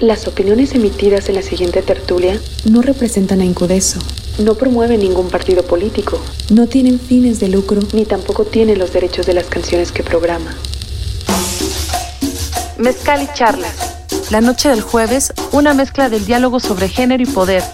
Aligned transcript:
Las 0.00 0.28
opiniones 0.28 0.76
emitidas 0.76 1.28
en 1.28 1.34
la 1.34 1.42
siguiente 1.42 1.82
tertulia 1.82 2.40
no 2.70 2.82
representan 2.82 3.40
a 3.40 3.44
Incudeso, 3.44 3.98
no 4.38 4.54
promueven 4.54 5.00
ningún 5.00 5.28
partido 5.28 5.64
político, 5.64 6.20
no 6.50 6.68
tienen 6.68 7.00
fines 7.00 7.40
de 7.40 7.48
lucro, 7.48 7.80
ni 7.92 8.04
tampoco 8.04 8.44
tienen 8.44 8.78
los 8.78 8.92
derechos 8.92 9.26
de 9.26 9.34
las 9.34 9.46
canciones 9.46 9.90
que 9.90 10.04
programa. 10.04 10.54
Mezcal 12.78 13.22
y 13.24 13.34
charlas. 13.34 13.74
La 14.30 14.40
noche 14.40 14.68
del 14.68 14.82
jueves, 14.82 15.32
una 15.50 15.74
mezcla 15.74 16.08
del 16.08 16.24
diálogo 16.24 16.60
sobre 16.60 16.88
género 16.88 17.24
y 17.24 17.26
poder. 17.26 17.64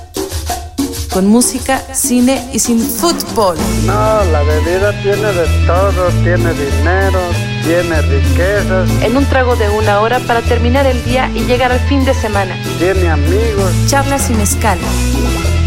Con 1.12 1.26
música, 1.26 1.84
cine 1.92 2.48
y 2.54 2.58
sin 2.58 2.80
fútbol. 2.80 3.58
No, 3.84 4.24
la 4.24 4.42
bebida 4.44 4.98
tiene 5.02 5.30
de 5.30 5.66
todo, 5.66 6.08
tiene 6.22 6.54
dinero, 6.54 7.20
tiene 7.64 8.02
riquezas, 8.02 8.90
En 9.02 9.16
un 9.16 9.24
trago 9.24 9.56
de 9.56 9.70
una 9.70 10.00
hora 10.00 10.18
para 10.20 10.42
terminar 10.42 10.86
el 10.86 11.02
día 11.04 11.30
y 11.34 11.44
llegar 11.44 11.72
al 11.72 11.80
fin 11.80 12.04
de 12.04 12.12
semana. 12.12 12.54
tiene 12.78 13.08
amigos. 13.08 13.72
Charlas 13.88 14.30
y 14.30 14.34
mezcal. 14.34 14.78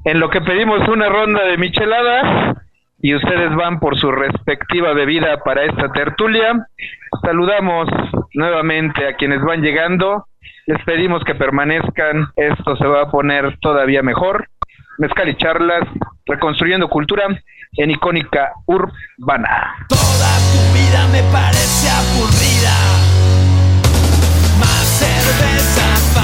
En 0.04 0.20
lo 0.20 0.28
que 0.30 0.40
pedimos 0.40 0.86
una 0.88 1.08
ronda 1.08 1.44
de 1.44 1.56
micheladas 1.56 2.56
y 3.00 3.14
ustedes 3.14 3.54
van 3.54 3.80
por 3.80 3.98
su 3.98 4.10
respectiva 4.10 4.92
bebida 4.92 5.38
para 5.44 5.64
esta 5.64 5.92
tertulia. 5.92 6.66
Saludamos 7.22 7.88
nuevamente 8.34 9.06
a 9.06 9.14
quienes 9.16 9.42
van 9.42 9.62
llegando. 9.62 10.26
Les 10.66 10.82
pedimos 10.84 11.22
que 11.24 11.34
permanezcan. 11.34 12.28
Esto 12.36 12.76
se 12.76 12.86
va 12.86 13.02
a 13.02 13.10
poner 13.10 13.58
todavía 13.60 14.02
mejor. 14.02 14.48
Mezcal 14.98 15.28
y 15.28 15.36
charlas, 15.36 15.82
reconstruyendo 16.26 16.88
cultura 16.88 17.26
en 17.76 17.90
icónica 17.90 18.52
urbana. 18.66 19.86
Toda 19.88 20.38
tu 20.52 20.72
vida 20.72 21.06
me 21.12 21.22
parece 21.32 21.90
aburrida. 21.90 22.76
Más 24.58 24.86
cerveza 24.98 26.23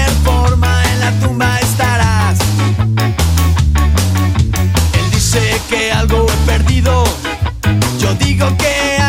que 5.71 5.89
algo 5.91 6.25
he 6.27 6.45
perdido, 6.45 7.03
yo 7.97 8.13
digo 8.15 8.45
que 8.57 9.00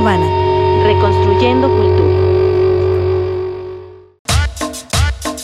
Reconstruyendo 0.00 1.68
cultura. 1.68 2.14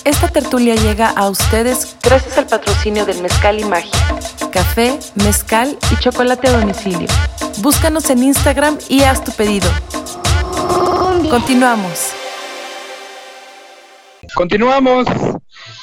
Esta 0.05 0.29
tertulia 0.29 0.77
llega 0.77 1.11
a 1.11 1.29
ustedes 1.29 1.97
gracias 2.01 2.39
al 2.39 2.47
patrocinio 2.47 3.05
del 3.05 3.21
Mezcal 3.21 3.59
y 3.59 3.65
Magia. 3.65 3.91
Café, 4.53 4.97
mezcal 5.17 5.77
y 5.91 5.97
chocolate 5.97 6.47
a 6.49 6.61
domicilio. 6.61 7.09
Búscanos 7.62 8.09
en 8.11 8.23
Instagram 8.23 8.79
y 8.89 9.03
haz 9.03 9.25
tu 9.25 9.33
pedido. 9.33 9.69
Continuamos. 11.29 12.12
Continuamos 14.37 15.06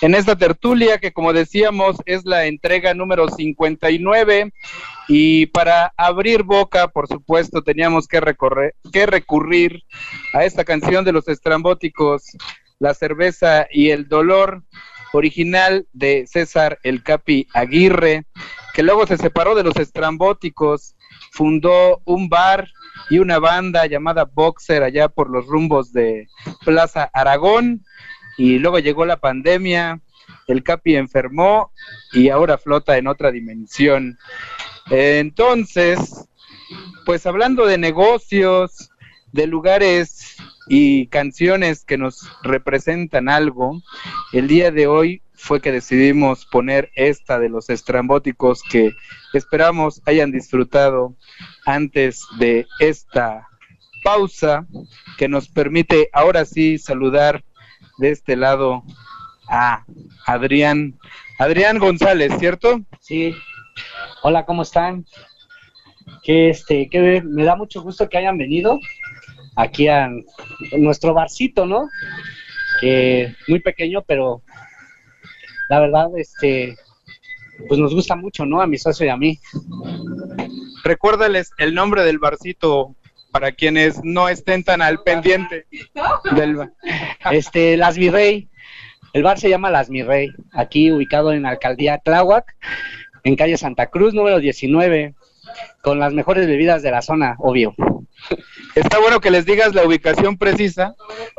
en 0.01 0.15
esta 0.15 0.35
tertulia 0.35 0.97
que 0.97 1.13
como 1.13 1.31
decíamos 1.31 1.97
es 2.05 2.25
la 2.25 2.45
entrega 2.45 2.93
número 2.93 3.29
59 3.29 4.51
y 5.07 5.45
para 5.47 5.93
abrir 5.95 6.43
boca, 6.43 6.87
por 6.87 7.07
supuesto, 7.07 7.61
teníamos 7.61 8.07
que, 8.07 8.19
recorrer, 8.19 8.75
que 8.91 9.05
recurrir 9.05 9.83
a 10.33 10.45
esta 10.45 10.63
canción 10.63 11.05
de 11.05 11.11
los 11.11 11.27
estrambóticos, 11.27 12.23
La 12.79 12.93
cerveza 12.95 13.67
y 13.71 13.91
el 13.91 14.07
dolor, 14.07 14.63
original 15.13 15.85
de 15.93 16.25
César 16.27 16.79
El 16.83 17.03
Capi 17.03 17.47
Aguirre, 17.53 18.23
que 18.73 18.83
luego 18.83 19.05
se 19.05 19.17
separó 19.17 19.53
de 19.55 19.63
los 19.63 19.75
estrambóticos, 19.75 20.95
fundó 21.31 22.01
un 22.05 22.29
bar 22.29 22.69
y 23.09 23.19
una 23.19 23.39
banda 23.39 23.85
llamada 23.85 24.25
Boxer 24.25 24.83
allá 24.83 25.09
por 25.09 25.29
los 25.29 25.45
rumbos 25.45 25.91
de 25.91 26.27
Plaza 26.63 27.09
Aragón 27.13 27.83
y 28.37 28.59
luego 28.59 28.79
llegó 28.79 29.05
la 29.05 29.17
pandemia, 29.17 30.01
el 30.47 30.63
Capi 30.63 30.95
enfermó 30.95 31.71
y 32.13 32.29
ahora 32.29 32.57
flota 32.57 32.97
en 32.97 33.07
otra 33.07 33.31
dimensión. 33.31 34.17
Entonces, 34.89 36.27
pues 37.05 37.25
hablando 37.25 37.65
de 37.65 37.77
negocios, 37.77 38.89
de 39.31 39.47
lugares 39.47 40.35
y 40.67 41.07
canciones 41.07 41.85
que 41.85 41.97
nos 41.97 42.29
representan 42.43 43.29
algo, 43.29 43.81
el 44.33 44.47
día 44.47 44.71
de 44.71 44.87
hoy 44.87 45.21
fue 45.33 45.59
que 45.59 45.71
decidimos 45.71 46.45
poner 46.45 46.91
esta 46.95 47.39
de 47.39 47.49
los 47.49 47.69
estrambóticos 47.69 48.61
que 48.61 48.91
esperamos 49.33 50.01
hayan 50.05 50.31
disfrutado 50.31 51.15
antes 51.65 52.25
de 52.37 52.67
esta 52.79 53.47
pausa 54.03 54.67
que 55.17 55.27
nos 55.27 55.49
permite 55.49 56.09
ahora 56.13 56.45
sí 56.45 56.77
saludar 56.77 57.43
de 58.01 58.09
este 58.09 58.35
lado 58.35 58.83
a 59.47 59.85
Adrián, 60.25 60.99
Adrián 61.37 61.77
González, 61.77 62.33
¿cierto? 62.39 62.81
Sí. 62.99 63.33
Hola, 64.23 64.43
¿cómo 64.43 64.63
están? 64.63 65.05
Que 66.23 66.49
este, 66.49 66.89
que 66.89 67.21
me 67.21 67.43
da 67.45 67.55
mucho 67.55 67.81
gusto 67.83 68.09
que 68.09 68.17
hayan 68.17 68.39
venido 68.39 68.79
aquí 69.55 69.87
a 69.87 70.09
nuestro 70.77 71.13
barcito, 71.13 71.67
¿no? 71.67 71.87
Que 72.81 73.35
muy 73.47 73.59
pequeño, 73.59 74.01
pero 74.01 74.41
la 75.69 75.79
verdad, 75.79 76.07
este, 76.17 76.75
pues 77.67 77.79
nos 77.79 77.93
gusta 77.93 78.15
mucho, 78.15 78.47
¿no? 78.47 78.61
A 78.61 78.67
mi 78.67 78.79
socio 78.79 79.05
y 79.05 79.09
a 79.09 79.17
mí. 79.17 79.39
Recuérdales 80.83 81.51
el 81.59 81.75
nombre 81.75 82.03
del 82.03 82.17
barcito 82.17 82.95
para 83.31 83.51
quienes 83.51 84.03
no 84.03 84.29
estén 84.29 84.63
tan 84.63 84.81
al 84.81 85.01
pendiente 85.03 85.65
del 86.35 86.69
Este, 87.31 87.77
Las 87.77 87.97
Virrey. 87.97 88.49
El 89.13 89.23
bar 89.23 89.39
se 89.39 89.49
llama 89.49 89.69
Las 89.69 89.89
Mirrey, 89.89 90.29
aquí 90.53 90.91
ubicado 90.91 91.33
en 91.33 91.45
Alcaldía 91.45 91.97
Tláhuac, 91.97 92.55
en 93.23 93.35
calle 93.35 93.57
Santa 93.57 93.87
Cruz, 93.87 94.13
número 94.13 94.39
19, 94.39 95.15
con 95.81 95.99
las 95.99 96.13
mejores 96.13 96.47
bebidas 96.47 96.81
de 96.81 96.91
la 96.91 97.01
zona, 97.01 97.35
obvio. 97.39 97.73
Está 98.75 98.99
bueno 98.99 99.19
que 99.19 99.31
les 99.31 99.45
digas 99.45 99.73
la 99.73 99.85
ubicación 99.85 100.37
precisa 100.37 100.95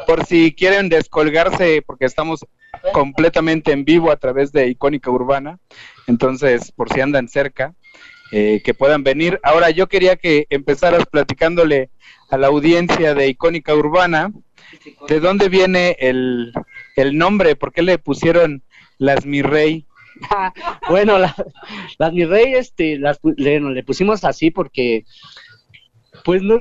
por 0.06 0.26
si 0.26 0.54
quieren 0.54 0.88
descolgarse 0.88 1.82
porque 1.86 2.04
estamos 2.04 2.44
completamente 2.92 3.72
en 3.72 3.84
vivo 3.84 4.10
a 4.10 4.16
través 4.16 4.52
de 4.52 4.68
Icónica 4.68 5.10
Urbana. 5.10 5.58
Entonces, 6.06 6.72
por 6.72 6.92
si 6.92 7.00
andan 7.00 7.28
cerca, 7.28 7.74
eh, 8.32 8.60
que 8.64 8.74
puedan 8.74 9.04
venir. 9.04 9.38
Ahora, 9.42 9.70
yo 9.70 9.88
quería 9.88 10.16
que 10.16 10.46
empezaras 10.50 11.04
platicándole 11.06 11.90
a 12.30 12.38
la 12.38 12.48
audiencia 12.48 13.14
de 13.14 13.28
Icónica 13.28 13.74
Urbana 13.74 14.32
de 15.06 15.20
dónde 15.20 15.48
viene 15.48 15.96
el, 16.00 16.52
el 16.96 17.16
nombre, 17.18 17.56
por 17.56 17.72
qué 17.72 17.82
le 17.82 17.98
pusieron 17.98 18.62
las 18.98 19.26
Mi 19.26 19.42
Rey. 19.42 19.86
bueno, 20.88 21.18
la- 21.18 21.34
las 21.98 22.12
Mirrey, 22.12 22.54
este, 22.54 22.98
las, 22.98 23.18
le, 23.36 23.60
le 23.60 23.82
pusimos 23.82 24.24
así 24.24 24.50
porque, 24.50 25.04
pues, 26.24 26.42
no, 26.42 26.58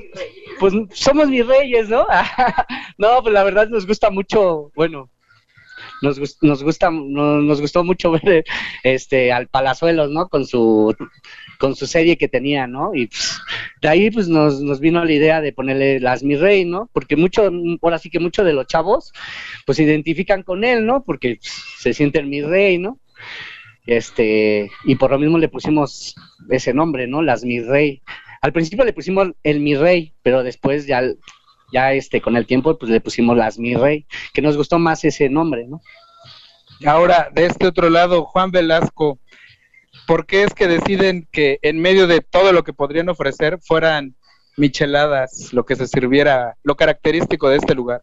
pues 0.58 0.74
somos 0.92 1.28
mis 1.28 1.46
reyes, 1.46 1.88
¿no? 1.88 2.06
no, 2.98 3.22
pues 3.22 3.32
la 3.32 3.44
verdad 3.44 3.68
nos 3.68 3.86
gusta 3.86 4.10
mucho, 4.10 4.70
bueno, 4.74 5.08
nos, 6.02 6.38
nos 6.42 6.62
gusta, 6.62 6.90
no- 6.90 7.40
nos 7.40 7.60
gustó 7.60 7.84
mucho 7.84 8.10
ver 8.24 8.44
este 8.84 9.32
al 9.32 9.48
Palazuelos, 9.48 10.10
¿no? 10.10 10.28
Con 10.28 10.46
su 10.46 10.94
con 11.58 11.76
su 11.76 11.86
serie 11.86 12.16
que 12.18 12.28
tenía, 12.28 12.66
¿no? 12.66 12.94
Y 12.94 13.06
pues, 13.06 13.40
de 13.80 13.88
ahí 13.88 14.10
pues 14.10 14.28
nos, 14.28 14.60
nos 14.62 14.80
vino 14.80 15.04
la 15.04 15.12
idea 15.12 15.40
de 15.40 15.52
ponerle 15.52 16.00
las 16.00 16.22
mi 16.22 16.36
rey, 16.36 16.64
¿no? 16.64 16.90
Porque 16.92 17.16
mucho, 17.16 17.50
ahora 17.82 17.98
sí 17.98 18.10
que 18.10 18.18
muchos 18.20 18.44
de 18.44 18.52
los 18.52 18.66
chavos 18.66 19.12
pues 19.66 19.76
se 19.76 19.84
identifican 19.84 20.42
con 20.42 20.64
él, 20.64 20.86
¿no? 20.86 21.04
Porque 21.04 21.36
pues, 21.36 21.52
se 21.78 21.92
sienten 21.94 22.28
mi 22.28 22.42
rey, 22.42 22.78
¿no? 22.78 22.98
Este, 23.86 24.70
y 24.84 24.94
por 24.96 25.10
lo 25.10 25.18
mismo 25.18 25.38
le 25.38 25.48
pusimos 25.48 26.14
ese 26.50 26.72
nombre, 26.72 27.06
¿no? 27.06 27.22
Las 27.22 27.44
mi 27.44 27.60
rey. 27.60 28.02
Al 28.40 28.52
principio 28.52 28.84
le 28.84 28.92
pusimos 28.92 29.30
el 29.42 29.60
mi 29.60 29.74
rey, 29.76 30.14
pero 30.22 30.42
después 30.42 30.86
ya 30.86 31.02
ya 31.72 31.92
este 31.92 32.20
con 32.20 32.36
el 32.36 32.46
tiempo 32.46 32.78
pues 32.78 32.90
le 32.90 33.00
pusimos 33.00 33.36
las 33.36 33.58
mi 33.58 33.74
rey, 33.74 34.06
que 34.32 34.42
nos 34.42 34.56
gustó 34.56 34.78
más 34.78 35.04
ese 35.04 35.28
nombre, 35.28 35.66
¿no? 35.66 35.80
Ahora, 36.84 37.28
de 37.32 37.46
este 37.46 37.66
otro 37.66 37.90
lado, 37.90 38.24
Juan 38.24 38.50
Velasco, 38.50 39.18
¿por 40.06 40.26
qué 40.26 40.42
es 40.42 40.54
que 40.54 40.66
deciden 40.66 41.28
que 41.30 41.58
en 41.62 41.80
medio 41.80 42.06
de 42.06 42.20
todo 42.20 42.52
lo 42.52 42.64
que 42.64 42.72
podrían 42.72 43.08
ofrecer 43.08 43.60
fueran 43.62 44.16
micheladas, 44.56 45.52
lo 45.52 45.64
que 45.64 45.76
se 45.76 45.86
sirviera, 45.86 46.56
lo 46.62 46.76
característico 46.76 47.48
de 47.48 47.56
este 47.56 47.74
lugar? 47.74 48.02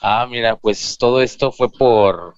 Ah, 0.00 0.26
mira, 0.28 0.56
pues 0.56 0.96
todo 0.96 1.20
esto 1.20 1.52
fue 1.52 1.70
por, 1.70 2.34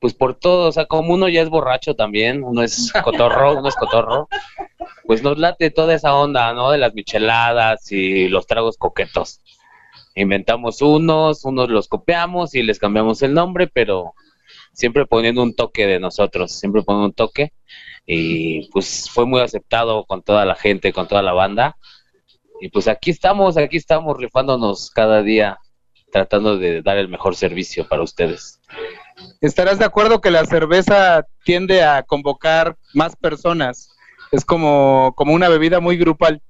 pues 0.00 0.14
por 0.14 0.34
todo, 0.34 0.68
o 0.68 0.72
sea, 0.72 0.86
como 0.86 1.14
uno 1.14 1.28
ya 1.28 1.42
es 1.42 1.48
borracho 1.48 1.96
también, 1.96 2.44
uno 2.44 2.62
es 2.62 2.92
cotorro, 3.02 3.52
uno 3.58 3.68
es 3.68 3.74
cotorro, 3.74 4.28
pues 5.06 5.22
nos 5.22 5.38
late 5.38 5.70
toda 5.70 5.94
esa 5.94 6.14
onda, 6.14 6.52
¿no? 6.52 6.70
De 6.70 6.78
las 6.78 6.94
micheladas 6.94 7.90
y 7.90 8.28
los 8.28 8.46
tragos 8.46 8.76
coquetos. 8.76 9.40
Inventamos 10.18 10.82
unos, 10.82 11.44
unos 11.44 11.70
los 11.70 11.86
copiamos 11.86 12.54
y 12.56 12.64
les 12.64 12.80
cambiamos 12.80 13.22
el 13.22 13.34
nombre, 13.34 13.68
pero 13.68 14.14
siempre 14.72 15.06
poniendo 15.06 15.42
un 15.44 15.54
toque 15.54 15.86
de 15.86 16.00
nosotros, 16.00 16.52
siempre 16.52 16.82
poniendo 16.82 17.06
un 17.06 17.12
toque. 17.12 17.52
Y 18.04 18.68
pues 18.70 19.08
fue 19.08 19.26
muy 19.26 19.40
aceptado 19.40 20.04
con 20.06 20.22
toda 20.22 20.44
la 20.44 20.56
gente, 20.56 20.92
con 20.92 21.06
toda 21.06 21.22
la 21.22 21.32
banda. 21.34 21.76
Y 22.60 22.68
pues 22.68 22.88
aquí 22.88 23.10
estamos, 23.12 23.56
aquí 23.56 23.76
estamos 23.76 24.16
rifándonos 24.16 24.90
cada 24.90 25.22
día 25.22 25.58
tratando 26.10 26.58
de 26.58 26.82
dar 26.82 26.98
el 26.98 27.08
mejor 27.08 27.36
servicio 27.36 27.86
para 27.86 28.02
ustedes. 28.02 28.60
¿Estarás 29.40 29.78
de 29.78 29.84
acuerdo 29.84 30.20
que 30.20 30.32
la 30.32 30.46
cerveza 30.46 31.26
tiende 31.44 31.84
a 31.84 32.02
convocar 32.02 32.76
más 32.92 33.14
personas? 33.14 33.94
Es 34.32 34.44
como, 34.44 35.12
como 35.16 35.32
una 35.32 35.48
bebida 35.48 35.78
muy 35.78 35.96
grupal. 35.96 36.42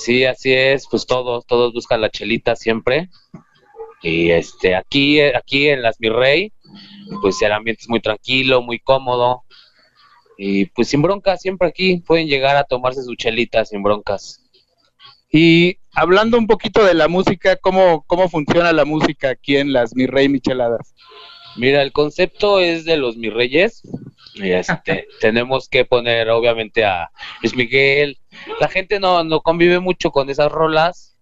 Sí, 0.00 0.24
así 0.24 0.50
es, 0.50 0.86
pues 0.90 1.04
todos, 1.04 1.44
todos 1.44 1.74
buscan 1.74 2.00
la 2.00 2.08
chelita 2.08 2.56
siempre. 2.56 3.10
Y 4.00 4.30
este, 4.30 4.74
aquí, 4.74 5.20
aquí 5.20 5.68
en 5.68 5.82
Las 5.82 5.98
Virrey, 5.98 6.54
pues 7.20 7.42
el 7.42 7.52
ambiente 7.52 7.82
es 7.82 7.88
muy 7.90 8.00
tranquilo, 8.00 8.62
muy 8.62 8.78
cómodo. 8.78 9.42
Y 10.38 10.64
pues 10.66 10.88
sin 10.88 11.02
broncas, 11.02 11.42
siempre 11.42 11.68
aquí 11.68 11.98
pueden 11.98 12.28
llegar 12.28 12.56
a 12.56 12.64
tomarse 12.64 13.02
su 13.02 13.14
chelita 13.14 13.66
sin 13.66 13.82
broncas. 13.82 14.40
Y 15.30 15.76
hablando 15.92 16.38
un 16.38 16.46
poquito 16.46 16.82
de 16.82 16.94
la 16.94 17.06
música, 17.06 17.56
¿cómo, 17.56 18.02
cómo 18.06 18.30
funciona 18.30 18.72
la 18.72 18.86
música 18.86 19.28
aquí 19.28 19.58
en 19.58 19.74
las 19.74 19.94
Mi 19.94 20.06
Rey 20.06 20.30
Micheladas? 20.30 20.94
Mira, 21.56 21.82
el 21.82 21.92
concepto 21.92 22.58
es 22.58 22.86
de 22.86 22.96
los 22.96 23.18
mis 23.18 23.34
reyes. 23.34 23.82
Y 24.34 24.52
este, 24.52 25.06
tenemos 25.20 25.68
que 25.68 25.84
poner 25.84 26.30
obviamente 26.30 26.84
a 26.84 27.10
Luis 27.42 27.54
Miguel. 27.54 28.18
La 28.60 28.68
gente 28.68 29.00
no, 29.00 29.24
no 29.24 29.40
convive 29.40 29.80
mucho 29.80 30.10
con 30.10 30.30
esas 30.30 30.50
rolas, 30.50 31.16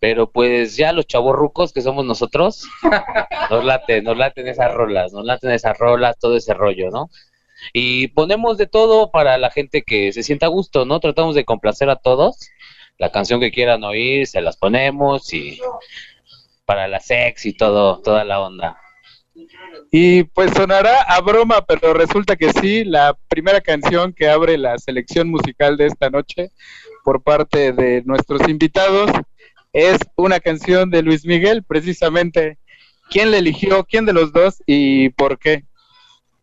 pero 0.00 0.30
pues 0.30 0.76
ya 0.76 0.92
los 0.92 1.06
chavorrucos 1.06 1.72
que 1.72 1.82
somos 1.82 2.04
nosotros, 2.04 2.64
nos 3.50 3.64
late, 3.64 4.02
nos 4.02 4.16
laten 4.16 4.48
esas 4.48 4.72
rolas, 4.72 5.12
nos 5.12 5.24
laten 5.24 5.50
esas 5.50 5.78
rolas, 5.78 6.18
todo 6.18 6.36
ese 6.36 6.54
rollo, 6.54 6.90
¿no? 6.90 7.10
Y 7.72 8.08
ponemos 8.08 8.58
de 8.58 8.66
todo 8.66 9.10
para 9.10 9.38
la 9.38 9.50
gente 9.50 9.82
que 9.82 10.12
se 10.12 10.22
sienta 10.22 10.46
a 10.46 10.50
gusto, 10.50 10.84
¿no? 10.84 11.00
Tratamos 11.00 11.34
de 11.34 11.44
complacer 11.44 11.88
a 11.88 11.96
todos. 11.96 12.50
La 12.98 13.10
canción 13.10 13.40
que 13.40 13.50
quieran 13.50 13.82
oír, 13.82 14.26
se 14.26 14.40
las 14.40 14.56
ponemos 14.56 15.32
y 15.32 15.58
para 16.64 16.88
la 16.88 17.00
sex 17.00 17.46
y 17.46 17.56
todo, 17.56 18.00
toda 18.00 18.24
la 18.24 18.40
onda. 18.40 18.83
Y 19.90 20.24
pues 20.24 20.52
sonará 20.52 21.02
a 21.02 21.20
broma, 21.20 21.64
pero 21.66 21.92
resulta 21.92 22.36
que 22.36 22.52
sí, 22.52 22.84
la 22.84 23.16
primera 23.28 23.60
canción 23.60 24.12
que 24.12 24.28
abre 24.28 24.56
la 24.58 24.78
selección 24.78 25.28
musical 25.28 25.76
de 25.76 25.86
esta 25.86 26.10
noche 26.10 26.50
por 27.04 27.22
parte 27.22 27.72
de 27.72 28.02
nuestros 28.04 28.48
invitados 28.48 29.10
es 29.72 29.98
una 30.16 30.40
canción 30.40 30.90
de 30.90 31.02
Luis 31.02 31.26
Miguel, 31.26 31.64
precisamente 31.64 32.58
¿Quién 33.10 33.30
le 33.30 33.38
eligió? 33.38 33.84
¿Quién 33.84 34.06
de 34.06 34.12
los 34.12 34.32
dos 34.32 34.62
y 34.66 35.10
por 35.10 35.38
qué? 35.38 35.64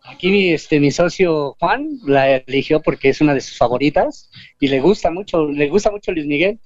Aquí 0.04 0.32
mi, 0.32 0.52
este, 0.52 0.80
mi 0.80 0.92
socio 0.92 1.56
Juan 1.60 1.90
la 2.06 2.38
eligió 2.38 2.82
porque 2.82 3.10
es 3.10 3.22
una 3.22 3.34
de 3.34 3.42
sus 3.42 3.58
favoritas 3.58 4.32
y 4.60 4.68
le 4.68 4.80
gusta 4.80 5.12
mucho, 5.12 5.48
le 5.48 5.70
gusta 5.70 5.92
mucho 5.92 6.12
Luis 6.12 6.26
Miguel. 6.26 6.60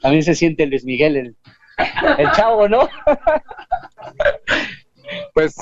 También 0.00 0.22
se 0.22 0.34
siente 0.34 0.66
Luis 0.66 0.84
Miguel, 0.84 1.16
el, 1.16 1.36
el 2.18 2.32
chavo, 2.32 2.68
¿no? 2.68 2.88
Pues 5.34 5.54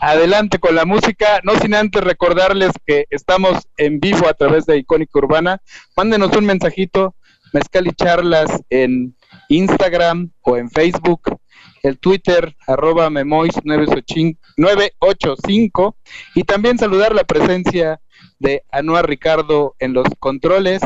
adelante 0.00 0.58
con 0.58 0.74
la 0.74 0.84
música, 0.84 1.40
no 1.42 1.56
sin 1.58 1.74
antes 1.74 2.02
recordarles 2.02 2.72
que 2.86 3.06
estamos 3.10 3.66
en 3.76 4.00
vivo 4.00 4.28
a 4.28 4.34
través 4.34 4.66
de 4.66 4.78
Icónica 4.78 5.18
Urbana. 5.18 5.60
Mándenos 5.96 6.36
un 6.36 6.46
mensajito, 6.46 7.14
Mezcal 7.52 7.86
y 7.86 7.92
Charlas 7.92 8.62
en 8.70 9.14
Instagram 9.48 10.32
o 10.42 10.56
en 10.56 10.70
Facebook, 10.70 11.38
el 11.82 11.98
Twitter, 11.98 12.54
arroba 12.66 13.10
memois985, 13.10 15.94
y 16.34 16.44
también 16.44 16.78
saludar 16.78 17.14
la 17.14 17.24
presencia 17.24 18.00
de 18.38 18.62
Anuar 18.70 19.06
Ricardo 19.08 19.74
en 19.78 19.92
los 19.92 20.06
controles 20.18 20.80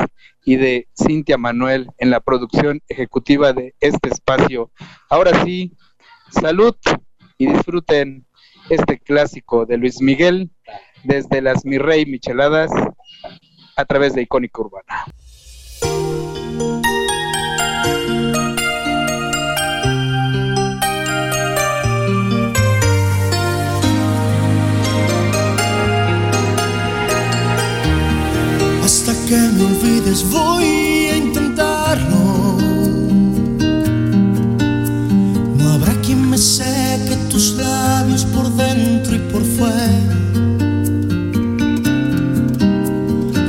y 0.44 0.56
de 0.56 0.88
Cintia 0.94 1.38
Manuel 1.38 1.90
en 1.98 2.10
la 2.10 2.20
producción 2.20 2.82
ejecutiva 2.88 3.52
de 3.52 3.74
este 3.80 4.10
espacio. 4.10 4.70
Ahora 5.08 5.44
sí, 5.44 5.76
salud 6.30 6.76
y 7.40 7.46
disfruten 7.46 8.26
este 8.68 8.98
clásico 8.98 9.64
de 9.64 9.78
Luis 9.78 10.02
Miguel 10.02 10.50
desde 11.04 11.40
las 11.40 11.64
Mi 11.64 11.78
Rey 11.78 12.04
Micheladas 12.04 12.70
a 13.76 13.84
través 13.86 14.14
de 14.14 14.22
Icónica 14.22 14.60
Urbana. 14.60 15.06
Hasta 28.84 29.12
que 29.26 29.36
me 29.36 29.64
olvides 29.64 30.30
voy 30.30 30.64
a 30.64 31.16
intentarlo. 31.16 32.58
No 35.56 35.72
habrá 35.72 35.94
quien 36.02 36.28
me 36.28 36.36
seque 36.36 37.19
por 38.24 38.54
dentro 38.56 39.14
y 39.14 39.18
por 39.18 39.42
fuera. 39.42 39.88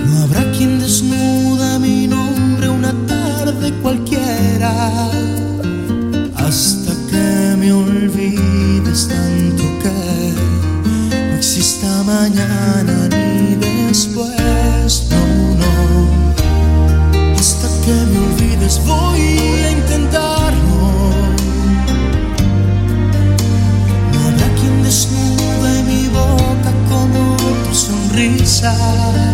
No 0.06 0.24
habrá 0.24 0.52
quien 0.52 0.80
desnuda 0.80 1.80
mi 1.80 2.08
nombre 2.08 2.70
una 2.70 2.94
tarde 3.08 3.74
cualquiera. 3.82 4.72
Hasta 6.36 6.92
que 7.10 7.56
me 7.58 7.72
olvides 7.74 9.08
tanto 9.08 9.64
que 9.82 10.34
no 11.30 11.36
exista 11.36 12.04
mañana 12.04 13.10
ni 13.10 13.56
después. 13.56 14.41
Sonrisa. 28.62 29.31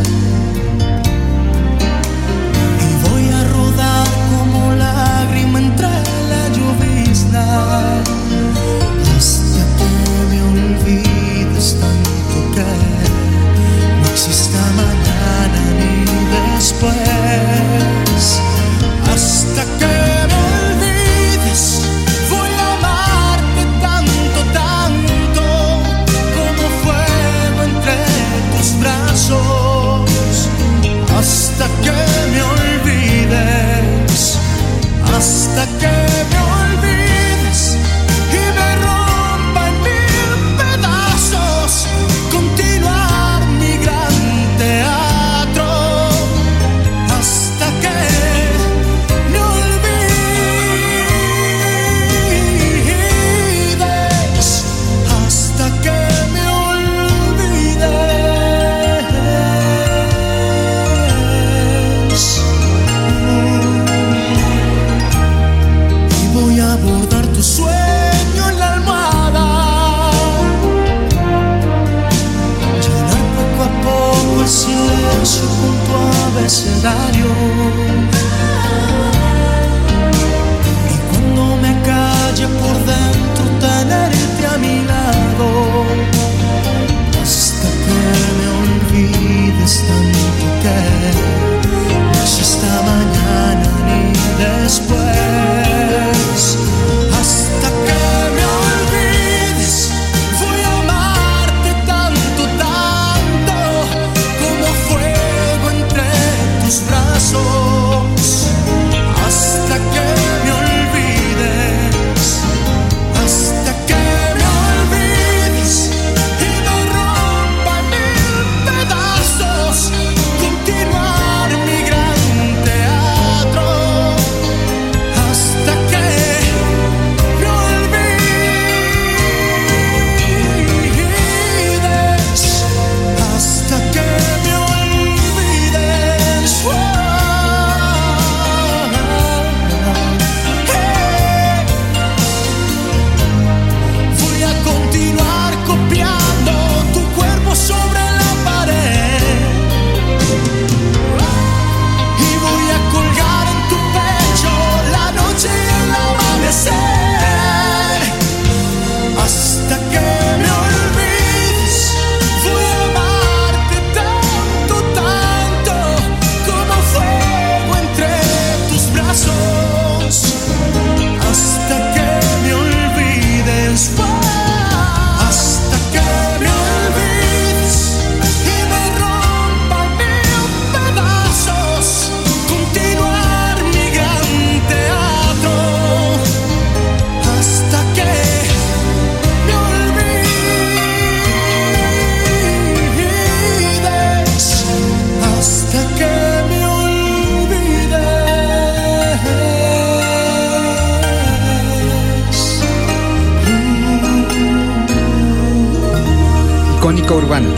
Icónica 206.88 207.16
Urbana. 207.16 207.50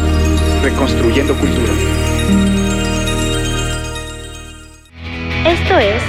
Reconstruyendo 0.63 1.35
cultura. 1.35 1.71
Esto 5.45 5.77
es 5.77 6.01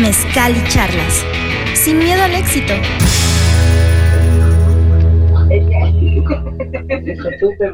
Mezcal 0.00 0.52
y 0.56 0.68
Charlas. 0.68 1.24
Sin 1.74 2.00
miedo 2.00 2.20
al 2.20 2.34
éxito. 2.34 2.74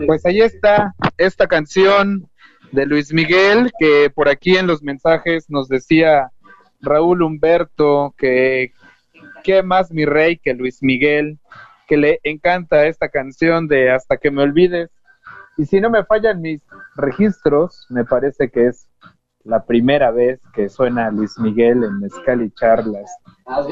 Pues 0.07 0.27
ahí 0.27 0.43
está 0.43 0.95
esta 1.17 1.47
canción 1.47 2.29
de 2.71 2.85
Luis 2.85 3.11
Miguel 3.15 3.73
que 3.79 4.11
por 4.11 4.29
aquí 4.29 4.59
en 4.59 4.67
los 4.67 4.83
mensajes 4.83 5.47
nos 5.49 5.69
decía 5.69 6.31
Raúl 6.83 7.23
Humberto 7.23 8.15
que 8.19 8.73
qué 9.45 9.63
más 9.63 9.91
mi 9.91 10.05
rey 10.05 10.37
que 10.37 10.53
Luis 10.53 10.83
Miguel, 10.83 11.39
que 11.89 11.97
le 11.97 12.21
encanta 12.23 12.87
esta 12.87 13.09
canción 13.09 13.67
de 13.67 13.91
Hasta 13.91 14.19
que 14.19 14.31
me 14.31 14.43
olvides. 14.43 14.91
Y 15.57 15.65
si 15.65 15.81
no 15.81 15.91
me 15.91 16.05
fallan 16.05 16.41
mis 16.41 16.63
registros, 16.95 17.87
me 17.89 18.05
parece 18.05 18.51
que 18.51 18.67
es 18.67 18.89
la 19.43 19.65
primera 19.65 20.11
vez 20.11 20.41
que 20.53 20.69
suena 20.69 21.11
Luis 21.11 21.39
Miguel 21.39 21.83
en 21.83 21.99
Mezcal 21.99 22.43
y 22.43 22.51
Charlas. 22.51 23.11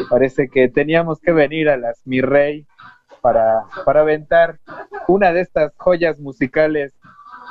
Parece 0.08 0.48
que 0.48 0.68
teníamos 0.68 1.20
que 1.20 1.32
venir 1.32 1.68
a 1.68 1.76
las 1.76 2.04
Mi 2.06 2.22
Rey 2.22 2.66
para, 3.20 3.64
para 3.84 4.00
aventar 4.00 4.58
una 5.06 5.32
de 5.32 5.42
estas 5.42 5.76
joyas 5.76 6.18
musicales, 6.18 6.94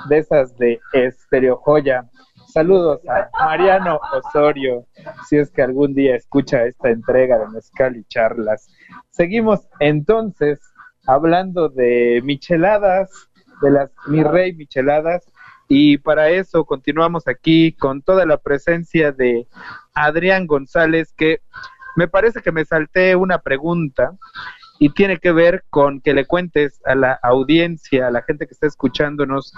de 0.10 0.18
esas 0.18 0.58
de 0.58 0.82
Estereo 0.92 1.58
Joya. 1.58 2.10
Saludos 2.56 3.02
a 3.10 3.30
Mariano 3.38 4.00
Osorio, 4.14 4.86
si 5.28 5.36
es 5.36 5.52
que 5.52 5.62
algún 5.62 5.94
día 5.94 6.16
escucha 6.16 6.64
esta 6.64 6.90
entrega 6.90 7.38
de 7.38 7.50
Mezcal 7.50 7.98
y 7.98 8.06
Charlas. 8.06 8.70
Seguimos 9.10 9.68
entonces 9.82 10.62
hablando 11.06 11.68
de 11.68 12.22
micheladas, 12.24 13.12
de 13.62 13.72
las 13.72 13.92
Mi 14.08 14.24
Rey 14.24 14.54
Micheladas, 14.54 15.30
y 15.68 15.98
para 15.98 16.30
eso 16.30 16.64
continuamos 16.64 17.28
aquí 17.28 17.74
con 17.74 18.02
toda 18.02 18.26
la 18.26 18.38
presencia 18.38 19.12
de 19.12 19.50
Adrián 19.94 20.48
González, 20.48 21.12
que 21.12 21.42
me 21.98 22.08
parece 22.08 22.42
que 22.42 22.54
me 22.54 22.64
salté 22.64 23.18
una 23.18 23.40
pregunta 23.40 24.16
y 24.80 24.90
tiene 24.90 25.18
que 25.18 25.32
ver 25.32 25.64
con 25.70 26.02
que 26.02 26.14
le 26.14 26.26
cuentes 26.26 26.82
a 26.86 26.96
la 26.96 27.14
audiencia, 27.24 28.08
a 28.08 28.12
la 28.12 28.22
gente 28.24 28.46
que 28.46 28.54
está 28.54 28.68
escuchándonos, 28.68 29.54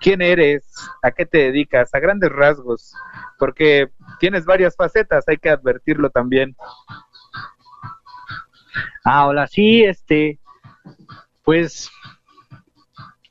quién 0.00 0.22
eres, 0.22 0.64
a 1.02 1.10
qué 1.10 1.26
te 1.26 1.38
dedicas, 1.38 1.92
a 1.94 1.98
grandes 1.98 2.30
rasgos, 2.30 2.94
porque 3.38 3.90
tienes 4.20 4.44
varias 4.44 4.76
facetas, 4.76 5.24
hay 5.26 5.38
que 5.38 5.50
advertirlo 5.50 6.10
también. 6.10 6.56
Ah, 9.04 9.26
hola, 9.26 9.48
sí, 9.48 9.82
este, 9.82 10.38
pues 11.42 11.90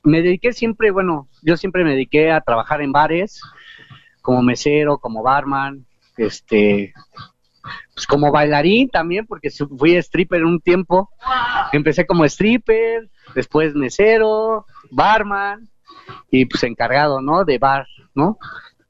me 0.02 0.20
dediqué 0.20 0.52
siempre, 0.52 0.90
bueno, 0.90 1.28
yo 1.42 1.56
siempre 1.56 1.84
me 1.84 1.92
dediqué 1.92 2.30
a 2.30 2.42
trabajar 2.42 2.82
en 2.82 2.92
bares, 2.92 3.40
como 4.20 4.42
mesero, 4.42 4.98
como 4.98 5.22
barman, 5.22 5.86
este, 6.16 6.92
pues 7.94 8.06
como 8.06 8.32
bailarín 8.32 8.88
también, 8.88 9.26
porque 9.26 9.50
fui 9.50 9.96
stripper 9.96 10.44
un 10.44 10.60
tiempo. 10.60 11.10
Empecé 11.72 12.06
como 12.06 12.24
stripper, 12.24 13.10
después 13.34 13.74
mesero, 13.74 14.66
barman 14.90 15.68
y 16.30 16.46
pues 16.46 16.62
encargado, 16.64 17.20
¿no? 17.20 17.44
De 17.44 17.58
bar, 17.58 17.86
¿no? 18.14 18.38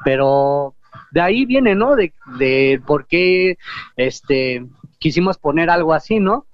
Pero 0.04 0.74
de 1.10 1.20
ahí 1.20 1.44
viene, 1.44 1.74
¿no? 1.74 1.96
De, 1.96 2.12
de 2.38 2.80
por 2.86 3.06
qué 3.06 3.58
este, 3.96 4.66
quisimos 4.98 5.38
poner 5.38 5.68
algo 5.70 5.92
así, 5.92 6.20
¿no? 6.20 6.46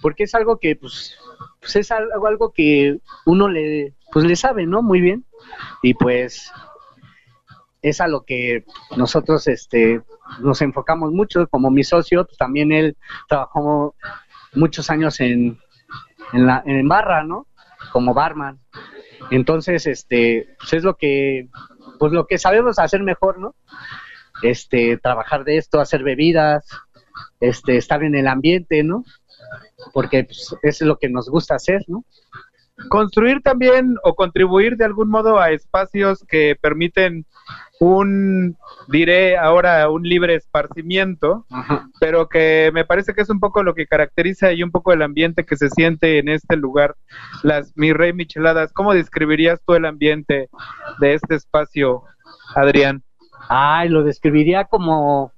Porque 0.00 0.24
es 0.24 0.34
algo 0.34 0.58
que, 0.58 0.76
pues, 0.76 1.16
pues 1.60 1.76
es 1.76 1.90
algo, 1.90 2.26
algo 2.26 2.52
que 2.52 2.98
uno 3.26 3.48
le, 3.48 3.94
pues 4.12 4.24
le 4.24 4.36
sabe, 4.36 4.66
¿no? 4.66 4.82
Muy 4.82 5.00
bien. 5.00 5.24
Y 5.82 5.94
pues 5.94 6.52
es 7.82 8.00
a 8.00 8.08
lo 8.08 8.24
que 8.24 8.64
nosotros 8.96 9.46
este, 9.46 10.02
nos 10.40 10.62
enfocamos 10.62 11.12
mucho, 11.12 11.46
como 11.48 11.70
mi 11.70 11.84
socio, 11.84 12.24
pues 12.24 12.36
también 12.36 12.72
él 12.72 12.96
trabajó 13.28 13.94
muchos 14.54 14.90
años 14.90 15.20
en, 15.20 15.58
en, 16.32 16.46
la, 16.46 16.62
en 16.66 16.88
barra, 16.88 17.22
¿no? 17.24 17.46
Como 17.92 18.14
barman. 18.14 18.58
Entonces, 19.30 19.86
este, 19.86 20.56
pues 20.58 20.72
es 20.74 20.84
lo 20.84 20.96
que, 20.96 21.48
pues 21.98 22.12
lo 22.12 22.26
que 22.26 22.38
sabemos 22.38 22.78
hacer 22.78 23.02
mejor, 23.02 23.38
¿no? 23.38 23.54
Este, 24.42 24.96
trabajar 24.98 25.44
de 25.44 25.56
esto, 25.56 25.80
hacer 25.80 26.02
bebidas, 26.02 26.68
este, 27.40 27.76
estar 27.76 28.02
en 28.02 28.14
el 28.14 28.26
ambiente, 28.26 28.82
¿no? 28.82 29.04
Porque 29.92 30.24
pues, 30.24 30.54
es 30.62 30.80
lo 30.82 30.98
que 30.98 31.08
nos 31.08 31.28
gusta 31.28 31.54
hacer, 31.54 31.84
¿no? 31.88 32.04
Construir 32.88 33.42
también 33.42 33.96
o 34.04 34.14
contribuir 34.14 34.76
de 34.76 34.84
algún 34.84 35.08
modo 35.08 35.38
a 35.38 35.50
espacios 35.50 36.24
que 36.28 36.56
permiten 36.60 37.26
un, 37.80 38.56
diré 38.88 39.36
ahora, 39.36 39.88
un 39.88 40.02
libre 40.02 40.34
esparcimiento, 40.34 41.46
pero 42.00 42.28
que 42.28 42.70
me 42.72 42.84
parece 42.84 43.14
que 43.14 43.22
es 43.22 43.30
un 43.30 43.40
poco 43.40 43.62
lo 43.62 43.74
que 43.74 43.86
caracteriza 43.86 44.52
y 44.52 44.62
un 44.62 44.70
poco 44.70 44.92
el 44.92 45.02
ambiente 45.02 45.44
que 45.44 45.56
se 45.56 45.70
siente 45.70 46.18
en 46.18 46.28
este 46.28 46.56
lugar. 46.56 46.96
Las 47.42 47.76
Mi 47.76 47.92
Rey 47.92 48.12
Micheladas, 48.12 48.72
¿cómo 48.72 48.94
describirías 48.94 49.60
tú 49.66 49.74
el 49.74 49.84
ambiente 49.84 50.48
de 51.00 51.14
este 51.14 51.36
espacio, 51.36 52.04
Adrián? 52.54 53.02
Ay, 53.48 53.88
lo 53.88 54.02
describiría 54.04 54.64
como 54.64 55.32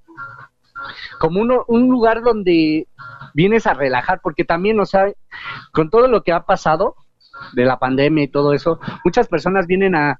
como 1.18 1.40
uno, 1.40 1.64
un 1.68 1.88
lugar 1.88 2.22
donde 2.22 2.86
vienes 3.34 3.66
a 3.66 3.74
relajar, 3.74 4.20
porque 4.22 4.44
también, 4.44 4.80
o 4.80 4.86
sea, 4.86 5.12
con 5.72 5.90
todo 5.90 6.08
lo 6.08 6.22
que 6.22 6.32
ha 6.32 6.44
pasado, 6.44 6.96
de 7.52 7.64
la 7.64 7.78
pandemia 7.78 8.24
y 8.24 8.28
todo 8.28 8.52
eso, 8.52 8.78
muchas 9.04 9.28
personas 9.28 9.66
vienen 9.66 9.94
a, 9.94 10.18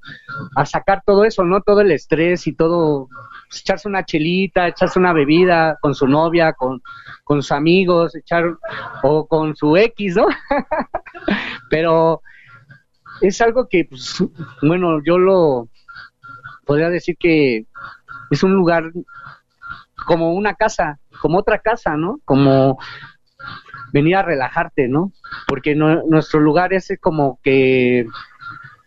sacar 0.64 1.02
todo 1.04 1.24
eso, 1.24 1.44
¿no? 1.44 1.60
Todo 1.62 1.80
el 1.80 1.90
estrés 1.92 2.46
y 2.46 2.52
todo, 2.52 3.08
pues, 3.48 3.60
echarse 3.60 3.88
una 3.88 4.04
chelita, 4.04 4.68
echarse 4.68 4.98
una 4.98 5.12
bebida 5.12 5.78
con 5.80 5.94
su 5.94 6.06
novia, 6.06 6.52
con, 6.52 6.82
con 7.24 7.42
sus 7.42 7.52
amigos, 7.52 8.14
echar, 8.14 8.44
o 9.02 9.26
con 9.26 9.56
su 9.56 9.76
X, 9.76 10.16
¿no? 10.16 10.26
Pero 11.70 12.22
es 13.20 13.40
algo 13.40 13.68
que, 13.68 13.84
pues, 13.84 14.22
bueno, 14.62 15.02
yo 15.04 15.18
lo 15.18 15.68
podría 16.64 16.88
decir 16.88 17.16
que 17.18 17.66
es 18.30 18.42
un 18.42 18.54
lugar 18.54 18.92
como 20.06 20.34
una 20.34 20.54
casa, 20.54 20.98
como 21.20 21.38
otra 21.38 21.58
casa, 21.58 21.96
¿no? 21.96 22.20
Como 22.24 22.78
venir 23.92 24.16
a 24.16 24.22
relajarte, 24.22 24.88
¿no? 24.88 25.12
Porque 25.46 25.74
nuestro 25.74 26.40
lugar 26.40 26.72
es 26.72 26.92
como 27.00 27.38
que 27.42 28.06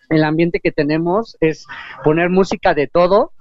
el 0.10 0.24
ambiente 0.24 0.60
que 0.60 0.72
tenemos 0.72 1.38
es 1.40 1.66
poner 2.04 2.30
música 2.30 2.74
de 2.74 2.88
todo 2.88 3.32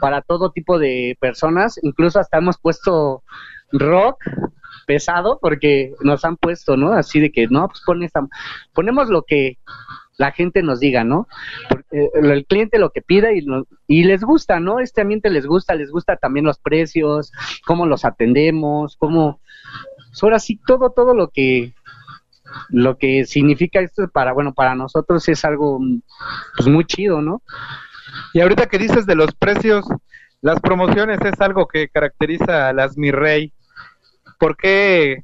para 0.00 0.22
todo 0.22 0.50
tipo 0.50 0.78
de 0.78 1.16
personas, 1.20 1.78
incluso 1.82 2.18
hasta 2.18 2.38
hemos 2.38 2.58
puesto 2.58 3.22
rock 3.72 4.24
pesado 4.86 5.38
porque 5.40 5.94
nos 6.00 6.24
han 6.24 6.36
puesto, 6.36 6.76
¿no? 6.76 6.92
Así 6.92 7.20
de 7.20 7.30
que 7.30 7.46
no, 7.48 7.68
pues 7.68 8.10
ponemos 8.72 9.08
lo 9.08 9.22
que 9.22 9.58
la 10.20 10.32
gente 10.32 10.62
nos 10.62 10.80
diga, 10.80 11.04
¿no? 11.04 11.28
Porque, 11.68 12.10
el 12.14 12.44
cliente 12.44 12.78
lo 12.78 12.90
que 12.90 13.00
pida 13.00 13.32
y, 13.32 13.46
y 13.86 14.04
les 14.04 14.22
gusta, 14.22 14.60
¿no? 14.60 14.80
Este 14.80 15.00
ambiente 15.00 15.30
les 15.30 15.46
gusta, 15.46 15.74
les 15.74 15.90
gusta 15.90 16.16
también 16.16 16.44
los 16.44 16.58
precios, 16.58 17.32
cómo 17.66 17.86
los 17.86 18.04
atendemos, 18.04 18.96
cómo, 18.96 19.40
pues 20.10 20.22
ahora 20.22 20.38
sí 20.38 20.60
todo, 20.66 20.90
todo 20.90 21.14
lo 21.14 21.28
que 21.28 21.72
lo 22.68 22.98
que 22.98 23.24
significa 23.26 23.80
esto 23.80 24.08
para, 24.08 24.32
bueno, 24.32 24.52
para 24.52 24.74
nosotros 24.74 25.28
es 25.28 25.44
algo 25.44 25.80
pues 26.56 26.68
muy 26.68 26.84
chido, 26.84 27.22
¿no? 27.22 27.42
Y 28.34 28.40
ahorita 28.40 28.66
que 28.66 28.78
dices 28.78 29.06
de 29.06 29.14
los 29.14 29.34
precios, 29.34 29.86
las 30.40 30.60
promociones 30.60 31.18
es 31.24 31.40
algo 31.40 31.68
que 31.68 31.88
caracteriza 31.88 32.68
a 32.68 32.72
las 32.72 32.96
Mi 32.96 33.10
Rey. 33.12 33.52
¿Por 34.38 34.56
qué 34.56 35.22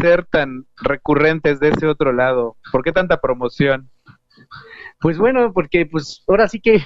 ser 0.00 0.26
tan 0.26 0.66
recurrentes 0.76 1.60
de 1.60 1.70
ese 1.70 1.86
otro 1.86 2.12
lado? 2.12 2.56
¿Por 2.72 2.82
qué 2.82 2.92
tanta 2.92 3.20
promoción? 3.20 3.90
Pues 5.00 5.16
bueno, 5.16 5.52
porque 5.52 5.86
pues 5.86 6.22
ahora 6.26 6.48
sí 6.48 6.60
que 6.60 6.84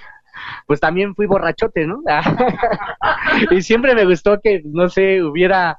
pues 0.67 0.81
también 0.81 1.15
fui 1.15 1.27
borrachote, 1.27 1.87
¿no? 1.87 2.03
y 3.51 3.63
siempre 3.63 3.95
me 3.95 4.05
gustó 4.05 4.41
que, 4.41 4.63
no 4.65 4.89
sé, 4.89 5.23
hubiera 5.23 5.79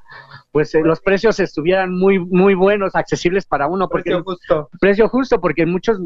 pues 0.53 0.75
eh, 0.75 0.81
los 0.83 1.01
precios 1.01 1.39
estuvieran 1.39 1.91
muy 1.91 2.19
muy 2.19 2.53
buenos, 2.53 2.95
accesibles 2.95 3.43
para 3.43 3.65
uno. 3.65 3.89
Porque, 3.89 4.11
precio 4.11 4.23
justo. 4.23 4.69
Precio 4.79 5.09
justo, 5.09 5.41
porque 5.41 5.65
muchos, 5.65 5.99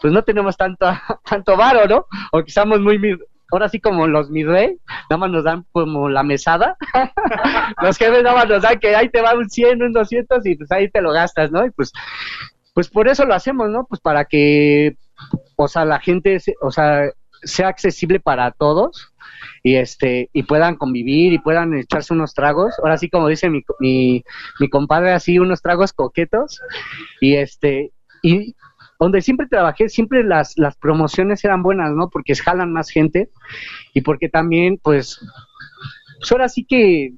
pues 0.00 0.10
no 0.10 0.24
tenemos 0.24 0.56
tanto, 0.56 0.86
tanto 1.28 1.54
varo, 1.54 1.86
¿no? 1.86 2.06
O 2.32 2.42
quizás 2.42 2.66
muy, 2.66 3.18
ahora 3.52 3.68
sí 3.68 3.80
como 3.80 4.06
los 4.06 4.30
mi 4.30 4.42
rey, 4.42 4.78
nada 5.10 5.18
más 5.18 5.30
nos 5.30 5.44
dan 5.44 5.66
como 5.70 6.08
la 6.08 6.22
mesada. 6.22 6.78
los 7.82 7.98
jefes 7.98 8.22
nada 8.22 8.36
más 8.36 8.48
nos 8.48 8.62
dan 8.62 8.78
que 8.80 8.96
ahí 8.96 9.10
te 9.10 9.20
va 9.20 9.34
un 9.34 9.50
100, 9.50 9.82
un 9.82 9.92
200 9.92 10.46
y 10.46 10.56
pues 10.56 10.72
ahí 10.72 10.88
te 10.88 11.02
lo 11.02 11.12
gastas, 11.12 11.52
¿no? 11.52 11.66
Y 11.66 11.70
pues, 11.70 11.92
pues 12.72 12.88
por 12.88 13.06
eso 13.06 13.26
lo 13.26 13.34
hacemos, 13.34 13.68
¿no? 13.68 13.84
Pues 13.84 14.00
para 14.00 14.24
que, 14.24 14.96
o 15.56 15.68
sea, 15.68 15.84
la 15.84 16.00
gente, 16.00 16.38
o 16.62 16.70
sea, 16.70 17.10
sea 17.42 17.68
accesible 17.68 18.18
para 18.18 18.50
todos 18.50 19.12
y 19.62 19.76
este 19.76 20.30
y 20.32 20.42
puedan 20.44 20.76
convivir 20.76 21.32
y 21.32 21.38
puedan 21.38 21.74
echarse 21.74 22.12
unos 22.12 22.34
tragos 22.34 22.74
ahora 22.78 22.98
sí 22.98 23.08
como 23.08 23.28
dice 23.28 23.48
mi, 23.50 23.62
mi, 23.80 24.24
mi 24.60 24.68
compadre 24.68 25.12
así 25.12 25.38
unos 25.38 25.62
tragos 25.62 25.92
coquetos 25.92 26.60
y 27.20 27.36
este 27.36 27.92
y 28.22 28.54
donde 28.98 29.20
siempre 29.20 29.46
trabajé, 29.46 29.88
siempre 29.88 30.24
las, 30.24 30.56
las 30.56 30.76
promociones 30.76 31.44
eran 31.44 31.62
buenas, 31.62 31.92
¿no? 31.92 32.08
Porque 32.08 32.34
jalan 32.34 32.72
más 32.72 32.88
gente 32.88 33.28
y 33.92 34.00
porque 34.00 34.28
también, 34.28 34.78
pues, 34.82 35.20
pues 36.18 36.32
ahora 36.32 36.48
sí 36.48 36.64
que 36.64 37.12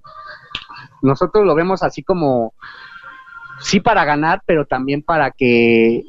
nosotros 1.03 1.45
lo 1.45 1.55
vemos 1.55 1.83
así 1.83 2.03
como, 2.03 2.55
sí 3.61 3.81
para 3.81 4.05
ganar, 4.05 4.43
pero 4.47 4.67
también 4.67 5.03
para 5.03 5.31
que, 5.31 6.03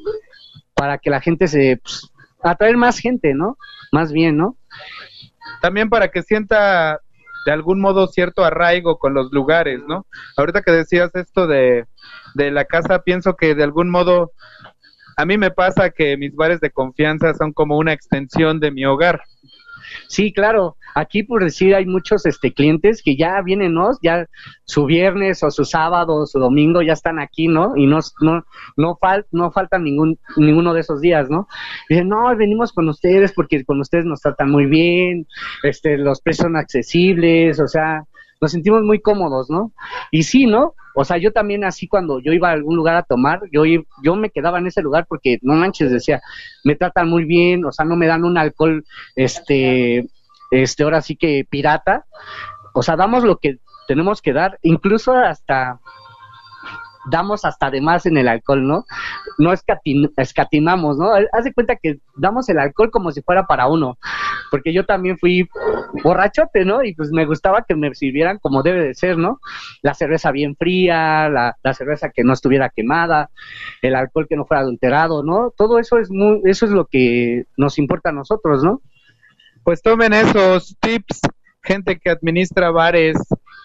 para 0.74 0.98
que 0.98 1.10
la 1.10 1.20
gente 1.20 1.46
se, 1.48 1.76
pues, 1.76 2.10
atraer 2.42 2.76
más 2.76 2.98
gente, 2.98 3.34
¿no? 3.34 3.56
Más 3.92 4.12
bien, 4.12 4.36
¿no? 4.36 4.56
También 5.60 5.88
para 5.88 6.08
que 6.08 6.22
sienta 6.22 7.00
de 7.46 7.52
algún 7.52 7.80
modo 7.80 8.06
cierto 8.08 8.44
arraigo 8.44 8.98
con 8.98 9.14
los 9.14 9.32
lugares, 9.32 9.80
¿no? 9.88 10.06
Ahorita 10.36 10.62
que 10.62 10.72
decías 10.72 11.14
esto 11.14 11.46
de, 11.46 11.86
de 12.34 12.50
la 12.50 12.64
casa, 12.64 13.02
pienso 13.02 13.36
que 13.36 13.54
de 13.54 13.64
algún 13.64 13.90
modo 13.90 14.32
a 15.16 15.24
mí 15.24 15.36
me 15.36 15.50
pasa 15.50 15.90
que 15.90 16.16
mis 16.16 16.36
bares 16.36 16.60
de 16.60 16.70
confianza 16.70 17.34
son 17.34 17.52
como 17.52 17.76
una 17.76 17.92
extensión 17.92 18.60
de 18.60 18.70
mi 18.70 18.84
hogar. 18.84 19.20
Sí, 20.06 20.32
claro. 20.32 20.76
Aquí, 20.94 21.22
por 21.22 21.44
decir, 21.44 21.74
hay 21.74 21.86
muchos 21.86 22.26
este, 22.26 22.52
clientes 22.52 23.02
que 23.02 23.16
ya 23.16 23.40
vienen, 23.42 23.74
¿no? 23.74 23.90
Ya 24.02 24.26
su 24.64 24.86
viernes 24.86 25.42
o 25.42 25.50
su 25.50 25.64
sábado 25.64 26.14
o 26.16 26.26
su 26.26 26.38
domingo 26.38 26.82
ya 26.82 26.92
están 26.92 27.18
aquí, 27.18 27.48
¿no? 27.48 27.76
Y 27.76 27.86
no, 27.86 28.00
no, 28.20 28.44
no, 28.76 28.96
fal, 28.96 29.26
no 29.30 29.50
faltan 29.52 29.84
ningún, 29.84 30.18
ninguno 30.36 30.74
de 30.74 30.80
esos 30.80 31.00
días, 31.00 31.28
¿no? 31.30 31.46
Dicen, 31.88 32.08
no, 32.08 32.34
venimos 32.36 32.72
con 32.72 32.88
ustedes 32.88 33.32
porque 33.32 33.64
con 33.64 33.80
ustedes 33.80 34.04
nos 34.04 34.20
tratan 34.20 34.50
muy 34.50 34.66
bien, 34.66 35.26
este, 35.62 35.98
los 35.98 36.20
precios 36.20 36.44
son 36.44 36.56
accesibles, 36.56 37.60
o 37.60 37.68
sea, 37.68 38.04
nos 38.40 38.52
sentimos 38.52 38.82
muy 38.82 39.00
cómodos, 39.00 39.50
¿no? 39.50 39.72
Y 40.10 40.22
sí, 40.22 40.46
¿no? 40.46 40.74
O 40.94 41.04
sea, 41.04 41.16
yo 41.18 41.32
también 41.32 41.64
así 41.64 41.86
cuando 41.86 42.20
yo 42.20 42.32
iba 42.32 42.48
a 42.48 42.52
algún 42.52 42.76
lugar 42.76 42.96
a 42.96 43.02
tomar, 43.02 43.42
yo, 43.52 43.62
yo 44.02 44.16
me 44.16 44.30
quedaba 44.30 44.58
en 44.58 44.66
ese 44.66 44.82
lugar 44.82 45.06
porque, 45.08 45.38
no 45.42 45.54
manches, 45.54 45.90
decía, 45.90 46.20
me 46.64 46.74
tratan 46.74 47.08
muy 47.08 47.24
bien, 47.24 47.64
o 47.64 47.72
sea, 47.72 47.84
no 47.84 47.96
me 47.96 48.06
dan 48.06 48.24
un 48.24 48.36
alcohol, 48.36 48.84
este, 49.14 50.08
este, 50.50 50.82
ahora 50.82 51.00
sí 51.00 51.16
que 51.16 51.46
pirata. 51.48 52.04
O 52.72 52.82
sea, 52.82 52.96
damos 52.96 53.24
lo 53.24 53.36
que 53.38 53.58
tenemos 53.86 54.20
que 54.22 54.32
dar, 54.32 54.58
incluso 54.62 55.12
hasta 55.12 55.80
damos 57.10 57.44
hasta 57.44 57.70
de 57.70 57.80
más 57.80 58.06
en 58.06 58.16
el 58.16 58.28
alcohol, 58.28 58.66
¿no? 58.66 58.84
No 59.38 59.52
escatimamos, 59.52 60.98
¿no? 60.98 61.10
Haz 61.32 61.44
de 61.44 61.52
cuenta 61.52 61.76
que 61.76 62.00
damos 62.16 62.48
el 62.48 62.58
alcohol 62.58 62.90
como 62.90 63.12
si 63.12 63.22
fuera 63.22 63.46
para 63.46 63.66
uno, 63.68 63.98
porque 64.50 64.72
yo 64.72 64.84
también 64.84 65.18
fui 65.18 65.48
borrachote, 66.02 66.64
¿no? 66.64 66.82
Y 66.84 66.94
pues 66.94 67.10
me 67.10 67.26
gustaba 67.26 67.64
que 67.66 67.74
me 67.74 67.94
sirvieran 67.94 68.38
como 68.38 68.62
debe 68.62 68.82
de 68.82 68.94
ser, 68.94 69.18
¿no? 69.18 69.40
La 69.82 69.94
cerveza 69.94 70.30
bien 70.30 70.56
fría, 70.56 71.28
la, 71.28 71.56
la 71.62 71.74
cerveza 71.74 72.10
que 72.10 72.24
no 72.24 72.32
estuviera 72.32 72.70
quemada, 72.70 73.30
el 73.82 73.94
alcohol 73.94 74.26
que 74.28 74.36
no 74.36 74.44
fuera 74.44 74.62
adulterado, 74.62 75.22
¿no? 75.22 75.52
Todo 75.56 75.78
eso 75.78 75.98
es 75.98 76.10
muy, 76.10 76.40
eso 76.44 76.66
es 76.66 76.72
lo 76.72 76.86
que 76.86 77.44
nos 77.56 77.78
importa 77.78 78.10
a 78.10 78.12
nosotros, 78.12 78.62
¿no? 78.62 78.82
Pues 79.64 79.82
tomen 79.82 80.12
esos 80.12 80.76
tips, 80.80 81.20
gente 81.62 81.98
que 81.98 82.10
administra 82.10 82.70
bares 82.70 83.16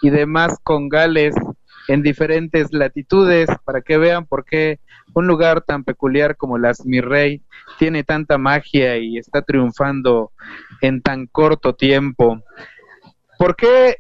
y 0.02 0.10
demás 0.10 0.60
con 0.64 0.90
gales 0.90 1.34
en 1.88 2.02
diferentes 2.02 2.72
latitudes 2.72 3.50
para 3.66 3.82
que 3.82 3.98
vean 3.98 4.26
por 4.26 4.46
qué 4.46 4.80
un 5.14 5.28
lugar 5.28 5.62
tan 5.62 5.84
peculiar 5.84 6.38
como 6.38 6.58
las 6.58 6.86
Mirrey 6.86 7.42
tiene 7.78 8.04
tanta 8.04 8.38
magia 8.38 8.98
y 8.98 9.18
está 9.18 9.42
triunfando 9.42 10.32
en 10.82 11.02
tan 11.02 11.28
corto 11.28 11.76
tiempo. 11.76 12.42
¿Por 13.38 13.56
qué 13.56 13.98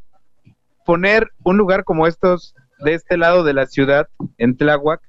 poner 0.85 1.31
un 1.43 1.57
lugar 1.57 1.83
como 1.83 2.07
estos 2.07 2.55
de 2.79 2.93
este 2.93 3.17
lado 3.17 3.43
de 3.43 3.53
la 3.53 3.65
ciudad, 3.65 4.07
en 4.37 4.57
Tláhuac? 4.57 5.01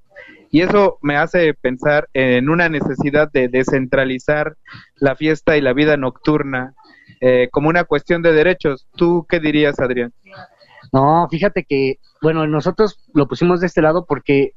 Y 0.51 0.63
eso 0.63 0.99
me 1.03 1.17
hace 1.17 1.53
pensar 1.55 2.09
en 2.13 2.49
una 2.49 2.69
necesidad 2.69 3.31
de 3.33 3.49
descentralizar 3.49 4.57
la 4.97 5.17
fiesta 5.17 5.57
y 5.57 5.61
la 5.61 5.73
vida 5.73 5.97
nocturna 5.97 6.75
eh, 7.21 7.49
como 7.51 7.69
una 7.69 7.85
cuestión 7.85 8.23
de 8.23 8.33
derechos. 8.33 8.87
¿Tú 8.95 9.27
qué 9.29 9.41
dirías, 9.41 9.81
Adrián? 9.81 10.13
No, 10.95 11.27
fíjate 11.29 11.65
que, 11.65 11.99
bueno, 12.23 12.47
nosotros 12.47 13.01
lo 13.15 13.27
pusimos 13.27 13.61
de 13.61 13.67
este 13.67 13.83
lado 13.83 14.07
porque 14.07 14.53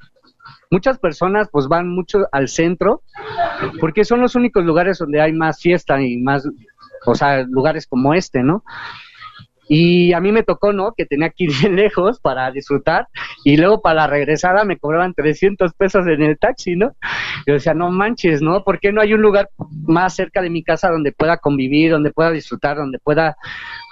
muchas 0.70 1.00
personas 1.00 1.50
pues 1.52 1.68
van 1.68 1.90
mucho 1.90 2.28
al 2.32 2.48
centro 2.48 3.02
porque 3.80 4.06
son 4.06 4.22
los 4.22 4.36
únicos 4.36 4.64
lugares 4.64 5.00
donde 5.00 5.20
hay 5.20 5.34
más 5.34 5.60
fiesta 5.60 6.00
y 6.00 6.18
más, 6.18 6.48
o 7.08 7.16
sea, 7.16 7.42
lugares 7.42 7.88
como 7.88 8.14
este, 8.14 8.44
¿no? 8.44 8.64
Y 9.68 10.14
a 10.14 10.20
mí 10.20 10.32
me 10.32 10.44
tocó, 10.44 10.74
¿no? 10.74 10.94
Que 10.96 11.08
tenía 11.08 11.32
que 11.32 11.46
ir 11.46 11.52
bien 11.60 11.76
lejos 11.76 12.20
para 12.20 12.52
disfrutar 12.52 13.08
y 13.44 13.58
luego 13.58 13.82
para 13.82 14.02
la 14.02 14.08
regresada 14.08 14.64
me 14.64 14.78
cobraban 14.78 15.16
300 15.16 15.74
pesos 15.74 16.06
en 16.06 16.22
el 16.22 16.38
taxi, 16.38 16.76
¿no? 16.76 16.92
Yo 17.48 17.56
decía, 17.56 17.74
no 17.74 17.90
manches, 17.90 18.44
¿no? 18.44 18.64
¿Por 18.64 18.80
qué 18.80 18.92
no 18.92 19.02
hay 19.02 19.16
un 19.16 19.24
lugar 19.24 19.50
más 19.88 20.14
cerca 20.14 20.44
de 20.44 20.52
mi 20.52 20.62
casa 20.62 20.92
donde 20.92 21.14
pueda 21.14 21.38
convivir, 21.38 21.90
donde 21.90 22.12
pueda 22.12 22.30
disfrutar, 22.30 22.78
donde 22.78 23.00
pueda 23.00 23.38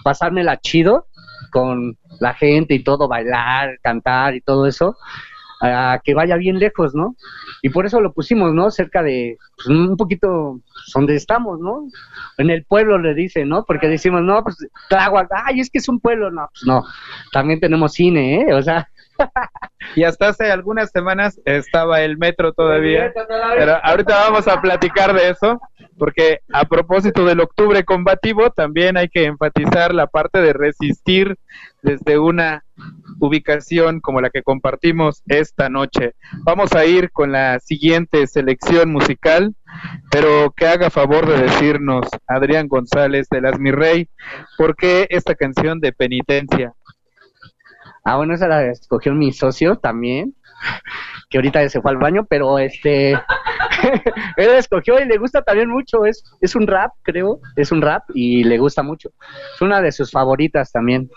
pasármela 0.03 0.57
chido 0.57 1.07
con 1.51 1.97
la 2.19 2.33
gente 2.33 2.73
y 2.73 2.83
todo, 2.83 3.07
bailar, 3.07 3.79
cantar 3.81 4.35
y 4.35 4.41
todo 4.41 4.65
eso? 4.65 4.97
a 5.61 6.01
que 6.03 6.13
vaya 6.13 6.35
bien 6.35 6.59
lejos, 6.59 6.93
¿no? 6.95 7.15
Y 7.61 7.69
por 7.69 7.85
eso 7.85 8.01
lo 8.01 8.13
pusimos, 8.13 8.53
¿no? 8.53 8.71
Cerca 8.71 9.01
de, 9.01 9.37
pues, 9.55 9.67
un 9.67 9.97
poquito 9.97 10.59
donde 10.93 11.15
estamos, 11.15 11.59
¿no? 11.59 11.87
En 12.37 12.49
el 12.49 12.65
pueblo 12.65 12.97
le 12.97 13.13
dicen, 13.13 13.49
¿no? 13.49 13.63
Porque 13.65 13.87
decimos, 13.87 14.21
no, 14.21 14.43
pues 14.43 14.57
Tláhuac, 14.89 15.29
ay, 15.45 15.61
es 15.61 15.69
que 15.69 15.79
es 15.79 15.89
un 15.89 15.99
pueblo, 15.99 16.31
no, 16.31 16.49
pues 16.51 16.63
no, 16.65 16.83
también 17.31 17.59
tenemos 17.59 17.93
cine, 17.93 18.41
¿eh? 18.41 18.53
O 18.53 18.61
sea... 18.61 18.89
y 19.95 20.03
hasta 20.03 20.29
hace 20.29 20.51
algunas 20.51 20.91
semanas 20.91 21.39
estaba 21.45 22.01
el 22.01 22.17
metro 22.17 22.53
todavía, 22.53 23.13
pero 23.57 23.77
ahorita 23.83 24.15
vamos 24.15 24.47
a 24.47 24.61
platicar 24.61 25.13
de 25.13 25.29
eso, 25.29 25.59
porque 25.97 26.39
a 26.51 26.65
propósito 26.65 27.25
del 27.25 27.39
octubre 27.39 27.83
combativo, 27.83 28.49
también 28.49 28.97
hay 28.97 29.09
que 29.09 29.25
enfatizar 29.25 29.93
la 29.93 30.07
parte 30.07 30.41
de 30.41 30.53
resistir 30.53 31.37
desde 31.81 32.17
una 32.17 32.63
ubicación 33.19 34.01
como 34.01 34.19
la 34.19 34.29
que 34.29 34.43
compartimos 34.43 35.21
esta 35.27 35.69
noche. 35.69 36.15
Vamos 36.43 36.73
a 36.73 36.85
ir 36.85 37.11
con 37.11 37.31
la 37.31 37.59
siguiente 37.59 38.27
selección 38.27 38.91
musical, 38.91 39.55
pero 40.11 40.51
que 40.55 40.67
haga 40.67 40.89
favor 40.89 41.27
de 41.27 41.43
decirnos, 41.43 42.07
Adrián 42.27 42.67
González 42.67 43.27
de 43.29 43.41
Las 43.41 43.59
Mirrey, 43.59 44.09
¿por 44.57 44.75
qué 44.75 45.07
esta 45.09 45.35
canción 45.35 45.79
de 45.79 45.93
penitencia? 45.93 46.73
Ah, 48.05 48.17
bueno, 48.17 48.35
esa 48.35 48.47
la 48.47 48.63
escogió 48.67 49.13
mi 49.15 49.33
socio 49.33 49.77
también, 49.77 50.35
que 51.29 51.39
ahorita 51.39 51.67
se 51.69 51.81
fue 51.81 51.89
al 51.89 51.97
baño, 51.97 52.25
pero 52.29 52.59
este, 52.59 53.13
él 54.37 54.47
la 54.47 54.59
escogió 54.59 54.99
y 54.99 55.05
le 55.05 55.17
gusta 55.17 55.41
también 55.41 55.69
mucho, 55.69 56.05
es, 56.05 56.23
es 56.39 56.55
un 56.55 56.67
rap, 56.67 56.91
creo, 57.01 57.39
es 57.55 57.71
un 57.71 57.81
rap 57.81 58.03
y 58.13 58.43
le 58.43 58.59
gusta 58.59 58.83
mucho. 58.83 59.09
Es 59.55 59.61
una 59.61 59.81
de 59.81 59.91
sus 59.91 60.11
favoritas 60.11 60.71
también. 60.71 61.09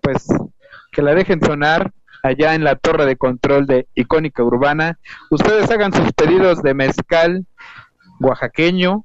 Pues 0.00 0.28
que 0.92 1.02
la 1.02 1.14
dejen 1.14 1.42
sonar 1.42 1.90
allá 2.22 2.54
en 2.54 2.62
la 2.62 2.76
torre 2.76 3.04
de 3.04 3.16
control 3.16 3.66
de 3.66 3.88
Icónica 3.94 4.44
Urbana. 4.44 4.98
Ustedes 5.30 5.68
hagan 5.70 5.92
sus 5.92 6.12
pedidos 6.12 6.62
de 6.62 6.74
mezcal 6.74 7.44
oaxaqueño 8.20 9.04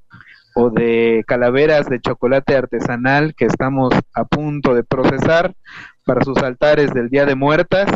o 0.56 0.70
de 0.70 1.24
calaveras 1.28 1.88
de 1.88 2.00
chocolate 2.00 2.56
artesanal 2.56 3.34
que 3.36 3.46
estamos 3.46 3.94
a 4.14 4.26
punto 4.26 4.76
de 4.76 4.84
procesar 4.84 5.56
para 6.06 6.24
sus 6.24 6.38
altares 6.38 6.94
del 6.94 7.10
Día 7.10 7.26
de 7.26 7.36
Muertas. 7.36 7.90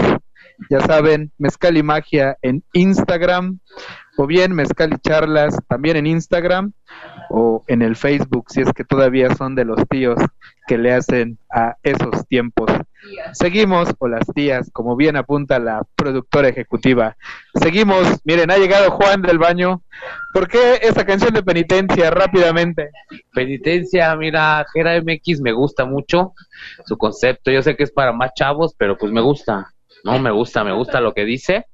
Ya 0.70 0.80
saben, 0.82 1.32
Mezcal 1.38 1.78
y 1.78 1.84
Magia 1.84 2.38
en 2.42 2.64
Instagram, 2.74 3.60
o 4.18 4.26
bien 4.26 4.54
Mezcal 4.54 4.94
y 4.94 5.00
Charlas 5.00 5.58
también 5.68 5.96
en 5.96 6.08
Instagram, 6.08 6.74
o 7.30 7.64
en 7.68 7.82
el 7.82 7.96
Facebook, 7.96 8.46
si 8.50 8.62
es 8.62 8.74
que 8.74 8.84
todavía 8.84 9.34
son 9.36 9.56
de 9.56 9.64
los 9.64 9.80
tíos 9.88 10.20
que 10.68 10.78
le 10.78 10.94
hacen 10.94 11.38
a 11.52 11.76
esos 11.84 12.28
tiempos. 12.28 12.70
Seguimos, 13.32 13.90
o 14.00 14.08
las 14.08 14.26
tías, 14.34 14.70
como 14.74 14.96
bien 14.96 15.16
apunta 15.16 15.60
la 15.60 15.84
productora 15.96 16.50
ejecutiva. 16.50 17.16
Seguimos, 17.54 18.20
miren, 18.26 18.52
ha 18.52 18.58
llegado 18.58 18.92
Juan 18.92 19.22
del 19.22 19.38
baño. 19.38 19.84
¿Por 20.34 20.48
qué 20.48 20.80
esta 20.82 21.06
canción 21.06 21.34
de 21.34 21.44
penitencia 21.44 22.10
rápidamente? 22.10 22.90
Penitencia, 23.34 24.16
mira, 24.16 24.66
Gera 24.74 25.00
MX 25.02 25.42
me 25.42 25.54
gusta 25.54 25.86
mucho 25.86 26.34
su 26.86 26.98
concepto. 26.98 27.52
Yo 27.52 27.62
sé 27.62 27.76
que 27.76 27.84
es 27.84 27.92
para 27.92 28.12
más 28.12 28.32
chavos, 28.36 28.74
pero 28.78 28.98
pues 28.98 29.12
me 29.12 29.22
gusta. 29.22 29.74
No, 30.04 30.20
me 30.20 30.32
gusta, 30.32 30.64
me 30.64 30.74
gusta 30.74 31.02
lo 31.02 31.14
que 31.14 31.24
dice. 31.24 31.66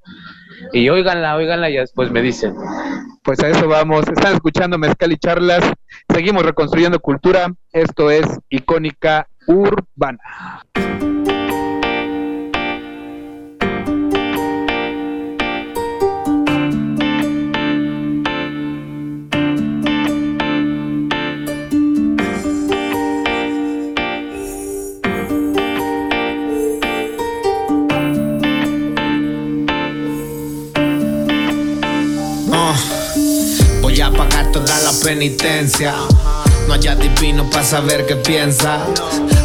Y 0.72 0.88
óiganla, 0.88 1.36
óiganla 1.36 1.70
y 1.70 1.76
después 1.76 2.10
me 2.10 2.22
dicen. 2.22 2.54
Pues 3.22 3.40
a 3.40 3.48
eso 3.48 3.68
vamos. 3.68 4.06
Están 4.08 4.34
escuchando 4.34 4.78
Mezcal 4.78 5.12
y 5.12 5.16
Charlas. 5.16 5.64
Seguimos 6.12 6.44
reconstruyendo 6.44 7.00
cultura. 7.00 7.52
Esto 7.72 8.10
es 8.10 8.26
Icónica 8.48 9.28
Urbana. 9.46 10.20
No 36.66 36.72
haya 36.72 36.94
divino 36.94 37.50
para 37.50 37.62
saber 37.62 38.06
qué 38.06 38.16
piensa. 38.16 38.86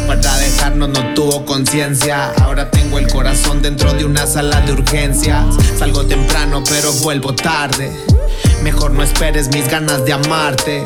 Para 0.06 0.38
dejarnos 0.38 0.88
no 0.88 1.12
tuvo 1.12 1.44
conciencia. 1.44 2.32
Ahora 2.40 2.70
tengo 2.70 2.98
el 2.98 3.06
corazón 3.08 3.60
dentro 3.60 3.92
de 3.92 4.06
una 4.06 4.26
sala 4.26 4.62
de 4.62 4.72
urgencias. 4.72 5.44
Salgo 5.78 6.06
temprano, 6.06 6.64
pero 6.66 6.90
vuelvo 7.02 7.34
tarde. 7.34 7.92
Mejor 8.62 8.92
no 8.92 9.02
esperes 9.02 9.48
mis 9.48 9.68
ganas 9.68 10.06
de 10.06 10.14
amarte. 10.14 10.82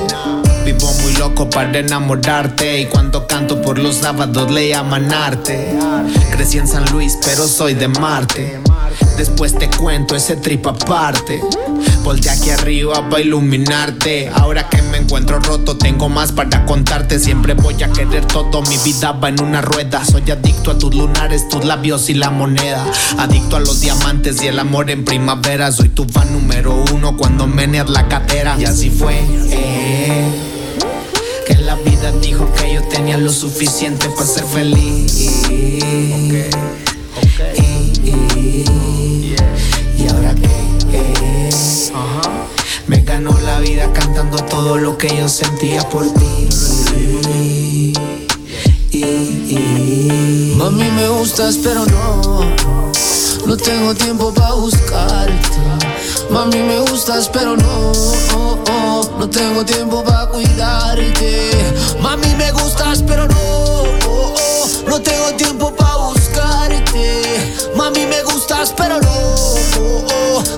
Vivo 0.65 0.93
muy 1.03 1.13
loco 1.19 1.49
para 1.49 1.79
enamorarte 1.79 2.81
y 2.81 2.87
cuando 2.87 3.29
canto 3.29 3.63
por 3.63 3.79
los 3.79 3.95
sábados 3.95 4.51
le 4.51 4.71
llaman 4.71 5.13
arte. 5.15 5.79
Crecí 6.33 6.59
en 6.59 6.67
San 6.67 6.85
Luis, 6.91 7.17
pero 7.25 7.47
soy 7.47 7.75
de 7.75 7.87
Marte. 7.87 8.61
Después 9.17 9.57
te 9.59 9.69
cuento 9.71 10.17
ese 10.17 10.37
trip 10.37 10.67
aparte. 10.67 11.41
Voltea 12.03 12.33
aquí 12.33 12.51
arriba 12.51 13.09
para 13.09 13.23
iluminarte. 13.23 14.29
Ahora 14.35 14.69
que 14.69 14.83
me 14.83 14.99
encuentro 14.99 15.39
roto, 15.41 15.77
tengo 15.77 16.09
más 16.09 16.33
para 16.33 16.65
contarte. 16.67 17.19
Siempre 17.19 17.55
voy 17.55 17.83
a 17.83 17.89
querer 17.91 18.25
todo. 18.27 18.63
Mi 18.63 18.77
vida 18.79 19.13
va 19.13 19.29
en 19.31 19.41
una 19.41 19.63
rueda. 19.63 20.05
Soy 20.05 20.29
adicto 20.31 20.73
a 20.73 20.79
tus 20.79 20.95
lunares, 20.95 21.49
tus 21.49 21.65
labios 21.65 22.11
y 22.11 22.15
la 22.15 22.31
moneda. 22.31 22.85
Adicto 23.19 23.57
a 23.57 23.61
los 23.61 23.81
diamantes 23.81 24.43
y 24.43 24.49
el 24.49 24.59
amor 24.59 24.91
en 24.91 25.05
primavera. 25.05 25.71
Soy 25.73 25.89
tu 25.91 26.05
fan 26.05 26.33
número 26.33 26.85
uno 26.93 27.17
cuando 27.17 27.47
meneas 27.47 27.89
la 27.89 28.09
cadera. 28.09 28.57
Y 28.59 28.65
así 28.65 28.91
fue. 28.91 29.15
eh, 29.51 30.25
que 31.47 31.55
la 31.59 31.77
vida 31.77 32.11
dijo 32.21 32.51
que 32.55 32.75
yo 32.75 32.83
tenía 32.89 33.17
lo 33.19 33.31
suficiente 33.33 34.09
para 34.11 34.27
ser 34.27 34.45
feliz. 34.45 35.21
Y, 35.51 35.53
y- 35.53 36.51
y 38.05 38.65
ganó 43.15 43.39
la 43.45 43.61
vida 43.61 43.93
cantando 43.93 44.39
todo 44.47 44.77
lo 44.77 44.99
que 44.99 45.07
yo 45.17 45.29
sentía 45.29 45.89
por 45.89 46.05
ti. 46.15 46.49
Y- 48.91 50.55
Mami, 50.57 50.91
me 50.91 51.09
gustas, 51.11 51.59
pero 51.63 51.87
no. 51.87 52.41
No 53.47 53.57
tengo 53.57 53.95
tiempo 53.95 54.35
para 54.35 54.55
buscarte. 54.55 55.59
Mami, 56.29 56.59
me 56.59 56.81
gustas, 56.81 57.29
pero 57.29 57.57
no. 57.57 57.93
oh, 58.35 58.59
oh, 58.69 59.11
no 59.21 59.31
tengo 59.31 59.65
tiempo 59.65 60.03
para 60.03 60.27
cuidarte. 60.31 61.51
Mami, 62.01 62.35
me 62.35 62.51
gustas, 62.51 63.01
pero 63.07 63.29
no. 63.29 63.85
no 64.89 65.01
tengo 65.01 65.29
tiempo 65.37 65.73
para 65.77 65.97
buscarte. 66.09 67.23
Mami, 67.77 68.07
me 68.07 68.25
gustas, 68.25 68.75
pero 68.77 69.01
no. 69.01 69.84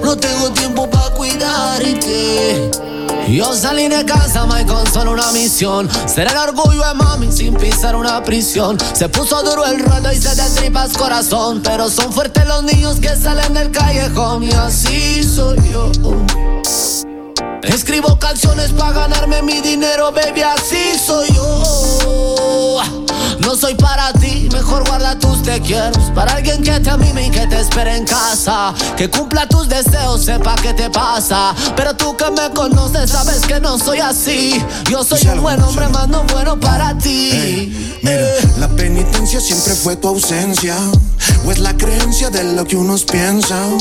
No 0.03 0.17
tengo 0.17 0.51
tiempo 0.53 0.89
para 0.89 1.11
cuidarte. 1.15 2.71
Yo 3.29 3.53
salí 3.55 3.89
de 3.89 4.05
casa, 4.05 4.47
Mike, 4.47 4.67
con 4.67 4.87
solo 4.93 5.13
una 5.13 5.33
misión. 5.33 5.89
Ser 6.07 6.29
el 6.29 6.37
orgullo 6.37 6.87
de 6.87 6.95
mami 6.95 7.33
sin 7.33 7.55
pisar 7.55 7.97
una 7.97 8.23
prisión. 8.23 8.79
Se 8.93 9.09
puso 9.09 9.43
duro 9.43 9.67
el 9.67 9.81
rato 9.81 10.13
y 10.13 10.17
se 10.17 10.37
te 10.37 10.49
tripas 10.61 10.97
corazón. 10.97 11.61
Pero 11.63 11.91
son 11.91 12.13
fuertes 12.13 12.47
los 12.47 12.63
niños 12.63 13.01
que 13.01 13.17
salen 13.17 13.53
del 13.53 13.73
callejón. 13.73 14.45
Y 14.45 14.53
así 14.53 15.25
soy 15.25 15.59
yo. 15.73 15.91
Escribo 17.65 18.17
canciones 18.19 18.71
para 18.71 18.93
ganarme 18.93 19.43
mi 19.43 19.61
dinero, 19.61 20.13
baby, 20.13 20.43
así 20.43 20.97
soy 21.05 21.29
yo. 21.35 22.81
No 23.41 23.57
soy 23.57 23.75
para 23.75 24.13
ti, 24.13 24.46
mejor 24.57 24.87
guarda 24.87 25.19
tus 25.19 25.43
te 25.43 25.61
quiero. 25.61 25.93
Para 26.15 26.33
alguien 26.33 26.63
que 26.63 26.81
te 26.81 26.91
amime 26.91 27.27
y 27.27 27.31
que 27.31 27.47
te 27.47 27.61
espere 27.61 27.97
en 27.97 28.05
casa. 28.05 28.75
Que 28.97 29.09
cumpla 29.09 29.47
tus 29.47 29.69
deseos, 29.69 30.25
sepa 30.25 30.55
qué 30.63 30.73
te 30.73 30.89
pasa. 30.91 31.55
Pero 31.77 31.95
tú 31.95 32.17
que 32.17 32.31
me 32.31 32.51
conoces, 32.55 33.11
sabes 33.11 33.41
que 33.47 33.61
no 33.61 33.79
soy 33.79 33.99
así. 34.01 34.63
Yo 34.91 35.05
soy 35.05 35.27
un 35.29 35.43
buen 35.43 35.61
hombre, 35.63 35.89
más 35.89 36.09
no 36.09 36.25
bueno 36.33 36.59
para 36.59 36.97
ti. 36.97 37.99
Mira, 38.03 38.27
la 38.59 38.69
penitencia 38.69 39.41
siempre 39.41 39.75
fue 39.75 39.97
tu 39.97 40.09
ausencia. 40.09 40.77
O 41.45 41.53
es 41.53 41.59
la 41.59 41.77
creencia 41.77 42.31
de 42.31 42.45
lo 42.55 42.65
que 42.65 42.77
unos 42.77 43.05
piensan. 43.05 43.77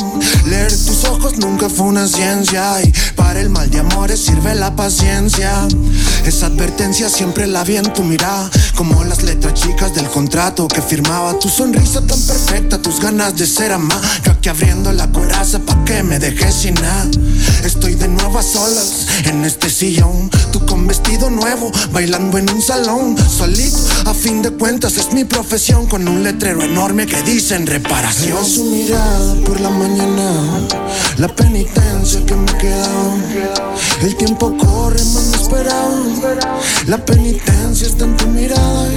Leer 0.46 0.72
tus 0.72 1.06
ojos 1.06 1.38
nunca 1.38 1.70
fue 1.70 1.86
una 1.86 2.08
ciencia. 2.08 2.82
Y 2.84 2.94
para 3.16 3.40
el 3.40 3.50
mal 3.50 3.70
de 3.70 3.80
amores 3.80 4.26
sirve 4.26 4.56
la 4.56 4.76
paciencia. 4.76 5.52
Esa 6.26 6.48
advertencia 6.48 7.10
siempre 7.10 7.48
la 7.48 7.64
vi 7.64 7.78
en 7.78 7.92
tu 7.94 8.04
mirada. 8.04 8.50
Como 8.76 9.04
las 9.04 9.24
letras 9.24 9.54
chicas 9.54 9.94
del 9.94 10.08
contrato 10.08 10.65
que 10.68 10.82
firmaba. 10.82 11.38
Tu 11.40 11.50
sonrisa 11.50 12.02
tan 12.02 12.20
perfecta, 12.22 12.82
tus 12.82 13.00
ganas 13.00 13.36
de 13.36 13.46
ser 13.46 13.72
amada. 13.72 14.02
Yo 14.24 14.32
aquí 14.32 14.50
abriendo 14.50 14.92
la 14.92 15.12
coraza 15.12 15.60
pa' 15.60 15.84
que 15.86 16.04
me 16.04 16.20
dejes 16.20 16.54
sin 16.54 16.76
nada. 16.76 17.10
Estoy 17.64 17.96
de 17.96 18.08
nuevo 18.08 18.40
a 18.40 18.44
solas 18.44 19.08
en 19.26 19.44
este 19.44 19.70
sillón. 19.70 20.30
Tú 20.52 20.66
con 20.66 20.88
vestido 20.88 21.30
nuevo, 21.30 21.72
bailando 21.92 22.38
en 22.38 22.50
un 22.50 22.62
salón. 22.62 23.16
Solito, 23.18 23.78
a 24.06 24.14
fin 24.14 24.42
de 24.42 24.52
cuentas, 24.52 24.98
es 24.98 25.14
mi 25.14 25.24
profesión. 25.24 25.88
Con 25.88 26.08
un 26.08 26.24
letrero 26.24 26.64
enorme 26.64 27.06
que 27.06 27.22
dicen 27.24 27.68
reparación. 27.68 28.38
Era 28.38 28.46
su 28.46 28.66
mirada 28.66 29.36
por 29.46 29.60
la 29.60 29.70
mañana, 29.70 30.68
la 31.18 31.28
penitencia 31.28 32.26
que 32.26 32.36
me 32.36 32.58
quedaba. 32.58 33.16
El 34.02 34.16
tiempo 34.16 34.56
corre, 34.58 35.04
más 35.04 35.26
no 35.28 35.36
esperaba. 35.42 35.96
La 36.88 37.04
penitencia 37.04 37.88
está 37.88 38.06
en 38.06 38.18
tu 38.18 38.28
mirada. 38.28 38.90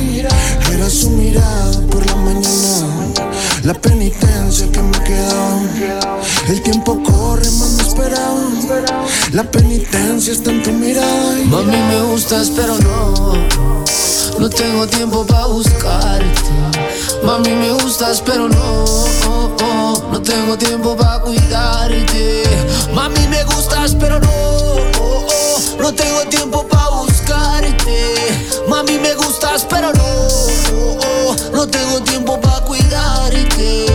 Era 0.72 0.90
su 0.90 1.11
mirada 1.11 1.58
por 1.90 2.07
la 2.07 2.14
mañana, 2.16 3.12
la 3.64 3.75
penitencia 3.75 4.71
que 4.71 4.83
me 4.83 5.03
quedaba. 5.05 5.61
El 6.49 6.62
tiempo 6.62 7.03
corre, 7.03 7.51
no 7.51 7.66
esperaba. 7.83 8.49
La 9.33 9.44
penitencia 9.44 10.33
está 10.33 10.51
en 10.51 10.62
tu 10.62 10.73
mirada. 10.73 11.37
Mami, 11.47 11.77
me 11.77 12.03
gustas, 12.03 12.51
pero 12.57 12.79
no. 12.79 13.35
No 14.38 14.49
tengo 14.49 14.87
tiempo 14.87 15.27
para 15.27 15.47
buscarte. 15.47 16.27
Mami, 17.25 17.51
me 17.51 17.73
gustas, 17.73 18.23
pero 18.25 18.49
no. 18.49 18.85
oh, 19.29 19.57
oh, 19.62 20.09
no 20.12 20.23
tengo 20.23 20.57
tiempo 20.57 20.97
para 20.97 21.21
cuidarte. 21.21 22.42
Mami, 22.94 23.27
me 23.29 23.44
gustas, 23.44 23.94
pero 23.94 24.21
no. 24.21 24.31
oh, 25.01 25.27
no 25.81 25.92
tengo 25.92 26.21
tiempo 26.31 26.66
para 26.66 26.88
buscarte. 26.90 28.14
Mami, 28.68 28.99
me 28.99 29.14
gustas, 29.14 29.66
pero 29.68 29.92
no. 29.92 31.08
No 31.53 31.69
tengo 31.69 32.03
tiempo 32.03 32.41
para 32.41 32.61
cuidarte. 32.64 33.87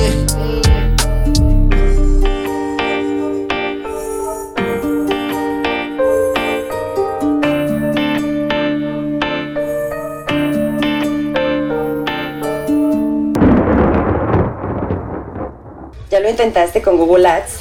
¿Ya 16.10 16.20
lo 16.20 16.30
intentaste 16.30 16.84
con 16.84 16.98
Google 16.98 17.28
Ads? 17.28 17.58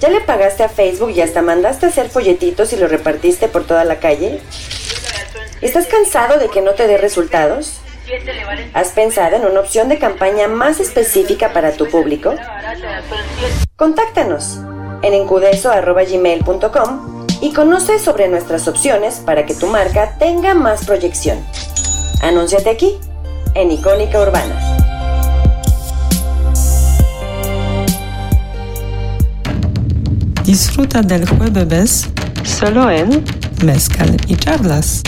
¿Ya 0.00 0.08
le 0.08 0.22
pagaste 0.22 0.62
a 0.62 0.68
Facebook 0.70 1.10
y 1.10 1.20
hasta 1.20 1.42
mandaste 1.42 1.86
a 1.86 1.88
hacer 1.90 2.08
folletitos 2.08 2.72
y 2.72 2.76
los 2.76 2.90
repartiste 2.90 3.48
por 3.48 3.66
toda 3.66 3.84
la 3.84 4.00
calle? 4.00 4.40
¿Estás 5.60 5.86
cansado 5.86 6.38
de 6.38 6.48
que 6.48 6.62
no 6.62 6.72
te 6.72 6.86
dé 6.86 6.96
resultados? 6.96 7.83
¿Has 8.74 8.90
pensado 8.90 9.36
en 9.36 9.44
una 9.44 9.60
opción 9.60 9.88
de 9.88 9.98
campaña 9.98 10.48
más 10.48 10.80
específica 10.80 11.52
para 11.52 11.72
tu 11.72 11.88
público? 11.88 12.34
Contáctanos 13.76 14.58
en 15.02 15.14
encudeso.gmail.com 15.14 17.26
y 17.40 17.52
conoce 17.52 17.98
sobre 17.98 18.28
nuestras 18.28 18.68
opciones 18.68 19.16
para 19.16 19.46
que 19.46 19.54
tu 19.54 19.68
marca 19.68 20.16
tenga 20.18 20.54
más 20.54 20.84
proyección. 20.84 21.38
Anúnciate 22.22 22.70
aquí, 22.70 22.98
en 23.54 23.70
Icónica 23.70 24.20
Urbana. 24.20 24.60
Disfruta 30.44 31.02
del 31.02 31.28
jueves 31.28 32.08
solo 32.44 32.90
en 32.90 33.24
Mezcal 33.64 34.16
y 34.28 34.36
Charlas. 34.36 35.02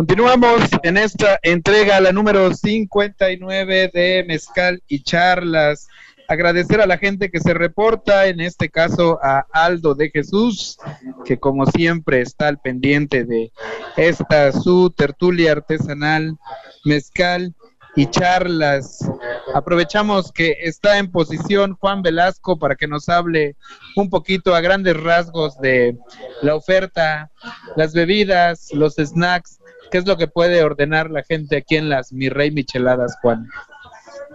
Continuamos 0.00 0.62
en 0.82 0.96
esta 0.96 1.38
entrega, 1.42 2.00
la 2.00 2.10
número 2.10 2.54
59 2.54 3.90
de 3.92 4.24
Mezcal 4.26 4.82
y 4.88 5.02
Charlas. 5.02 5.88
Agradecer 6.26 6.80
a 6.80 6.86
la 6.86 6.96
gente 6.96 7.30
que 7.30 7.38
se 7.38 7.52
reporta, 7.52 8.26
en 8.26 8.40
este 8.40 8.70
caso 8.70 9.18
a 9.22 9.44
Aldo 9.52 9.94
de 9.94 10.08
Jesús, 10.08 10.78
que 11.26 11.38
como 11.38 11.66
siempre 11.66 12.22
está 12.22 12.48
al 12.48 12.58
pendiente 12.58 13.26
de 13.26 13.52
esta 13.98 14.52
su 14.52 14.88
tertulia 14.88 15.52
artesanal, 15.52 16.38
Mezcal 16.86 17.54
y 17.94 18.06
Charlas. 18.06 19.06
Aprovechamos 19.52 20.32
que 20.32 20.56
está 20.62 20.96
en 20.96 21.10
posición 21.10 21.74
Juan 21.74 22.00
Velasco 22.00 22.58
para 22.58 22.76
que 22.76 22.88
nos 22.88 23.10
hable 23.10 23.56
un 23.96 24.08
poquito 24.08 24.54
a 24.54 24.62
grandes 24.62 24.96
rasgos 24.96 25.58
de 25.58 25.98
la 26.40 26.54
oferta, 26.54 27.30
las 27.76 27.92
bebidas, 27.92 28.68
los 28.72 28.94
snacks, 28.94 29.59
qué 29.90 29.98
es 29.98 30.06
lo 30.06 30.16
que 30.16 30.28
puede 30.28 30.62
ordenar 30.62 31.10
la 31.10 31.22
gente 31.22 31.58
aquí 31.58 31.76
en 31.76 31.88
las 31.88 32.12
Mi 32.12 32.28
Rey 32.28 32.50
Micheladas, 32.50 33.16
Juan. 33.20 33.48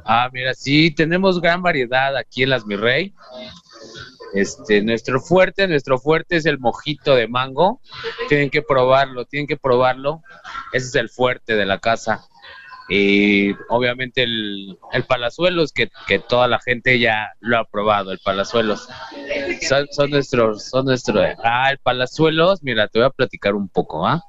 Ah, 0.03 0.29
mira, 0.31 0.53
sí, 0.53 0.91
tenemos 0.91 1.41
gran 1.41 1.61
variedad 1.61 2.15
aquí 2.15 2.43
en 2.43 2.49
las 2.49 2.65
Mi 2.65 2.75
Rey. 2.75 3.13
Este, 4.33 4.81
nuestro 4.81 5.21
fuerte, 5.21 5.67
nuestro 5.67 5.97
fuerte 5.97 6.35
es 6.35 6.45
el 6.45 6.59
mojito 6.59 7.15
de 7.15 7.27
mango. 7.27 7.79
Tienen 8.27 8.49
que 8.49 8.61
probarlo, 8.61 9.25
tienen 9.25 9.47
que 9.47 9.57
probarlo. 9.57 10.21
Ese 10.73 10.87
es 10.87 10.95
el 10.95 11.09
fuerte 11.09 11.55
de 11.55 11.65
la 11.65 11.79
casa. 11.79 12.27
Y 12.87 13.53
obviamente 13.69 14.23
el, 14.23 14.77
el 14.91 15.05
palazuelos, 15.05 15.71
que, 15.71 15.89
que 16.05 16.19
toda 16.19 16.47
la 16.47 16.59
gente 16.59 16.99
ya 16.99 17.31
lo 17.39 17.57
ha 17.57 17.65
probado, 17.65 18.11
el 18.11 18.19
palazuelos. 18.19 18.87
Son, 19.67 19.87
son 19.89 20.11
nuestros, 20.11 20.65
son 20.65 20.85
nuestros. 20.85 21.25
Ah, 21.43 21.71
el 21.71 21.79
palazuelos, 21.79 22.61
mira, 22.61 22.87
te 22.87 22.99
voy 22.99 23.07
a 23.07 23.11
platicar 23.11 23.55
un 23.55 23.69
poco, 23.69 24.05
¿ah? 24.05 24.23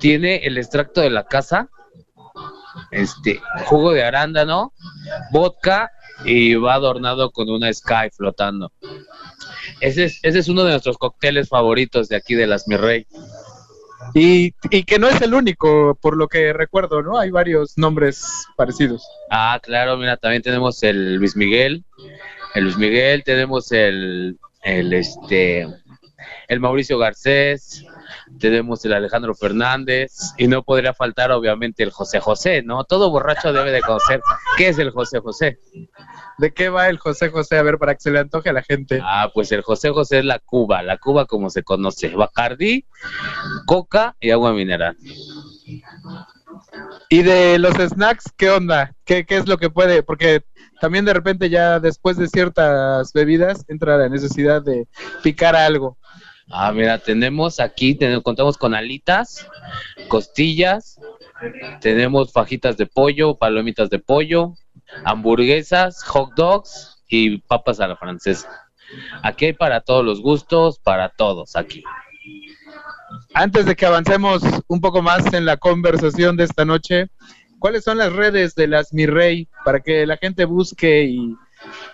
Tiene 0.00 0.46
el 0.46 0.58
extracto 0.58 1.00
de 1.00 1.10
la 1.10 1.24
casa, 1.24 1.68
este, 2.90 3.40
jugo 3.66 3.92
de 3.92 4.04
arándano, 4.04 4.72
vodka 5.32 5.90
y 6.24 6.54
va 6.54 6.74
adornado 6.74 7.30
con 7.30 7.48
una 7.50 7.72
sky 7.72 8.10
flotando. 8.14 8.72
Ese 9.80 10.04
es, 10.04 10.20
ese 10.22 10.38
es 10.38 10.48
uno 10.48 10.64
de 10.64 10.70
nuestros 10.70 10.98
cócteles 10.98 11.48
favoritos 11.48 12.08
de 12.08 12.16
aquí 12.16 12.34
de 12.34 12.46
las 12.46 12.68
Mi 12.68 12.76
Rey. 12.76 13.06
Y, 14.14 14.54
y 14.70 14.84
que 14.84 14.98
no 14.98 15.08
es 15.08 15.20
el 15.20 15.34
único, 15.34 15.98
por 16.00 16.16
lo 16.16 16.28
que 16.28 16.52
recuerdo, 16.52 17.02
¿no? 17.02 17.18
Hay 17.18 17.30
varios 17.30 17.76
nombres 17.76 18.46
parecidos. 18.56 19.06
Ah, 19.30 19.60
claro, 19.62 19.96
mira, 19.96 20.16
también 20.16 20.42
tenemos 20.42 20.82
el 20.82 21.16
Luis 21.16 21.36
Miguel, 21.36 21.84
el 22.54 22.64
Luis 22.64 22.76
Miguel, 22.78 23.24
tenemos 23.24 23.72
el, 23.72 24.38
el 24.62 24.92
este, 24.92 25.66
el 26.48 26.60
Mauricio 26.60 26.98
Garcés, 26.98 27.84
tenemos 28.38 28.84
el 28.84 28.92
Alejandro 28.92 29.34
Fernández 29.34 30.12
y 30.36 30.48
no 30.48 30.62
podría 30.62 30.94
faltar 30.94 31.32
obviamente 31.32 31.82
el 31.82 31.90
José 31.90 32.20
José, 32.20 32.62
¿no? 32.62 32.84
Todo 32.84 33.10
borracho 33.10 33.52
debe 33.52 33.70
de 33.72 33.80
conocer 33.80 34.20
qué 34.56 34.68
es 34.68 34.78
el 34.78 34.90
José 34.90 35.20
José. 35.20 35.58
¿De 36.38 36.52
qué 36.52 36.68
va 36.68 36.88
el 36.88 36.98
José 36.98 37.30
José? 37.30 37.58
A 37.58 37.62
ver, 37.62 37.78
para 37.78 37.94
que 37.94 38.00
se 38.00 38.10
le 38.10 38.18
antoje 38.18 38.50
a 38.50 38.52
la 38.52 38.62
gente. 38.62 39.00
Ah, 39.02 39.30
pues 39.32 39.50
el 39.52 39.62
José 39.62 39.90
José 39.90 40.18
es 40.18 40.24
la 40.24 40.38
Cuba, 40.38 40.82
la 40.82 40.98
Cuba 40.98 41.26
como 41.26 41.50
se 41.50 41.62
conoce, 41.62 42.08
Bacardí, 42.10 42.86
coca 43.66 44.16
y 44.20 44.30
agua 44.30 44.52
mineral. 44.52 44.96
Y 47.08 47.22
de 47.22 47.58
los 47.58 47.74
snacks, 47.74 48.32
¿qué 48.36 48.50
onda? 48.50 48.94
¿Qué, 49.04 49.24
¿Qué 49.24 49.36
es 49.36 49.48
lo 49.48 49.58
que 49.58 49.70
puede? 49.70 50.02
Porque 50.02 50.44
también 50.80 51.04
de 51.04 51.14
repente 51.14 51.48
ya 51.48 51.80
después 51.80 52.16
de 52.16 52.28
ciertas 52.28 53.12
bebidas 53.12 53.64
entra 53.68 53.96
la 53.96 54.08
necesidad 54.08 54.62
de 54.62 54.86
picar 55.22 55.56
algo. 55.56 55.96
Ah, 56.50 56.72
mira, 56.72 56.98
tenemos 56.98 57.58
aquí, 57.58 57.94
tenemos, 57.94 58.22
contamos 58.22 58.56
con 58.56 58.74
alitas, 58.74 59.46
costillas, 60.08 61.00
tenemos 61.80 62.32
fajitas 62.32 62.76
de 62.76 62.86
pollo, 62.86 63.36
palomitas 63.36 63.90
de 63.90 63.98
pollo, 63.98 64.54
hamburguesas, 65.04 66.04
hot 66.04 66.34
dogs 66.36 67.02
y 67.08 67.38
papas 67.38 67.80
a 67.80 67.88
la 67.88 67.96
francesa. 67.96 68.48
Aquí 69.22 69.46
hay 69.46 69.52
para 69.52 69.80
todos 69.80 70.04
los 70.04 70.20
gustos, 70.20 70.78
para 70.78 71.08
todos 71.08 71.56
aquí. 71.56 71.82
Antes 73.34 73.66
de 73.66 73.74
que 73.74 73.86
avancemos 73.86 74.42
un 74.68 74.80
poco 74.80 75.02
más 75.02 75.32
en 75.34 75.44
la 75.44 75.56
conversación 75.56 76.36
de 76.36 76.44
esta 76.44 76.64
noche, 76.64 77.08
¿cuáles 77.58 77.84
son 77.84 77.98
las 77.98 78.12
redes 78.12 78.54
de 78.54 78.68
las 78.68 78.92
Mi 78.92 79.06
Rey 79.06 79.48
para 79.64 79.80
que 79.80 80.06
la 80.06 80.16
gente 80.16 80.44
busque 80.44 81.04
y 81.04 81.34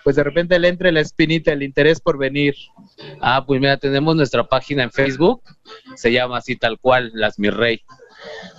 pues 0.03 0.15
de 0.15 0.23
repente 0.23 0.59
le 0.59 0.67
entre 0.67 0.91
la 0.91 1.01
espinita, 1.01 1.51
el 1.51 1.63
interés 1.63 1.99
por 1.99 2.17
venir? 2.17 2.55
Ah, 3.21 3.43
pues 3.45 3.59
mira, 3.59 3.77
tenemos 3.77 4.15
nuestra 4.15 4.43
página 4.43 4.83
en 4.83 4.91
Facebook, 4.91 5.41
se 5.95 6.11
llama 6.11 6.37
así 6.37 6.55
tal 6.55 6.79
cual, 6.79 7.11
Las 7.13 7.39
Mi 7.39 7.49
Rey. 7.49 7.81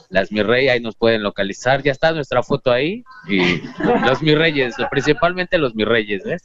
Las 0.09 0.31
Mi 0.31 0.43
Rey, 0.43 0.69
ahí 0.69 0.81
nos 0.81 0.97
pueden 0.97 1.23
localizar, 1.23 1.83
ya 1.83 1.93
está 1.93 2.13
nuestra 2.13 2.43
foto 2.43 2.71
ahí, 2.71 3.03
y 3.29 3.63
los 4.07 4.23
Mi 4.23 4.35
Reyes, 4.35 4.75
principalmente 4.91 5.59
los 5.59 5.75
Mi 5.75 5.85
Reyes, 5.85 6.23
¿ves? 6.25 6.45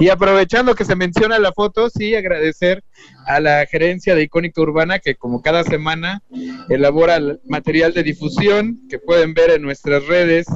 Y 0.00 0.08
aprovechando 0.08 0.74
que 0.74 0.84
se 0.84 0.96
menciona 0.96 1.38
la 1.38 1.52
foto, 1.52 1.88
sí, 1.90 2.14
agradecer 2.14 2.82
a 3.26 3.40
la 3.40 3.64
gerencia 3.66 4.14
de 4.14 4.22
Icónica 4.22 4.60
Urbana 4.60 4.98
que 4.98 5.14
como 5.14 5.42
cada 5.42 5.64
semana 5.64 6.22
elabora 6.68 7.16
el 7.16 7.40
material 7.46 7.94
de 7.94 8.02
difusión 8.02 8.80
que 8.88 8.98
pueden 8.98 9.34
ver 9.34 9.50
en 9.50 9.62
nuestras 9.62 10.06
redes 10.06 10.46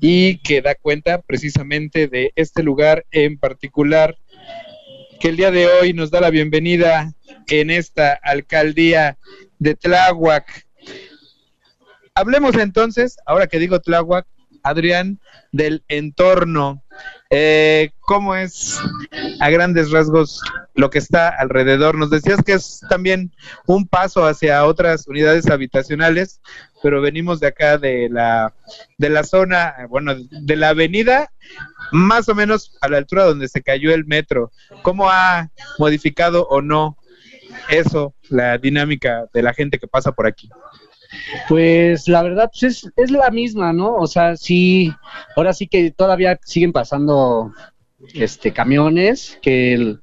y 0.00 0.38
que 0.38 0.62
da 0.62 0.74
cuenta 0.74 1.20
precisamente 1.22 2.08
de 2.08 2.32
este 2.36 2.62
lugar 2.62 3.04
en 3.10 3.38
particular 3.38 4.16
que 5.20 5.28
el 5.28 5.36
día 5.36 5.50
de 5.50 5.66
hoy 5.66 5.92
nos 5.94 6.10
da 6.10 6.20
la 6.20 6.30
bienvenida 6.30 7.14
en 7.48 7.70
esta 7.70 8.12
alcaldía 8.22 9.16
de 9.58 9.74
Tláhuac. 9.74 10.66
Hablemos 12.16 12.54
entonces, 12.54 13.16
ahora 13.26 13.48
que 13.48 13.58
digo 13.58 13.80
Tláhuac, 13.80 14.24
Adrián, 14.62 15.18
del 15.50 15.84
entorno. 15.88 16.84
Eh, 17.28 17.90
¿Cómo 17.98 18.36
es 18.36 18.80
a 19.40 19.50
grandes 19.50 19.90
rasgos 19.90 20.40
lo 20.74 20.90
que 20.90 20.98
está 20.98 21.28
alrededor? 21.28 21.96
Nos 21.96 22.10
decías 22.10 22.40
que 22.44 22.52
es 22.52 22.80
también 22.88 23.32
un 23.66 23.88
paso 23.88 24.26
hacia 24.26 24.64
otras 24.64 25.08
unidades 25.08 25.50
habitacionales, 25.50 26.40
pero 26.84 27.02
venimos 27.02 27.40
de 27.40 27.48
acá 27.48 27.78
de 27.78 28.08
la, 28.08 28.54
de 28.96 29.10
la 29.10 29.24
zona, 29.24 29.74
bueno, 29.90 30.14
de 30.16 30.56
la 30.56 30.68
avenida, 30.68 31.32
más 31.90 32.28
o 32.28 32.36
menos 32.36 32.78
a 32.80 32.88
la 32.88 32.98
altura 32.98 33.24
donde 33.24 33.48
se 33.48 33.60
cayó 33.60 33.92
el 33.92 34.06
metro. 34.06 34.52
¿Cómo 34.82 35.10
ha 35.10 35.50
modificado 35.78 36.46
o 36.46 36.62
no 36.62 36.96
eso, 37.68 38.14
la 38.28 38.56
dinámica 38.56 39.26
de 39.34 39.42
la 39.42 39.52
gente 39.52 39.80
que 39.80 39.88
pasa 39.88 40.12
por 40.12 40.28
aquí? 40.28 40.48
Pues 41.48 42.08
la 42.08 42.22
verdad 42.22 42.50
pues 42.52 42.84
es, 42.84 42.92
es 42.96 43.10
la 43.10 43.30
misma, 43.30 43.72
¿no? 43.72 43.96
O 43.96 44.06
sea, 44.06 44.36
sí, 44.36 44.92
ahora 45.36 45.52
sí 45.52 45.66
que 45.66 45.90
todavía 45.90 46.38
siguen 46.44 46.72
pasando 46.72 47.52
este 48.12 48.52
camiones 48.52 49.38
que, 49.42 49.96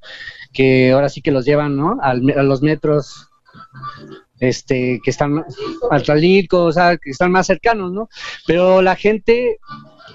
que 0.53 0.91
ahora 0.91 1.09
sí 1.09 1.21
que 1.21 1.31
los 1.31 1.45
llevan, 1.45 1.77
¿no? 1.77 1.97
Al 2.01 2.21
a 2.37 2.43
los 2.43 2.61
metros 2.61 3.29
este 4.39 4.99
que 5.03 5.11
están 5.11 5.45
al 5.89 6.03
Tralico, 6.03 6.63
o 6.65 6.71
sea, 6.71 6.97
que 6.97 7.11
están 7.11 7.31
más 7.31 7.47
cercanos, 7.47 7.91
¿no? 7.91 8.09
Pero 8.47 8.81
la 8.81 8.95
gente 8.95 9.59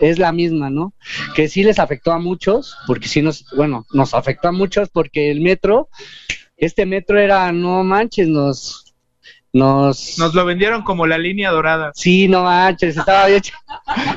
es 0.01 0.19
la 0.19 0.33
misma, 0.33 0.69
¿no? 0.69 0.95
Que 1.35 1.49
sí 1.49 1.63
les 1.63 1.79
afectó 1.79 2.13
a 2.13 2.19
muchos, 2.19 2.77
porque 2.87 3.09
sí 3.09 3.23
nos, 3.23 3.47
bueno, 3.57 3.87
nos 3.93 4.15
afectó 4.15 4.49
a 4.49 4.53
muchos 4.53 4.89
porque 4.91 5.31
el 5.31 5.41
metro, 5.41 5.89
este 6.57 6.87
metro 6.87 7.19
era, 7.19 7.53
no 7.53 7.85
manches, 7.85 8.29
nos, 8.29 8.86
nos, 9.57 10.19
Nos 10.19 10.35
lo 10.35 10.45
vendieron 10.45 10.83
como 10.83 11.07
la 11.07 11.17
línea 11.17 11.51
dorada. 11.51 11.91
Sí, 11.95 12.29
no 12.29 12.43
manches, 12.45 12.97
estaba 12.97 13.27
bien. 13.27 13.41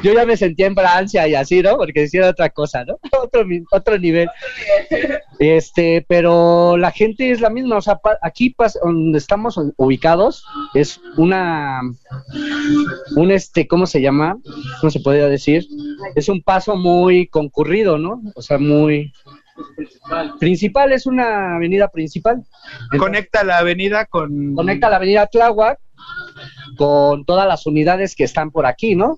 Yo 0.03 0.13
ya 0.13 0.25
me 0.25 0.35
sentía 0.35 0.67
en 0.67 0.75
Francia 0.75 1.27
y 1.27 1.35
así, 1.35 1.61
¿no? 1.61 1.77
Porque 1.77 2.01
decía 2.01 2.29
otra 2.29 2.49
cosa, 2.49 2.83
¿no? 2.83 2.99
Otro, 3.23 3.45
otro 3.71 3.97
nivel. 3.97 4.27
Este, 5.39 6.05
pero 6.07 6.75
la 6.77 6.91
gente 6.91 7.31
es 7.31 7.41
la 7.41 7.49
misma, 7.49 7.77
o 7.77 7.81
sea, 7.81 7.99
aquí 8.21 8.53
donde 8.83 9.17
estamos 9.17 9.59
ubicados 9.77 10.45
es 10.73 10.99
una, 11.17 11.81
un 13.15 13.31
este, 13.31 13.67
¿cómo 13.67 13.85
se 13.85 14.01
llama? 14.01 14.37
¿Cómo 14.81 14.91
se 14.91 14.99
podría 14.99 15.27
decir? 15.27 15.65
Es 16.15 16.27
un 16.27 16.41
paso 16.41 16.75
muy 16.75 17.27
concurrido, 17.27 17.97
¿no? 17.97 18.21
O 18.35 18.41
sea, 18.41 18.57
muy 18.57 19.13
principal, 20.39 20.91
es 20.91 21.05
una 21.05 21.55
avenida 21.55 21.87
principal. 21.89 22.43
Conecta 22.97 23.43
la 23.43 23.59
avenida 23.59 24.05
con... 24.05 24.55
Conecta 24.55 24.89
la 24.89 24.97
avenida 24.97 25.27
Tláhuac 25.27 25.79
con 26.77 27.25
todas 27.25 27.47
las 27.47 27.65
unidades 27.65 28.15
que 28.15 28.23
están 28.23 28.51
por 28.51 28.65
aquí, 28.65 28.95
¿no? 28.95 29.17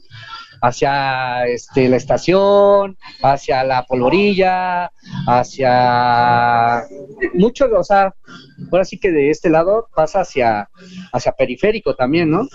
Hacia 0.61 1.47
este, 1.47 1.89
la 1.89 1.97
estación, 1.97 2.97
hacia 3.23 3.63
la 3.63 3.83
polvorilla, 3.85 4.91
hacia 5.27 6.83
mucho, 7.33 7.67
o 7.75 7.83
sea, 7.83 8.13
ahora 8.71 8.85
sí 8.85 8.99
que 8.99 9.11
de 9.11 9.31
este 9.31 9.49
lado 9.49 9.89
pasa 9.95 10.21
hacia, 10.21 10.69
hacia 11.11 11.31
periférico 11.31 11.95
también, 11.95 12.29
¿no? 12.29 12.47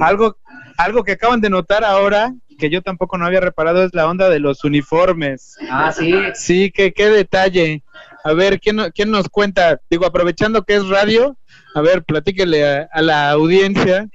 Algo, 0.00 0.36
algo 0.76 1.04
que 1.04 1.12
acaban 1.12 1.40
de 1.40 1.50
notar 1.50 1.84
ahora, 1.84 2.32
que 2.58 2.70
yo 2.70 2.82
tampoco 2.82 3.18
no 3.18 3.26
había 3.26 3.40
reparado, 3.40 3.84
es 3.84 3.94
la 3.94 4.08
onda 4.08 4.28
de 4.28 4.38
los 4.38 4.64
uniformes. 4.64 5.56
Ah, 5.70 5.92
sí. 5.92 6.14
Sí, 6.34 6.70
que 6.70 6.92
qué 6.92 7.08
detalle. 7.08 7.82
A 8.24 8.32
ver, 8.32 8.60
¿quién, 8.60 8.78
quién 8.94 9.10
nos 9.10 9.28
cuenta? 9.28 9.80
Digo, 9.90 10.06
aprovechando 10.06 10.62
que 10.62 10.76
es 10.76 10.88
radio, 10.88 11.36
a 11.74 11.80
ver, 11.80 12.04
platíquele 12.04 12.64
a, 12.64 12.88
a 12.92 13.02
la 13.02 13.30
audiencia. 13.30 14.08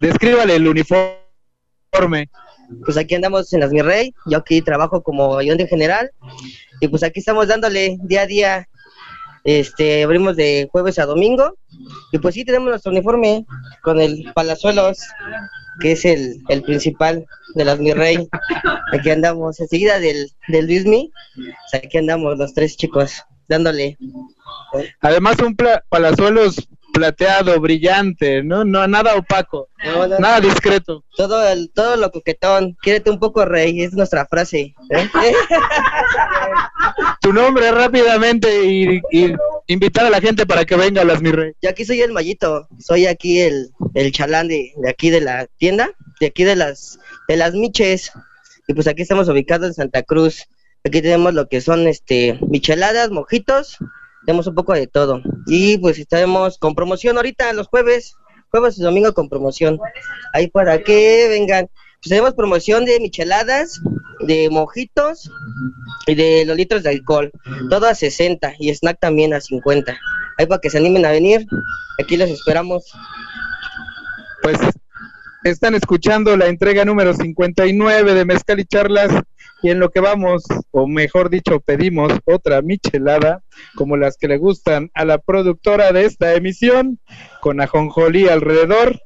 Descríbale 0.00 0.56
el 0.56 0.66
uniforme. 0.66 2.30
Pues 2.84 2.96
aquí 2.96 3.14
andamos 3.14 3.52
en 3.52 3.60
las 3.60 3.70
Mi 3.70 3.80
Rey, 3.80 4.12
yo 4.26 4.38
aquí 4.38 4.60
trabajo 4.60 5.02
como 5.02 5.38
ayudante 5.38 5.68
general 5.68 6.10
y 6.80 6.88
pues 6.88 7.02
aquí 7.02 7.20
estamos 7.20 7.48
dándole 7.48 7.96
día 8.02 8.22
a 8.22 8.26
día, 8.26 8.68
este, 9.46 10.02
abrimos 10.02 10.36
de 10.36 10.68
jueves 10.70 10.98
a 10.98 11.06
domingo. 11.06 11.56
Y 12.12 12.18
pues 12.18 12.34
sí 12.34 12.44
tenemos 12.44 12.68
nuestro 12.68 12.92
uniforme 12.92 13.46
con 13.82 14.00
el 14.00 14.32
Palazuelos, 14.34 14.98
que 15.80 15.92
es 15.92 16.04
el, 16.04 16.42
el 16.48 16.62
principal 16.62 17.24
de 17.54 17.64
las 17.64 17.78
Mi 17.78 17.92
Rey, 17.92 18.28
aquí 18.92 19.10
andamos 19.10 19.60
enseguida 19.60 19.98
del, 19.98 20.30
del 20.48 20.66
Luismi, 20.66 21.10
pues 21.34 21.84
aquí 21.84 21.98
andamos 21.98 22.36
los 22.38 22.52
tres 22.52 22.76
chicos 22.76 23.22
dándole. 23.48 23.96
Además, 25.00 25.36
un 25.38 25.56
palazuelos 25.88 26.68
plateado, 26.96 27.60
brillante, 27.60 28.42
¿no? 28.42 28.64
No, 28.64 28.86
nada 28.88 29.16
opaco, 29.16 29.68
No, 29.84 30.06
no, 30.06 30.18
nada 30.18 30.40
discreto. 30.40 31.04
Todo, 31.14 31.46
el, 31.46 31.70
todo 31.70 31.96
lo 31.96 32.10
coquetón. 32.10 32.76
Quiérete 32.80 33.10
un 33.10 33.18
poco, 33.18 33.44
rey. 33.44 33.82
Es 33.82 33.92
nuestra 33.92 34.26
frase. 34.26 34.74
¿eh? 34.90 35.10
Tu 37.20 37.32
nombre 37.32 37.70
rápidamente 37.72 38.64
y, 38.64 39.00
y 39.12 39.34
invitar 39.66 40.06
a 40.06 40.10
la 40.10 40.20
gente 40.20 40.46
para 40.46 40.64
que 40.64 40.76
venga 40.76 41.02
a 41.02 41.04
las 41.04 41.20
mi 41.20 41.32
rey. 41.32 41.52
Yo 41.60 41.70
aquí 41.70 41.84
soy 41.84 42.00
el 42.00 42.12
mallito. 42.12 42.68
Soy 42.78 43.06
aquí 43.06 43.40
el, 43.40 43.70
el 43.94 44.12
chalán 44.12 44.48
de, 44.48 44.72
de 44.76 44.90
aquí 44.90 45.10
de 45.10 45.20
la 45.20 45.46
tienda. 45.58 45.90
De 46.20 46.28
aquí 46.28 46.44
de 46.44 46.56
las, 46.56 46.98
de 47.28 47.36
las 47.36 47.54
miches. 47.54 48.12
Y 48.66 48.74
pues 48.74 48.86
aquí 48.86 49.02
estamos 49.02 49.28
ubicados 49.28 49.68
en 49.68 49.74
Santa 49.74 50.02
Cruz. 50.02 50.44
Aquí 50.84 51.02
tenemos 51.02 51.34
lo 51.34 51.48
que 51.48 51.60
son 51.60 51.86
este 51.88 52.38
micheladas, 52.48 53.10
mojitos. 53.10 53.78
Tenemos 54.26 54.46
un 54.48 54.54
poco 54.54 54.74
de 54.74 54.88
todo. 54.88 55.22
Y 55.46 55.78
pues 55.78 55.98
estaremos 55.98 56.58
con 56.58 56.74
promoción 56.74 57.16
ahorita 57.16 57.52
los 57.52 57.68
jueves. 57.68 58.16
Jueves 58.50 58.78
y 58.78 58.82
domingo 58.82 59.14
con 59.14 59.28
promoción. 59.28 59.78
Ahí 60.32 60.48
para 60.48 60.82
que 60.82 61.28
vengan. 61.28 61.68
Pues 62.02 62.10
tenemos 62.10 62.34
promoción 62.34 62.84
de 62.84 63.00
micheladas, 63.00 63.80
de 64.20 64.50
mojitos 64.50 65.30
y 66.06 66.14
de 66.14 66.44
los 66.44 66.56
litros 66.56 66.82
de 66.82 66.90
alcohol. 66.90 67.30
Todo 67.70 67.86
a 67.86 67.94
60 67.94 68.54
y 68.58 68.70
snack 68.74 68.98
también 69.00 69.32
a 69.32 69.40
50. 69.40 69.96
Ahí 70.38 70.46
para 70.46 70.60
que 70.60 70.70
se 70.70 70.78
animen 70.78 71.06
a 71.06 71.12
venir. 71.12 71.46
Aquí 72.02 72.16
los 72.16 72.28
esperamos. 72.28 72.84
Están 75.46 75.76
escuchando 75.76 76.36
la 76.36 76.48
entrega 76.48 76.84
número 76.84 77.14
59 77.14 78.14
de 78.14 78.24
Mezcal 78.24 78.58
y 78.58 78.64
Charlas 78.64 79.12
y 79.62 79.70
en 79.70 79.78
lo 79.78 79.90
que 79.90 80.00
vamos, 80.00 80.42
o 80.72 80.88
mejor 80.88 81.30
dicho, 81.30 81.60
pedimos 81.60 82.12
otra 82.24 82.62
michelada 82.62 83.44
como 83.76 83.96
las 83.96 84.16
que 84.16 84.26
le 84.26 84.38
gustan 84.38 84.90
a 84.92 85.04
la 85.04 85.18
productora 85.18 85.92
de 85.92 86.04
esta 86.04 86.34
emisión 86.34 86.98
con 87.40 87.60
ajonjolí 87.60 88.28
alrededor. 88.28 89.00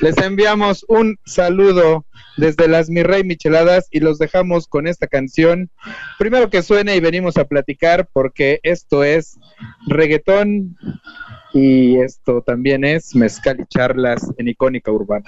Les 0.00 0.16
enviamos 0.16 0.86
un 0.88 1.18
saludo 1.26 2.06
desde 2.38 2.68
las 2.68 2.88
Mi 2.88 3.02
Rey 3.02 3.22
Micheladas 3.22 3.88
y 3.90 4.00
los 4.00 4.18
dejamos 4.18 4.68
con 4.68 4.86
esta 4.86 5.06
canción. 5.06 5.70
Primero 6.18 6.48
que 6.48 6.62
suene 6.62 6.96
y 6.96 7.00
venimos 7.00 7.36
a 7.36 7.44
platicar 7.44 8.08
porque 8.14 8.60
esto 8.62 9.04
es 9.04 9.38
reggaetón 9.86 10.74
y 11.52 11.98
esto 11.98 12.42
también 12.42 12.84
es 12.84 13.14
Mezcal 13.14 13.60
y 13.60 13.66
Charlas 13.66 14.26
en 14.38 14.48
Icónica 14.48 14.90
Urbana. 14.90 15.24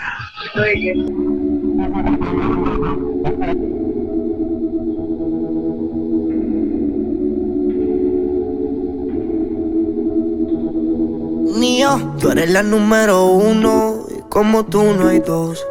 Niño, 11.59 12.17
tú 12.19 12.31
eres 12.31 12.51
la 12.51 12.63
número 12.63 13.27
uno 13.27 14.07
y 14.11 14.21
como 14.29 14.65
tú 14.65 14.83
no 14.83 15.09
hay 15.09 15.21
dos. 15.21 15.65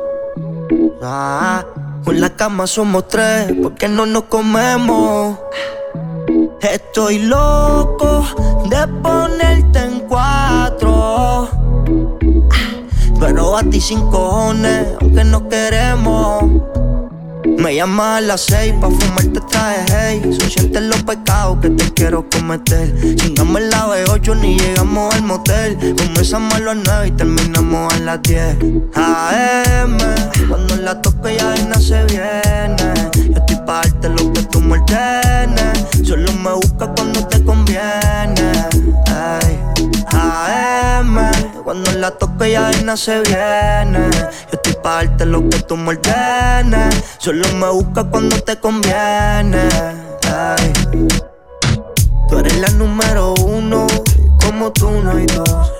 Ah, 1.01 1.65
con 2.05 2.21
la 2.21 2.35
cama 2.35 2.67
somos 2.67 3.07
tres, 3.07 3.53
porque 3.61 3.87
no 3.87 4.05
nos 4.05 4.23
comemos. 4.23 5.37
Estoy 6.61 7.19
loco 7.19 8.25
de 8.69 8.87
ponerte 9.01 9.79
en 9.79 9.99
cuatro. 10.07 11.49
Pero 13.19 13.57
a 13.57 13.63
ti 13.63 13.79
sin 13.79 14.01
cojones, 14.09 14.87
aunque 14.99 15.23
no 15.23 15.47
queremos. 15.47 16.43
Me 17.45 17.75
llamas 17.75 18.17
a 18.17 18.21
las 18.21 18.41
seis 18.41 18.73
pa' 18.79 18.89
fumarte 18.89 19.39
traje, 19.49 19.85
hey. 19.91 20.37
Son 20.49 20.89
los 20.89 21.03
pecados 21.03 21.59
que 21.61 21.69
te 21.69 21.93
quiero 21.93 22.27
cometer. 22.29 23.15
Chingamos 23.15 23.61
la 23.61 23.87
B8 23.87 24.39
ni 24.39 24.57
llegamos 24.57 25.13
al 25.15 25.23
motel. 25.23 25.77
Comenzamos 25.97 26.53
a 26.55 26.59
las 26.59 26.75
nueve 26.75 27.07
y 27.07 27.11
terminamos 27.11 27.93
a 27.93 27.99
las 27.99 28.21
10 28.21 28.57
AM, 28.95 29.97
cuando 30.47 30.75
la 30.77 31.01
toque 31.01 31.37
ya 31.37 31.47
vaina 31.47 31.79
se 31.79 32.03
viene. 32.05 32.93
Yo 33.15 33.37
estoy 33.37 33.55
pa' 33.65 33.81
darte 33.81 34.09
lo 34.09 34.33
que 34.33 34.41
tú 34.43 34.61
me 34.61 34.77
Solo 36.03 36.31
me 36.33 36.53
buscas 36.53 36.89
cuando 36.95 37.25
te 37.27 37.43
conviene 37.43 38.51
ay. 39.07 39.62
AM, 40.11 41.31
cuando 41.63 41.91
la 41.93 42.11
toque 42.11 42.51
ya 42.51 42.61
vaina 42.61 42.97
se 42.97 43.21
viene. 43.21 44.09
Yo 44.11 44.53
estoy 44.53 44.73
pa' 44.81 44.95
darte 44.95 45.25
lo 45.25 45.47
que 45.49 45.59
tú 45.59 45.77
me 45.77 45.89
ordenes. 45.89 47.03
Solo 47.17 47.47
me 47.55 47.69
buscas 47.69 48.05
cuando 48.11 48.39
te 48.41 48.59
conviene. 48.59 49.67
Ay. 50.31 50.73
Tú 52.29 52.37
eres 52.39 52.57
la 52.59 52.69
número 52.69 53.33
uno 53.45 53.87
como 54.45 54.71
tú 54.71 54.89
no 54.89 55.11
hay 55.11 55.25
dos. 55.27 55.71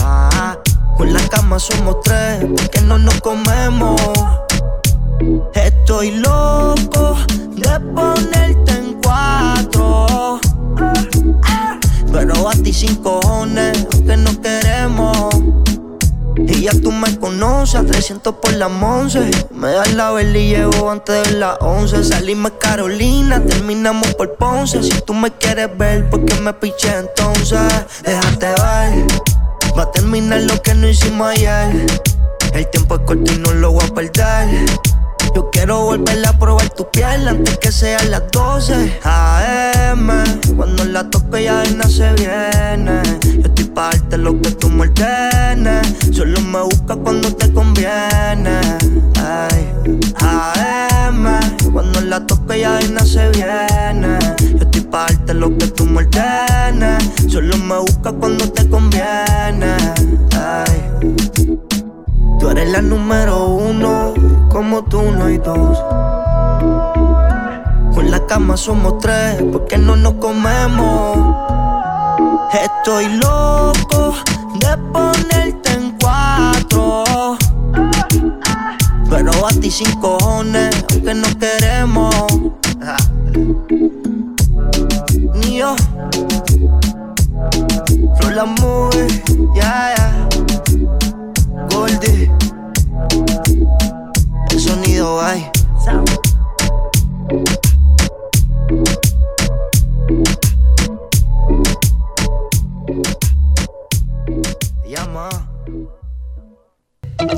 Ah, 0.00 0.56
Con 0.96 1.12
la 1.12 1.20
cama 1.28 1.58
somos 1.58 2.00
tres 2.02 2.44
porque 2.56 2.80
no 2.82 2.98
nos 2.98 3.20
comemos. 3.20 4.00
Estoy 5.54 6.12
loco 6.12 7.16
de 7.56 7.80
ponerte 7.94 8.72
en 8.72 9.00
cuatro. 9.02 10.40
Pero 12.12 12.48
a 12.48 12.54
sin 12.74 12.96
cojones, 12.96 13.86
aunque 13.92 14.16
no 14.16 14.40
queremos. 14.40 15.28
Y 16.36 16.62
ya 16.62 16.72
tú 16.72 16.90
me 16.90 17.16
conoces, 17.18 17.76
a 17.76 17.84
300 17.84 18.34
por 18.34 18.52
la 18.54 18.66
once. 18.66 19.30
Me 19.54 19.70
das 19.70 19.94
la 19.94 20.10
vela 20.10 20.36
y 20.36 20.48
llego 20.48 20.90
antes 20.90 21.30
de 21.30 21.38
las 21.38 21.56
11. 21.60 22.02
Salimos 22.02 22.52
Carolina, 22.58 23.40
terminamos 23.44 24.12
por 24.14 24.34
Ponce. 24.34 24.82
Si 24.82 25.00
tú 25.02 25.14
me 25.14 25.30
quieres 25.30 25.68
ver, 25.78 26.10
¿por 26.10 26.24
qué 26.24 26.34
me 26.40 26.52
piché 26.52 26.98
entonces? 26.98 27.60
Déjate 28.02 28.46
ver, 28.46 29.06
va 29.78 29.84
a 29.84 29.92
terminar 29.92 30.42
lo 30.42 30.60
que 30.60 30.74
no 30.74 30.88
hicimos 30.88 31.28
ayer. 31.28 31.86
El 32.52 32.68
tiempo 32.70 32.96
es 32.96 33.00
corto 33.02 33.32
y 33.32 33.38
no 33.38 33.52
lo 33.52 33.70
voy 33.70 33.84
a 33.84 33.94
perder. 33.94 34.66
Yo 35.34 35.50
quiero 35.50 35.82
volver 35.82 36.26
a 36.26 36.38
probar 36.38 36.68
tu 36.70 36.88
piel 36.90 37.26
antes 37.26 37.58
que 37.58 37.72
sean 37.72 38.10
las 38.10 38.22
12 38.30 39.00
AM. 39.02 40.08
Cuando 40.56 40.84
la 40.84 41.10
toque 41.10 41.44
ya 41.44 41.54
vaina 41.54 41.88
se 41.88 42.12
viene. 42.14 43.02
Yo 43.22 43.48
estoy 43.48 43.64
pa' 43.64 43.90
darte 43.90 44.16
lo 44.18 44.40
que 44.40 44.52
tú 44.52 44.68
me 44.70 44.82
ordenes. 44.82 45.96
Solo 46.12 46.40
me 46.40 46.62
buscas 46.62 46.98
cuando 47.02 47.34
te 47.34 47.52
conviene. 47.52 48.60
Ay. 49.20 49.72
AM. 50.20 51.40
Cuando 51.72 52.00
la 52.02 52.24
toque 52.26 52.60
ya 52.60 52.70
vaina 52.70 53.04
se 53.04 53.28
viene. 53.30 54.18
Yo 54.40 54.58
estoy 54.58 54.82
pa' 54.82 55.06
darte 55.06 55.34
lo 55.34 55.56
que 55.58 55.66
tú 55.66 55.84
me 55.84 55.98
ordenes. 55.98 57.04
Solo 57.28 57.56
me 57.58 57.78
buscas 57.78 58.14
cuando 58.20 58.48
te 58.50 58.68
conviene. 58.68 59.76
Ay. 60.38 61.73
Tú 62.44 62.50
eres 62.50 62.68
la 62.68 62.82
número 62.82 63.46
uno, 63.46 64.12
como 64.50 64.84
tú 64.84 65.00
no 65.00 65.24
hay 65.24 65.38
dos. 65.38 65.82
Con 67.94 68.10
la 68.10 68.26
cama 68.26 68.58
somos 68.58 68.98
tres, 68.98 69.42
porque 69.50 69.78
no 69.78 69.96
nos 69.96 70.12
comemos. 70.16 71.36
Estoy 72.52 73.08
loco 73.16 74.12
de 74.60 74.76
ponerte 74.92 75.72
en 75.72 75.96
cuatro. 75.98 77.38
Pero 79.08 79.30
a 79.46 79.50
ti 79.58 79.70
sin 79.70 79.90
cojones, 79.98 80.84
aunque 80.92 81.14
no 81.14 81.28
queremos. 81.38 82.14
Ni 85.36 85.60
yo. 85.60 85.74
Flow 88.18 88.30
la 88.34 88.44
movie, 88.44 89.22
ya, 89.54 89.94
ya. 89.96 90.23
El 94.50 94.60
sonido 94.60 95.20
hay. 95.20 95.50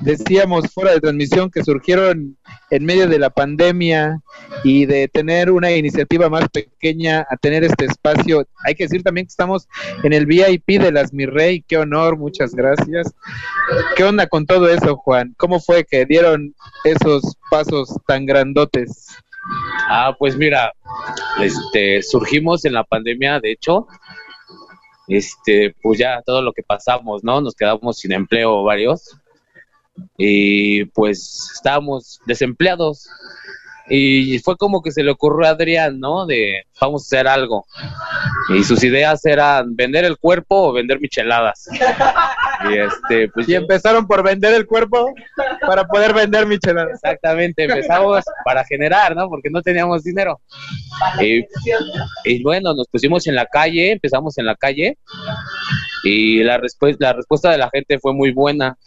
decíamos 0.01 0.73
fuera 0.73 0.93
de 0.93 1.01
transmisión 1.01 1.51
que 1.51 1.65
surgieron 1.65 2.37
en 2.71 2.85
medio 2.85 3.09
de 3.09 3.19
la 3.19 3.31
pandemia 3.31 4.21
y 4.65 4.87
de 4.87 5.09
tener 5.09 5.51
una 5.51 5.71
iniciativa 5.73 6.29
más 6.29 6.49
pequeña 6.49 7.27
a 7.29 7.37
tener 7.37 7.65
este 7.65 7.87
espacio. 7.87 8.47
Hay 8.65 8.75
que 8.75 8.85
decir 8.85 9.03
también 9.03 9.27
que 9.27 9.33
estamos 9.33 9.69
en 10.03 10.13
el 10.13 10.27
VIP 10.27 10.81
de 10.81 10.93
las 10.93 11.13
Mi 11.13 11.27
Rey. 11.27 11.63
Qué 11.67 11.77
honor, 11.77 12.17
muchas 12.17 12.55
gracias. 12.55 13.13
¿Qué 13.97 14.05
onda 14.05 14.27
con 14.27 14.47
todo 14.47 14.69
eso, 14.69 14.97
Juan? 14.97 15.35
¿Cómo 15.37 15.61
fue 15.61 15.85
que 15.85 16.07
dieron 16.07 16.55
esos 16.85 17.37
pasos 17.51 17.95
tan 18.07 18.27
grandotes? 18.27 19.09
Ah, 19.89 20.15
pues 20.19 20.37
mira, 20.37 20.73
este, 21.41 22.03
surgimos 22.03 22.65
en 22.65 22.73
la 22.73 22.85
pandemia, 22.85 23.41
de 23.41 23.53
hecho, 23.53 23.87
este, 25.09 25.75
pues 25.83 25.99
ya 25.99 26.23
todo 26.23 26.43
lo 26.43 26.53
que 26.53 26.63
pasamos, 26.63 27.23
¿no? 27.23 27.41
Nos 27.41 27.55
quedamos 27.55 27.99
sin 27.99 28.13
empleo 28.13 28.65
varios 28.65 29.17
y 30.19 30.85
pues 30.87 31.53
estábamos 31.55 32.21
desempleados 32.27 33.09
y 33.89 34.39
fue 34.41 34.57
como 34.57 34.83
que 34.83 34.91
se 34.91 35.03
le 35.03 35.13
ocurrió 35.13 35.47
a 35.47 35.51
Adrián, 35.51 36.01
¿no? 36.01 36.27
De 36.27 36.65
vamos 36.81 37.03
a 37.03 37.07
hacer 37.07 37.29
algo. 37.29 37.67
Y 38.49 38.65
sus 38.65 38.83
ideas 38.83 39.25
eran 39.25 39.77
vender 39.77 40.05
el 40.05 40.19
cuerpo 40.19 40.69
o 40.69 40.73
vender 40.73 41.01
micheladas. 41.01 41.69
Y 42.69 42.79
este, 42.79 43.29
pues 43.29 43.49
Y 43.49 43.55
empezaron 43.55 44.07
por 44.07 44.25
vender 44.25 44.55
el 44.55 44.67
cuerpo 44.67 45.15
para 45.61 45.85
poder 45.85 46.15
vender 46.15 46.47
micheladas. 46.47 46.95
Exactamente, 46.95 47.65
empezamos 47.65 48.25
para 48.45 48.65
generar, 48.65 49.15
¿no? 49.15 49.29
Porque 49.29 49.51
no 49.51 49.63
teníamos 49.63 50.03
dinero. 50.03 50.41
Y, 51.21 51.45
y 52.25 52.43
bueno, 52.43 52.75
nos 52.75 52.89
pusimos 52.89 53.27
en 53.27 53.35
la 53.35 53.47
calle, 53.47 53.93
empezamos 53.93 54.37
en 54.39 54.47
la 54.47 54.57
calle 54.57 54.97
y 56.07 56.43
la, 56.45 56.61
respu- 56.61 56.97
la 57.01 57.13
respuesta 57.13 57.51
de 57.51 57.59
la 57.59 57.69
gente 57.71 57.99
fue 57.99 58.15
muy 58.15 58.33
buena 58.33 58.79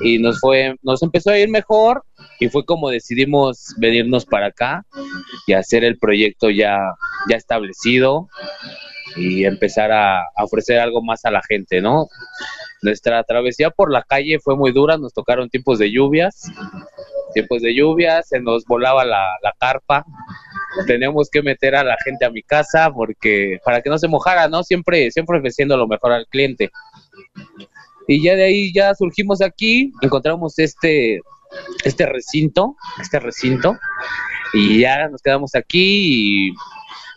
y 0.00 0.18
nos 0.18 0.38
fue 0.38 0.76
nos 0.82 1.02
empezó 1.02 1.30
a 1.30 1.38
ir 1.38 1.48
mejor 1.48 2.04
y 2.38 2.48
fue 2.48 2.64
como 2.64 2.90
decidimos 2.90 3.74
venirnos 3.78 4.24
para 4.24 4.46
acá 4.46 4.86
y 5.46 5.54
hacer 5.54 5.82
el 5.82 5.98
proyecto 5.98 6.50
ya 6.50 6.78
ya 7.28 7.36
establecido 7.36 8.28
y 9.16 9.44
empezar 9.44 9.92
a, 9.92 10.24
ofrecer 10.36 10.80
algo 10.80 11.02
más 11.02 11.24
a 11.24 11.30
la 11.30 11.40
gente, 11.48 11.80
¿no? 11.80 12.08
Nuestra 12.82 13.22
travesía 13.24 13.70
por 13.70 13.92
la 13.92 14.02
calle 14.02 14.38
fue 14.40 14.56
muy 14.56 14.72
dura, 14.72 14.98
nos 14.98 15.12
tocaron 15.12 15.48
tiempos 15.48 15.78
de 15.78 15.90
lluvias, 15.90 16.50
tiempos 17.32 17.62
de 17.62 17.74
lluvias, 17.74 18.28
se 18.28 18.40
nos 18.40 18.64
volaba 18.64 19.04
la, 19.04 19.28
la 19.42 19.52
carpa, 19.58 20.04
teníamos 20.86 21.28
que 21.30 21.42
meter 21.42 21.74
a 21.76 21.84
la 21.84 21.96
gente 22.04 22.24
a 22.24 22.30
mi 22.30 22.42
casa 22.42 22.90
porque 22.92 23.58
para 23.64 23.80
que 23.80 23.90
no 23.90 23.98
se 23.98 24.08
mojara, 24.08 24.48
¿no? 24.48 24.62
Siempre, 24.62 25.10
siempre 25.10 25.38
ofreciendo 25.38 25.76
lo 25.76 25.86
mejor 25.86 26.12
al 26.12 26.26
cliente. 26.26 26.70
Y 28.06 28.22
ya 28.22 28.34
de 28.34 28.44
ahí 28.44 28.72
ya 28.72 28.94
surgimos 28.94 29.40
aquí, 29.40 29.92
encontramos 30.02 30.58
este, 30.58 31.20
este 31.84 32.06
recinto, 32.06 32.76
este 33.00 33.18
recinto, 33.18 33.78
y 34.52 34.80
ya 34.80 35.08
nos 35.08 35.22
quedamos 35.22 35.54
aquí 35.54 36.48
y 36.50 36.54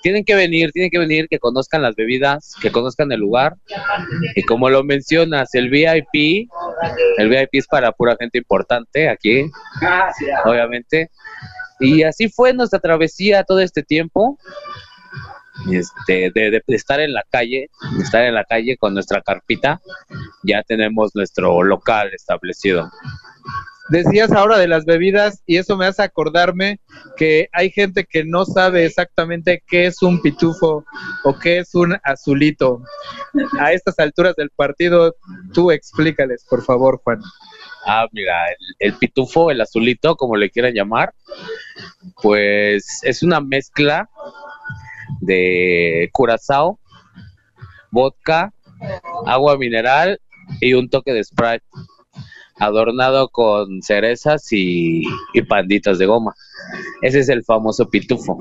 tienen 0.02 0.24
que 0.24 0.36
venir, 0.36 0.72
tienen 0.72 0.90
que 0.90 1.00
venir, 1.00 1.28
que 1.30 1.40
conozcan 1.40 1.82
las 1.82 1.96
bebidas, 1.96 2.54
que 2.62 2.72
conozcan 2.72 3.12
el 3.12 3.20
lugar. 3.20 3.56
Y 4.36 4.44
como 4.44 4.70
lo 4.70 4.84
mencionas, 4.84 5.54
el 5.54 5.70
VIP, 5.70 6.50
el 7.18 7.30
VIP 7.30 7.50
es 7.54 7.68
para 7.68 7.92
pura 7.92 8.16
gente 8.18 8.38
importante 8.38 9.10
aquí, 9.10 9.50
obviamente. 10.46 11.10
Y 11.80 12.04
así 12.04 12.30
fue 12.30 12.54
nuestra 12.54 12.80
travesía 12.80 13.44
todo 13.44 13.60
este 13.60 13.84
tiempo. 13.84 14.38
Este, 15.72 16.32
de, 16.36 16.52
de 16.52 16.64
estar 16.68 17.00
en 17.00 17.14
la 17.14 17.24
calle, 17.32 17.72
de 17.98 18.04
estar 18.04 18.24
en 18.24 18.36
la 18.36 18.44
calle 18.44 18.78
con 18.78 18.94
nuestra 18.94 19.22
carpita, 19.22 19.82
ya 20.44 20.62
tenemos 20.62 21.16
nuestro 21.16 21.64
local 21.64 22.12
establecido. 22.14 22.92
Decías 23.90 24.32
ahora 24.34 24.58
de 24.58 24.68
las 24.68 24.84
bebidas 24.84 25.44
y 25.46 25.58
eso 25.58 25.78
me 25.78 25.86
hace 25.86 26.04
acordarme 26.04 26.82
que 27.16 27.48
hay 27.54 27.72
gente 27.72 28.06
que 28.06 28.26
no 28.26 28.44
sabe 28.44 28.86
exactamente 28.86 29.64
qué 29.66 29.86
es 29.86 30.04
un 30.04 30.22
pitufo 30.22 30.86
o 31.24 31.40
qué 31.40 31.60
es 31.60 31.74
un 31.74 31.98
azulito. 32.04 32.84
A 33.60 33.72
estas 33.72 33.98
alturas 34.00 34.36
del 34.36 34.50
partido, 34.50 35.16
tú 35.54 35.72
explícales, 35.72 36.46
por 36.50 36.64
favor, 36.66 37.00
Juan. 37.04 37.22
Ah, 37.86 38.06
mira, 38.12 38.48
el, 38.50 38.92
el 38.92 38.94
pitufo, 38.96 39.52
el 39.52 39.62
azulito, 39.62 40.18
como 40.18 40.36
le 40.36 40.50
quieran 40.50 40.74
llamar, 40.74 41.14
pues 42.22 43.00
es 43.04 43.24
una 43.24 43.40
mezcla 43.42 44.10
de 45.22 46.10
curazao, 46.12 46.80
vodka, 47.92 48.54
agua 49.26 49.58
mineral 49.58 50.20
y 50.62 50.74
un 50.74 50.90
toque 50.90 51.14
de 51.14 51.24
Sprite, 51.24 51.66
adornado 52.56 53.30
con 53.30 53.82
cerezas 53.82 54.48
y, 54.52 55.04
panditas 55.48 55.98
de 55.98 56.06
goma. 56.06 56.36
Ese 57.02 57.20
es 57.20 57.30
el 57.30 57.44
famoso 57.44 57.90
pitufo. 57.90 58.38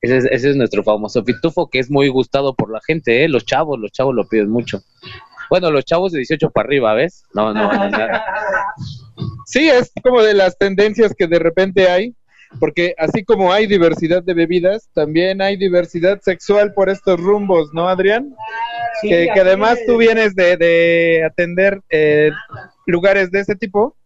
Ese 0.00 0.28
es, 0.30 0.56
nuestro 0.56 0.82
famoso 0.84 1.24
pitufo 1.24 1.68
que 1.68 1.80
es 1.80 1.90
muy 1.90 2.08
gustado 2.08 2.54
por 2.54 2.70
la 2.70 2.80
gente, 2.86 3.24
¿eh? 3.24 3.28
los 3.28 3.44
chavos, 3.44 3.78
los 3.78 3.90
chavos 3.90 4.14
lo 4.14 4.28
piden 4.28 4.50
mucho. 4.50 4.82
Bueno, 5.50 5.70
los 5.70 5.84
chavos 5.84 6.12
de 6.12 6.18
18 6.18 6.50
para 6.50 6.66
arriba, 6.66 6.94
¿ves? 6.94 7.24
No, 7.34 7.52
no. 7.52 7.70
Sí, 9.46 9.66
es 9.66 9.90
como 10.02 10.22
de 10.22 10.34
las 10.34 10.58
tendencias 10.58 11.14
que 11.16 11.26
de 11.26 11.38
repente 11.38 11.88
hay, 11.88 12.14
porque 12.60 12.94
así 12.98 13.24
como 13.24 13.52
hay 13.52 13.66
diversidad 13.66 14.22
de 14.22 14.34
bebidas, 14.34 14.88
también 14.94 15.42
hay 15.42 15.56
diversidad 15.56 16.20
sexual 16.22 16.72
por 16.72 16.88
estos 16.88 17.20
rumbos, 17.20 17.70
¿no, 17.72 17.88
Adrián? 17.88 18.34
Sí, 19.00 19.08
que, 19.08 19.40
además 19.40 19.78
tú 19.86 19.96
vienes 19.96 20.34
de, 20.34 20.56
de 20.56 21.24
atender 21.24 21.80
eh, 21.90 22.30
lugares 22.86 23.30
de 23.30 23.40
ese 23.40 23.54
tipo, 23.54 23.96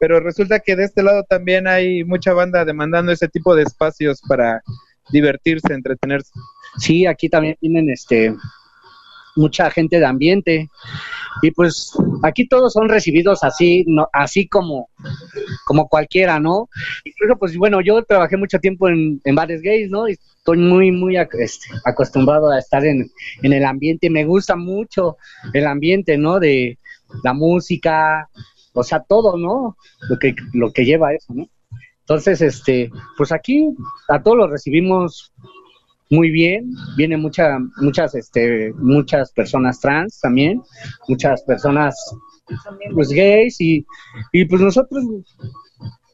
pero 0.00 0.20
resulta 0.20 0.60
que 0.60 0.76
de 0.76 0.84
este 0.84 1.02
lado 1.02 1.24
también 1.28 1.66
hay 1.66 2.04
mucha 2.04 2.32
banda 2.32 2.64
demandando 2.64 3.12
ese 3.12 3.28
tipo 3.28 3.54
de 3.54 3.64
espacios 3.64 4.22
para 4.26 4.62
divertirse, 5.10 5.72
entretenerse. 5.72 6.30
Sí, 6.78 7.06
aquí 7.06 7.28
también 7.28 7.56
tienen 7.60 7.90
este 7.90 8.34
mucha 9.38 9.70
gente 9.70 9.98
de 9.98 10.06
ambiente 10.06 10.68
y 11.42 11.50
pues 11.52 11.92
aquí 12.22 12.48
todos 12.48 12.72
son 12.72 12.88
recibidos 12.88 13.44
así, 13.44 13.84
no, 13.86 14.08
así 14.12 14.48
como 14.48 14.88
como 15.66 15.88
cualquiera, 15.88 16.40
¿no? 16.40 16.68
Incluso 17.04 17.38
pues 17.38 17.56
bueno, 17.56 17.80
yo 17.80 18.02
trabajé 18.04 18.36
mucho 18.36 18.58
tiempo 18.58 18.88
en, 18.88 19.20
en 19.24 19.34
bares 19.34 19.62
gays, 19.62 19.90
¿no? 19.90 20.08
Y 20.08 20.12
estoy 20.12 20.58
muy 20.58 20.90
muy 20.90 21.14
ac- 21.14 21.38
este, 21.38 21.66
acostumbrado 21.84 22.50
a 22.50 22.58
estar 22.58 22.84
en, 22.84 23.10
en 23.42 23.52
el 23.52 23.64
ambiente, 23.64 24.10
me 24.10 24.24
gusta 24.24 24.56
mucho 24.56 25.16
el 25.52 25.66
ambiente, 25.66 26.18
¿no? 26.18 26.40
De 26.40 26.78
la 27.22 27.32
música, 27.32 28.28
o 28.72 28.82
sea, 28.82 29.00
todo, 29.02 29.36
¿no? 29.36 29.76
Lo 30.08 30.18
que 30.18 30.34
lo 30.52 30.72
que 30.72 30.84
lleva 30.84 31.14
eso, 31.14 31.32
¿no? 31.34 31.48
Entonces, 32.00 32.40
este, 32.40 32.90
pues 33.18 33.32
aquí 33.32 33.68
a 34.08 34.22
todos 34.22 34.36
los 34.38 34.50
recibimos 34.50 35.32
muy 36.10 36.30
bien, 36.30 36.72
vienen 36.96 37.20
mucha, 37.20 37.58
muchas, 37.80 38.14
este, 38.14 38.72
muchas 38.74 39.32
personas 39.32 39.80
trans 39.80 40.20
también, 40.20 40.62
muchas 41.06 41.42
personas 41.42 41.96
pues 42.94 43.10
gays 43.10 43.60
y, 43.60 43.84
y 44.32 44.44
pues 44.46 44.62
nosotros 44.62 45.04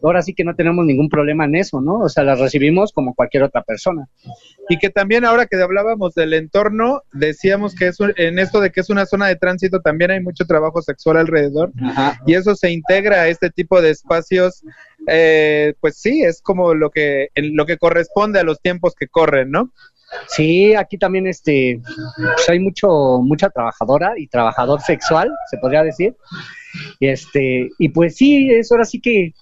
ahora 0.04 0.22
sí 0.22 0.34
que 0.34 0.44
no 0.44 0.54
tenemos 0.54 0.84
ningún 0.84 1.08
problema 1.08 1.44
en 1.44 1.54
eso, 1.56 1.80
¿no? 1.80 2.00
O 2.00 2.08
sea, 2.08 2.24
las 2.24 2.38
recibimos 2.38 2.92
como 2.92 3.14
cualquier 3.14 3.42
otra 3.44 3.62
persona. 3.62 4.06
Y 4.68 4.78
que 4.78 4.90
también 4.90 5.24
ahora 5.24 5.46
que 5.46 5.56
hablábamos 5.56 6.14
del 6.14 6.34
entorno, 6.34 7.02
decíamos 7.12 7.74
que 7.74 7.88
es 7.88 8.00
un- 8.00 8.12
en 8.16 8.38
esto 8.38 8.60
de 8.60 8.70
que 8.70 8.80
es 8.80 8.90
una 8.90 9.06
zona 9.06 9.28
de 9.28 9.36
tránsito 9.36 9.80
también 9.80 10.10
hay 10.10 10.20
mucho 10.20 10.44
trabajo 10.46 10.82
sexual 10.82 11.16
alrededor 11.16 11.72
y 12.26 12.34
eso 12.34 12.54
se 12.54 12.70
integra 12.70 13.22
a 13.22 13.28
este 13.28 13.50
tipo 13.50 13.80
de 13.82 13.90
espacios, 13.90 14.62
eh, 15.06 15.74
pues 15.80 15.96
sí, 15.98 16.22
es 16.22 16.40
como 16.42 16.74
lo 16.74 16.90
que 16.90 17.28
en 17.34 17.56
lo 17.56 17.66
que 17.66 17.76
corresponde 17.78 18.40
a 18.40 18.44
los 18.44 18.60
tiempos 18.60 18.94
que 18.98 19.08
corren, 19.08 19.50
¿no? 19.50 19.70
Sí, 20.28 20.74
aquí 20.74 20.96
también 20.96 21.26
este, 21.26 21.80
pues 22.16 22.48
hay 22.48 22.60
mucho, 22.60 23.20
mucha 23.22 23.50
trabajadora 23.50 24.12
y 24.16 24.28
trabajador 24.28 24.80
sexual, 24.80 25.30
se 25.50 25.58
podría 25.58 25.82
decir. 25.82 26.14
Y 27.00 27.08
este, 27.08 27.70
y 27.78 27.88
pues 27.88 28.16
sí, 28.16 28.50
eso 28.50 28.74
ahora 28.74 28.84
sí 28.84 29.00
que 29.00 29.32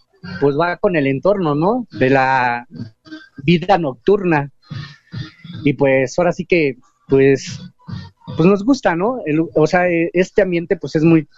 pues 0.40 0.56
va 0.58 0.76
con 0.76 0.96
el 0.96 1.06
entorno, 1.06 1.54
¿no? 1.54 1.86
De 1.92 2.10
la 2.10 2.66
vida 3.44 3.78
nocturna. 3.78 4.50
Y 5.64 5.74
pues 5.74 6.18
ahora 6.18 6.32
sí 6.32 6.44
que, 6.46 6.76
pues, 7.08 7.60
pues 8.36 8.48
nos 8.48 8.64
gusta, 8.64 8.96
¿no? 8.96 9.18
El- 9.26 9.44
o 9.54 9.66
sea, 9.66 9.88
eh, 9.88 10.10
este 10.12 10.42
ambiente 10.42 10.76
pues 10.76 10.96
es 10.96 11.04
muy, 11.04 11.28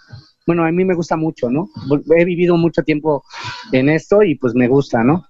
bueno, 0.47 0.63
a 0.65 0.71
mí 0.71 0.85
me 0.85 0.95
gusta 0.95 1.15
mucho, 1.17 1.49
¿no? 1.49 1.69
He 2.15 2.25
vivido 2.25 2.55
mucho 2.57 2.83
tiempo 2.83 3.23
en 3.71 3.89
esto 3.89 4.23
y 4.23 4.35
pues 4.35 4.53
me 4.55 4.67
gusta, 4.67 5.03
¿no? 5.03 5.25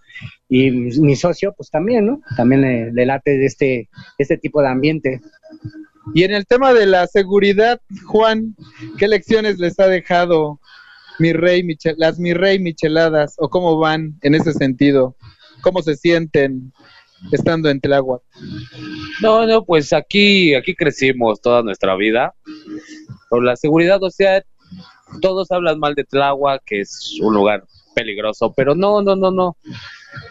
Y 0.47 0.72
mi, 0.72 0.97
mi 0.99 1.16
socio 1.16 1.53
pues 1.58 1.70
también, 1.70 2.06
¿no? 2.06 2.22
También 2.38 2.62
le, 2.62 2.91
le 2.93 3.06
late 3.06 3.32
de 3.38 3.45
este, 3.45 3.89
este 4.18 4.38
tipo 4.38 4.62
de 4.62 4.68
ambiente. 4.70 5.22
Y 6.14 6.24
en 6.24 6.34
el 6.34 6.45
tema 6.45 6.74
de 6.74 6.86
la 6.86 7.08
seguridad, 7.08 7.82
Juan, 8.06 8.56
¿qué 8.97 9.08
lecciones 9.08 9.58
les 9.58 9.80
ha 9.80 9.88
dejado 9.88 10.60
mi 11.20 11.34
rey, 11.34 11.63
las 11.97 12.18
rey 12.18 12.59
micheladas 12.59 13.36
o 13.38 13.49
cómo 13.49 13.78
van 13.78 14.18
en 14.22 14.36
ese 14.36 14.53
sentido? 14.53 15.16
¿Cómo 15.61 15.82
se 15.82 15.95
sienten 15.95 16.74
estando 17.32 17.70
en 17.70 17.80
Tláhuac? 17.82 18.22
No, 19.22 19.45
no, 19.45 19.63
pues 19.63 19.93
aquí, 19.93 20.53
aquí 20.53 20.76
crecimos 20.76 21.41
toda 21.41 21.63
nuestra 21.63 21.95
vida. 21.95 22.34
Por 23.30 23.43
la 23.43 23.55
seguridad, 23.55 24.01
o 24.03 24.09
sea, 24.09 24.43
todos 25.22 25.51
hablan 25.51 25.80
mal 25.80 25.95
de 25.95 26.03
Tláhuac, 26.03 26.61
que 26.66 26.82
es 26.82 27.18
un 27.22 27.34
lugar 27.34 27.63
peligroso, 27.95 28.53
pero 28.55 28.76
no, 28.76 29.01
no, 29.01 29.16
no, 29.16 29.32
no. 29.32 29.57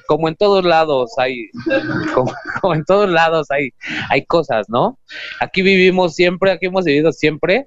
Como 0.07 0.29
en 0.29 0.37
todos 0.37 0.65
lados 0.65 1.13
hay, 1.19 1.51
como 2.61 2.75
en 2.75 2.85
todos 2.85 3.09
lados 3.11 3.51
hay, 3.51 3.71
hay 4.11 4.25
cosas, 4.25 4.69
¿no? 4.69 4.99
Aquí 5.41 5.63
vivimos 5.63 6.15
siempre, 6.15 6.53
aquí 6.53 6.67
hemos 6.67 6.85
vivido 6.85 7.13
siempre. 7.13 7.67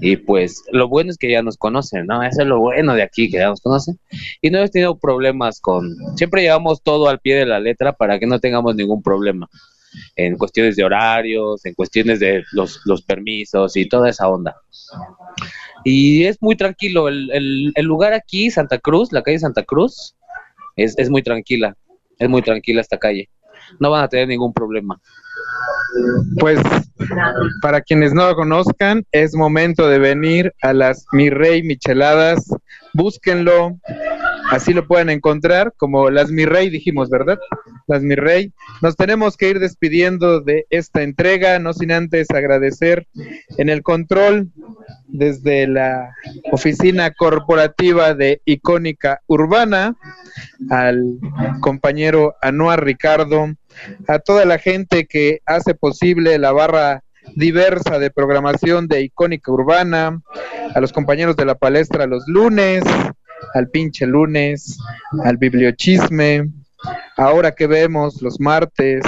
Y 0.00 0.16
pues 0.16 0.64
lo 0.72 0.88
bueno 0.88 1.10
es 1.10 1.18
que 1.18 1.30
ya 1.30 1.42
nos 1.42 1.56
conocen, 1.56 2.06
¿no? 2.06 2.22
Eso 2.22 2.42
es 2.42 2.48
lo 2.48 2.58
bueno 2.58 2.94
de 2.94 3.02
aquí, 3.02 3.30
que 3.30 3.38
ya 3.38 3.48
nos 3.48 3.60
conocen. 3.60 3.98
Y 4.42 4.50
no 4.50 4.58
hemos 4.58 4.70
tenido 4.70 4.98
problemas 4.98 5.60
con... 5.60 5.96
Siempre 6.16 6.42
llevamos 6.42 6.82
todo 6.82 7.08
al 7.08 7.20
pie 7.20 7.36
de 7.36 7.46
la 7.46 7.60
letra 7.60 7.92
para 7.92 8.18
que 8.18 8.26
no 8.26 8.38
tengamos 8.40 8.74
ningún 8.74 9.02
problema 9.02 9.48
en 10.16 10.36
cuestiones 10.36 10.74
de 10.76 10.84
horarios, 10.84 11.64
en 11.64 11.74
cuestiones 11.74 12.18
de 12.18 12.42
los, 12.52 13.02
permisos 13.06 13.76
y 13.76 13.88
toda 13.88 14.08
esa 14.08 14.28
onda. 14.28 14.56
Y 15.84 16.24
es 16.24 16.40
muy 16.40 16.56
tranquilo. 16.56 17.08
El, 17.08 17.72
lugar 17.78 18.12
aquí, 18.12 18.50
Santa 18.50 18.78
Cruz, 18.78 19.12
la 19.12 19.22
calle 19.22 19.38
Santa 19.38 19.62
Cruz, 19.62 20.16
es 20.76 21.08
muy 21.10 21.22
tranquila. 21.22 21.76
Es 22.18 22.28
muy 22.28 22.42
tranquila 22.42 22.80
esta 22.80 22.98
calle. 22.98 23.28
No 23.80 23.90
van 23.90 24.04
a 24.04 24.08
tener 24.08 24.28
ningún 24.28 24.52
problema. 24.52 25.00
Pues 26.38 26.60
para 27.62 27.80
quienes 27.80 28.12
no 28.12 28.28
lo 28.28 28.34
conozcan, 28.34 29.04
es 29.12 29.34
momento 29.34 29.88
de 29.88 29.98
venir 29.98 30.52
a 30.62 30.72
las 30.72 31.06
Mi 31.12 31.30
Rey 31.30 31.62
Micheladas. 31.62 32.44
Búsquenlo, 32.92 33.78
así 34.50 34.72
lo 34.72 34.86
pueden 34.86 35.10
encontrar, 35.10 35.72
como 35.76 36.10
las 36.10 36.30
Mi 36.30 36.44
Rey 36.44 36.70
dijimos, 36.70 37.10
¿verdad? 37.10 37.38
Las 37.86 38.02
Mi 38.02 38.14
Rey. 38.14 38.52
Nos 38.82 38.96
tenemos 38.96 39.36
que 39.36 39.50
ir 39.50 39.58
despidiendo 39.58 40.40
de 40.40 40.66
esta 40.70 41.02
entrega, 41.02 41.58
no 41.58 41.72
sin 41.72 41.92
antes 41.92 42.30
agradecer 42.30 43.06
en 43.58 43.68
el 43.68 43.82
control 43.82 44.48
desde 45.06 45.66
la 45.66 46.14
oficina 46.50 47.12
corporativa 47.12 48.14
de 48.14 48.40
Icónica 48.44 49.20
Urbana 49.26 49.96
al 50.70 51.18
compañero 51.60 52.34
Anuar 52.42 52.84
Ricardo, 52.84 53.54
a 54.08 54.18
toda 54.18 54.44
la 54.44 54.58
gente 54.58 55.06
que 55.06 55.40
hace 55.46 55.74
posible 55.74 56.38
la 56.38 56.52
barra 56.52 57.02
diversa 57.36 57.98
de 57.98 58.10
programación 58.10 58.86
de 58.88 59.02
Icónica 59.02 59.50
Urbana, 59.50 60.20
a 60.74 60.80
los 60.80 60.92
compañeros 60.92 61.36
de 61.36 61.46
la 61.46 61.54
palestra 61.54 62.06
los 62.06 62.24
lunes, 62.26 62.82
al 63.54 63.68
pinche 63.68 64.06
lunes, 64.06 64.78
al 65.24 65.36
bibliochisme, 65.36 66.50
ahora 67.16 67.52
que 67.52 67.66
vemos 67.66 68.20
los 68.22 68.40
martes, 68.40 69.04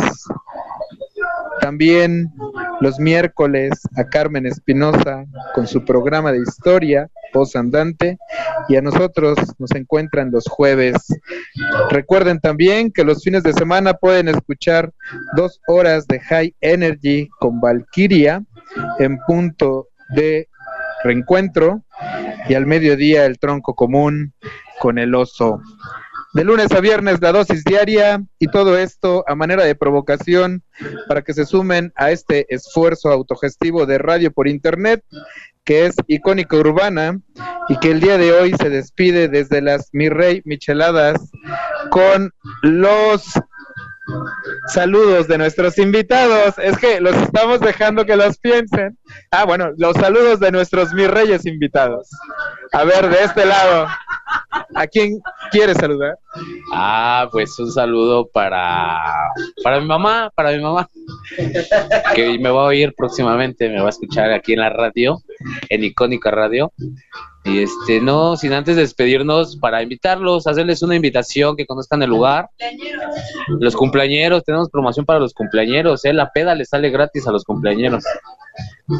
también 1.60 2.32
los 2.80 2.98
miércoles 2.98 3.72
a 3.96 4.04
Carmen 4.04 4.46
Espinosa 4.46 5.24
con 5.54 5.66
su 5.66 5.84
programa 5.84 6.30
de 6.30 6.38
historia, 6.38 7.08
Voz 7.32 7.56
Andante, 7.56 8.18
y 8.68 8.76
a 8.76 8.82
nosotros 8.82 9.36
nos 9.58 9.72
encuentran 9.72 10.30
los 10.30 10.44
jueves. 10.48 10.94
Recuerden 11.90 12.40
también 12.40 12.92
que 12.92 13.04
los 13.04 13.22
fines 13.22 13.42
de 13.42 13.52
semana 13.52 13.94
pueden 13.94 14.28
escuchar 14.28 14.92
dos 15.36 15.60
horas 15.66 16.06
de 16.06 16.20
High 16.20 16.54
Energy 16.60 17.28
con 17.40 17.60
Valkyria 17.60 18.42
en 18.98 19.18
punto 19.26 19.88
de 20.14 20.48
reencuentro 21.02 21.82
y 22.48 22.54
al 22.54 22.66
mediodía 22.66 23.24
el 23.26 23.38
tronco 23.38 23.74
común 23.74 24.32
con 24.78 24.98
el 24.98 25.14
oso. 25.14 25.60
De 26.34 26.44
lunes 26.44 26.70
a 26.72 26.80
viernes 26.80 27.20
la 27.22 27.32
dosis 27.32 27.64
diaria 27.64 28.22
y 28.38 28.48
todo 28.48 28.76
esto 28.76 29.24
a 29.26 29.34
manera 29.34 29.64
de 29.64 29.74
provocación 29.74 30.62
para 31.08 31.22
que 31.22 31.32
se 31.32 31.46
sumen 31.46 31.92
a 31.96 32.10
este 32.10 32.52
esfuerzo 32.54 33.10
autogestivo 33.10 33.86
de 33.86 33.98
radio 33.98 34.30
por 34.30 34.46
internet 34.46 35.02
que 35.64 35.86
es 35.86 35.96
icónica 36.06 36.56
urbana 36.56 37.18
y 37.68 37.78
que 37.78 37.90
el 37.90 38.00
día 38.00 38.18
de 38.18 38.32
hoy 38.32 38.54
se 38.60 38.70
despide 38.70 39.28
desde 39.28 39.62
las 39.62 39.88
Mi 39.92 40.08
Rey 40.08 40.42
Micheladas 40.44 41.30
con 41.90 42.32
los 42.62 43.32
saludos 44.68 45.28
de 45.28 45.38
nuestros 45.38 45.78
invitados. 45.78 46.58
Es 46.58 46.78
que 46.78 47.00
los 47.00 47.16
estamos 47.16 47.60
dejando 47.60 48.04
que 48.04 48.16
los 48.16 48.38
piensen. 48.38 48.98
Ah, 49.30 49.44
bueno, 49.44 49.70
los 49.76 49.96
saludos 49.96 50.40
de 50.40 50.52
nuestros 50.52 50.92
mis 50.92 51.08
reyes 51.08 51.46
invitados. 51.46 52.08
A 52.72 52.84
ver, 52.84 53.08
de 53.08 53.24
este 53.24 53.44
lado, 53.44 53.86
¿a 54.74 54.86
quién 54.86 55.18
quiere 55.50 55.74
saludar? 55.74 56.18
Ah, 56.72 57.28
pues 57.30 57.58
un 57.58 57.70
saludo 57.70 58.28
para, 58.32 59.02
para 59.62 59.80
mi 59.80 59.86
mamá, 59.86 60.30
para 60.34 60.52
mi 60.52 60.60
mamá, 60.60 60.88
que 62.14 62.38
me 62.38 62.50
va 62.50 62.62
a 62.62 62.66
oír 62.66 62.94
próximamente, 62.96 63.68
me 63.68 63.80
va 63.80 63.86
a 63.86 63.90
escuchar 63.90 64.32
aquí 64.32 64.52
en 64.52 64.60
la 64.60 64.70
radio, 64.70 65.22
en 65.68 65.84
Icónica 65.84 66.30
Radio. 66.30 66.72
Y 67.46 67.62
este, 67.62 68.00
no, 68.00 68.36
sin 68.36 68.52
antes 68.52 68.76
despedirnos, 68.76 69.56
para 69.56 69.82
invitarlos, 69.82 70.46
hacerles 70.46 70.82
una 70.82 70.96
invitación, 70.96 71.56
que 71.56 71.66
conozcan 71.66 72.02
el 72.02 72.10
lugar. 72.10 72.50
Los 73.60 73.76
cumpleañeros, 73.76 74.44
tenemos 74.44 74.68
promoción 74.70 75.06
para 75.06 75.20
los 75.20 75.32
cumpleañeros, 75.32 76.04
¿eh? 76.04 76.12
La 76.12 76.30
peda 76.32 76.54
les 76.54 76.68
sale 76.70 76.90
gratis 76.90 77.26
a 77.28 77.32
los 77.32 77.44
cumpleañeros. 77.44 78.04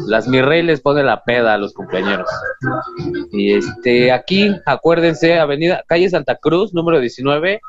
Las 0.07 0.27
mi 0.27 0.41
rey 0.41 0.63
les 0.63 0.81
pone 0.81 1.03
la 1.03 1.23
peda 1.23 1.55
a 1.55 1.57
los 1.57 1.73
cumpleañeros. 1.73 2.29
Y 3.31 3.53
este, 3.53 4.11
aquí, 4.11 4.55
acuérdense, 4.65 5.39
Avenida 5.39 5.83
Calle 5.87 6.09
Santa 6.09 6.35
Cruz, 6.35 6.73
número 6.73 6.99
19, 6.99 7.59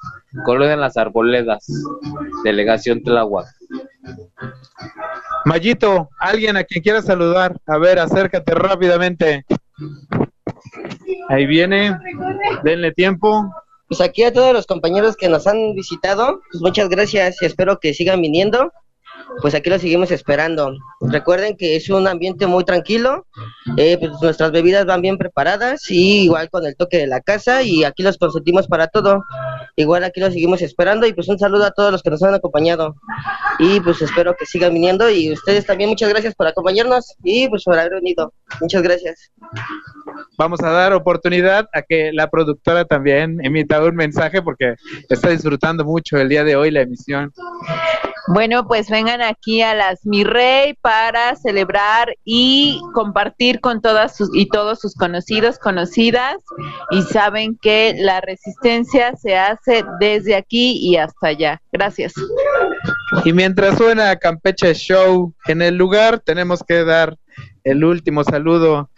Colonia 0.44 0.76
las 0.76 0.96
Arboledas, 0.96 1.66
Delegación 2.44 3.02
Tláhuac. 3.02 3.46
Mayito, 5.44 6.08
alguien 6.18 6.56
a 6.56 6.64
quien 6.64 6.82
quiera 6.82 7.02
saludar. 7.02 7.56
A 7.66 7.78
ver, 7.78 7.98
acércate 7.98 8.54
rápidamente. 8.54 9.44
Ahí 11.28 11.46
viene, 11.46 11.96
denle 12.62 12.92
tiempo. 12.92 13.50
Pues 13.88 14.00
aquí 14.00 14.22
a 14.22 14.32
todos 14.32 14.52
los 14.52 14.66
compañeros 14.66 15.16
que 15.16 15.28
nos 15.28 15.46
han 15.46 15.74
visitado, 15.74 16.40
pues 16.50 16.62
muchas 16.62 16.88
gracias 16.88 17.40
y 17.40 17.46
espero 17.46 17.78
que 17.80 17.94
sigan 17.94 18.20
viniendo. 18.20 18.72
Pues 19.40 19.54
aquí 19.54 19.70
los 19.70 19.80
seguimos 19.80 20.10
esperando. 20.10 20.72
Recuerden 21.00 21.56
que 21.56 21.76
es 21.76 21.88
un 21.90 22.08
ambiente 22.08 22.46
muy 22.46 22.64
tranquilo, 22.64 23.26
eh, 23.76 23.96
pues 23.98 24.12
nuestras 24.20 24.50
bebidas 24.50 24.84
van 24.86 25.00
bien 25.00 25.16
preparadas 25.16 25.90
y 25.90 26.24
igual 26.24 26.50
con 26.50 26.66
el 26.66 26.76
toque 26.76 26.98
de 26.98 27.06
la 27.06 27.20
casa 27.20 27.62
y 27.62 27.84
aquí 27.84 28.02
los 28.02 28.18
consentimos 28.18 28.66
para 28.66 28.88
todo. 28.88 29.24
Igual 29.76 30.04
aquí 30.04 30.20
los 30.20 30.32
seguimos 30.32 30.62
esperando 30.62 31.06
y 31.06 31.12
pues 31.12 31.28
un 31.28 31.38
saludo 31.38 31.64
a 31.64 31.70
todos 31.70 31.92
los 31.92 32.02
que 32.02 32.10
nos 32.10 32.22
han 32.22 32.34
acompañado 32.34 32.96
y 33.58 33.80
pues 33.80 34.02
espero 34.02 34.34
que 34.36 34.46
sigan 34.46 34.74
viniendo 34.74 35.08
y 35.10 35.32
ustedes 35.32 35.66
también 35.66 35.90
muchas 35.90 36.08
gracias 36.08 36.34
por 36.34 36.46
acompañarnos 36.46 37.14
y 37.22 37.48
pues 37.48 37.64
por 37.64 37.78
haber 37.78 37.94
venido. 37.94 38.32
Muchas 38.60 38.82
gracias. 38.82 39.30
Vamos 40.36 40.60
a 40.62 40.70
dar 40.70 40.92
oportunidad 40.92 41.68
a 41.72 41.82
que 41.82 42.10
la 42.12 42.28
productora 42.28 42.84
también 42.84 43.44
emita 43.44 43.82
un 43.82 43.94
mensaje 43.94 44.42
porque 44.42 44.74
está 45.08 45.30
disfrutando 45.30 45.84
mucho 45.84 46.16
el 46.16 46.28
día 46.28 46.44
de 46.44 46.56
hoy 46.56 46.70
la 46.70 46.82
emisión. 46.82 47.32
Bueno, 48.28 48.66
pues 48.66 48.90
vengan 48.90 49.17
aquí 49.22 49.62
a 49.62 49.74
las 49.74 50.04
Mi 50.04 50.24
Rey 50.24 50.74
para 50.80 51.36
celebrar 51.36 52.14
y 52.24 52.80
compartir 52.94 53.60
con 53.60 53.80
todas 53.80 54.16
sus 54.16 54.30
y 54.34 54.48
todos 54.48 54.80
sus 54.80 54.94
conocidos, 54.94 55.58
conocidas 55.58 56.36
y 56.90 57.02
saben 57.02 57.58
que 57.60 57.94
la 57.98 58.20
resistencia 58.20 59.14
se 59.16 59.36
hace 59.36 59.84
desde 60.00 60.36
aquí 60.36 60.78
y 60.80 60.96
hasta 60.96 61.28
allá. 61.28 61.62
Gracias. 61.72 62.14
Y 63.24 63.32
mientras 63.32 63.76
suena 63.78 64.16
Campeche 64.16 64.74
Show 64.74 65.32
en 65.46 65.62
el 65.62 65.76
lugar, 65.76 66.20
tenemos 66.20 66.62
que 66.62 66.84
dar 66.84 67.16
el 67.70 67.84
último 67.84 68.24
saludo 68.24 68.90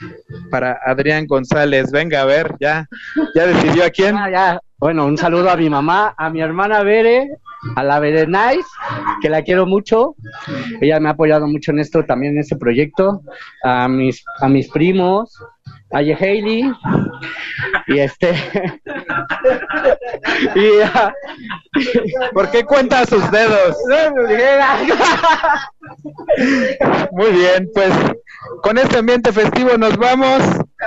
para 0.50 0.78
Adrián 0.84 1.26
González. 1.26 1.90
Venga, 1.90 2.22
a 2.22 2.24
ver, 2.24 2.54
ya, 2.60 2.86
ya 3.34 3.46
decidió 3.46 3.84
a 3.84 3.90
quién. 3.90 4.16
Ah, 4.16 4.30
ya. 4.30 4.60
Bueno, 4.78 5.06
un 5.06 5.18
saludo 5.18 5.50
a 5.50 5.56
mi 5.56 5.68
mamá, 5.68 6.14
a 6.16 6.30
mi 6.30 6.40
hermana 6.40 6.82
Bere, 6.82 7.28
a 7.76 7.84
la 7.84 8.00
Bere 8.00 8.26
Nice, 8.26 8.68
que 9.20 9.28
la 9.28 9.42
quiero 9.42 9.66
mucho. 9.66 10.14
Ella 10.80 10.98
me 11.00 11.08
ha 11.08 11.12
apoyado 11.12 11.46
mucho 11.46 11.72
en 11.72 11.80
esto, 11.80 12.04
también 12.04 12.32
en 12.34 12.40
este 12.40 12.56
proyecto. 12.56 13.20
A 13.62 13.88
mis, 13.88 14.24
a 14.40 14.48
mis 14.48 14.70
primos, 14.70 15.36
a 15.92 16.02
Yehaili, 16.02 16.72
y 17.88 17.98
este. 17.98 18.32
y 20.54 20.80
a- 20.82 21.12
¿Por 22.32 22.50
qué 22.50 22.64
cuenta 22.64 23.04
sus 23.06 23.28
dedos? 23.30 23.76
Muy 27.12 27.30
bien, 27.32 27.70
pues 27.74 27.92
con 28.62 28.78
este 28.78 28.98
ambiente 28.98 29.32
festivo 29.32 29.76
nos 29.76 29.96
vamos. 29.96 30.42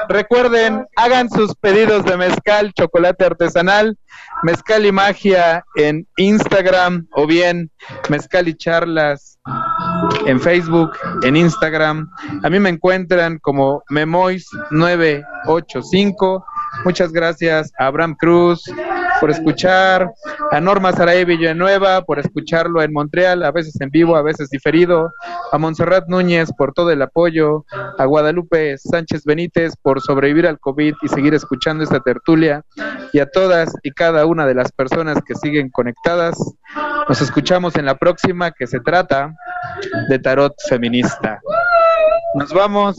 Recuerden, 0.10 0.86
hagan 0.96 1.30
sus 1.30 1.56
pedidos 1.56 2.04
de 2.06 2.18
mezcal, 2.18 2.74
chocolate 2.74 3.26
artesanal, 3.26 3.98
mezcal 4.42 4.86
y 4.86 4.92
magia 4.92 5.64
en 5.76 6.08
Instagram 6.18 7.08
o 7.12 7.28
bien 7.28 7.70
mezcal 8.10 8.48
y 8.48 8.56
charlas 8.56 9.38
en 10.26 10.40
Facebook, 10.40 10.92
en 11.24 11.36
Instagram. 11.36 12.10
A 12.44 12.50
mí 12.50 12.60
me 12.60 12.70
encuentran 12.70 13.38
como 13.40 13.84
Memois985. 13.90 16.46
Muchas 16.86 17.12
gracias 17.12 17.74
Abraham 17.78 18.16
Cruz 18.20 18.64
por 19.24 19.32
escuchar, 19.32 20.14
a 20.52 20.60
Norma 20.60 20.92
Saray 20.92 21.24
Villanueva 21.24 22.02
por 22.02 22.20
escucharlo 22.20 22.82
en 22.82 22.92
Montreal, 22.92 23.46
a 23.46 23.54
veces 23.54 23.80
en 23.80 23.90
vivo, 23.90 24.18
a 24.18 24.22
veces 24.22 24.50
diferido, 24.50 25.14
a 25.50 25.58
Montserrat 25.58 26.10
Núñez 26.10 26.52
por 26.58 26.74
todo 26.74 26.92
el 26.92 27.02
apoyo, 27.02 27.64
a 27.98 28.04
Guadalupe 28.04 28.78
Sánchez 28.78 29.24
Benítez 29.24 29.76
por 29.82 30.02
sobrevivir 30.02 30.46
al 30.46 30.60
COVID 30.60 30.96
y 31.02 31.08
seguir 31.08 31.34
escuchando 31.34 31.86
esta 31.86 32.02
tertulia, 32.02 32.66
y 33.14 33.20
a 33.20 33.26
todas 33.26 33.74
y 33.82 33.92
cada 33.92 34.26
una 34.26 34.46
de 34.46 34.56
las 34.56 34.74
personas 34.74 35.20
que 35.26 35.36
siguen 35.36 35.70
conectadas. 35.70 36.36
Nos 37.08 37.22
escuchamos 37.22 37.78
en 37.78 37.86
la 37.86 37.96
próxima 37.96 38.52
que 38.52 38.68
se 38.68 38.82
trata 38.82 39.34
de 40.10 40.20
tarot 40.20 40.54
feminista. 40.68 41.40
Nos 42.36 42.54
vamos. 42.54 42.98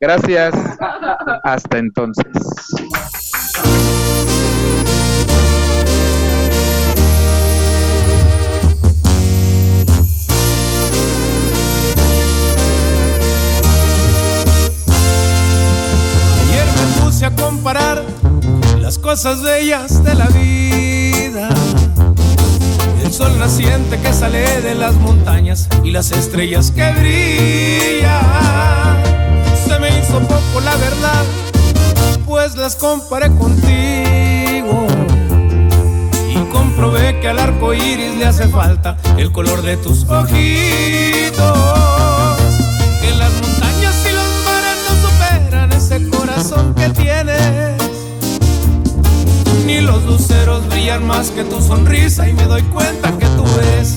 Gracias. 0.00 0.54
Hasta 1.42 1.76
entonces. 1.76 2.32
Cosas 19.14 19.42
bellas 19.42 20.02
de 20.02 20.12
la 20.16 20.26
vida. 20.26 21.48
El 23.04 23.12
sol 23.12 23.38
naciente 23.38 23.96
que 24.00 24.12
sale 24.12 24.60
de 24.60 24.74
las 24.74 24.96
montañas 24.96 25.68
y 25.84 25.92
las 25.92 26.10
estrellas 26.10 26.72
que 26.72 26.90
brillan. 26.90 28.10
Se 29.68 29.78
me 29.78 30.00
hizo 30.00 30.18
poco 30.18 30.60
la 30.64 30.74
verdad, 30.74 31.22
pues 32.26 32.56
las 32.56 32.74
comparé 32.74 33.28
contigo. 33.36 34.84
Y 36.28 36.34
comprobé 36.50 37.20
que 37.20 37.28
al 37.28 37.38
arco 37.38 37.72
iris 37.72 38.16
le 38.16 38.26
hace 38.26 38.48
falta 38.48 38.96
el 39.16 39.30
color 39.30 39.62
de 39.62 39.76
tus 39.76 40.02
ojitos. 40.08 40.26
Que 43.00 43.14
las 43.16 43.32
montañas 43.32 43.94
y 44.10 44.12
los 44.12 44.30
mares 44.44 44.78
no 44.88 45.08
superan 45.08 45.72
ese 45.72 46.10
corazón 46.10 46.74
que 46.74 46.88
tienes. 46.88 47.73
Los 49.84 50.02
luceros 50.04 50.66
brillan 50.68 51.06
más 51.06 51.30
que 51.30 51.44
tu 51.44 51.60
sonrisa 51.60 52.26
y 52.26 52.32
me 52.32 52.44
doy 52.44 52.62
cuenta 52.62 53.16
que 53.18 53.26
tú 53.26 53.44
eres 53.60 53.93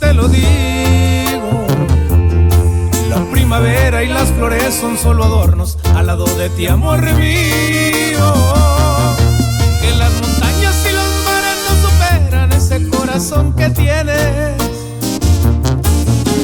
te 0.00 0.12
lo 0.12 0.28
digo. 0.28 1.66
La 3.08 3.24
primavera 3.30 4.02
y 4.02 4.08
las 4.08 4.30
flores 4.30 4.74
son 4.74 4.98
solo 4.98 5.24
adornos 5.24 5.78
al 5.94 6.06
lado 6.06 6.24
de 6.36 6.50
ti, 6.50 6.66
amor 6.66 7.00
mío. 7.02 8.34
Que 9.80 9.90
las 9.96 10.12
montañas 10.20 10.86
y 10.88 10.92
los 10.92 11.10
mares 11.24 11.58
no 11.68 11.88
superan 11.88 12.52
ese 12.52 12.88
corazón 12.88 13.52
que 13.54 13.70
tienes. 13.70 14.56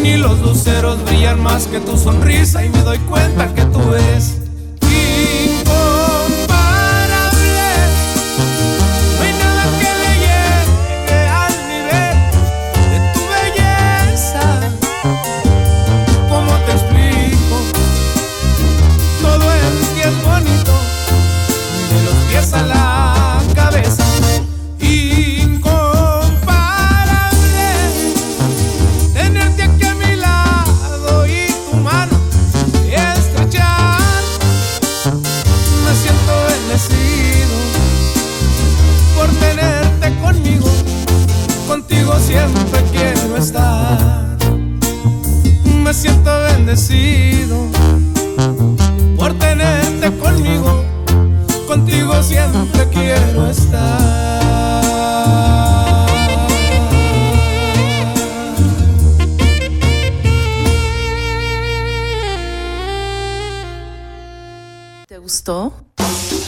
Ni 0.02 0.16
los 0.16 0.38
luceros 0.40 1.04
brillan 1.04 1.42
más 1.42 1.66
que 1.66 1.80
tu 1.80 1.96
sonrisa 1.98 2.64
y 2.64 2.68
me 2.68 2.82
doy 2.82 2.98
cuenta 2.98 3.52
que 3.54 3.64
tú 3.66 3.80
eres 3.94 4.39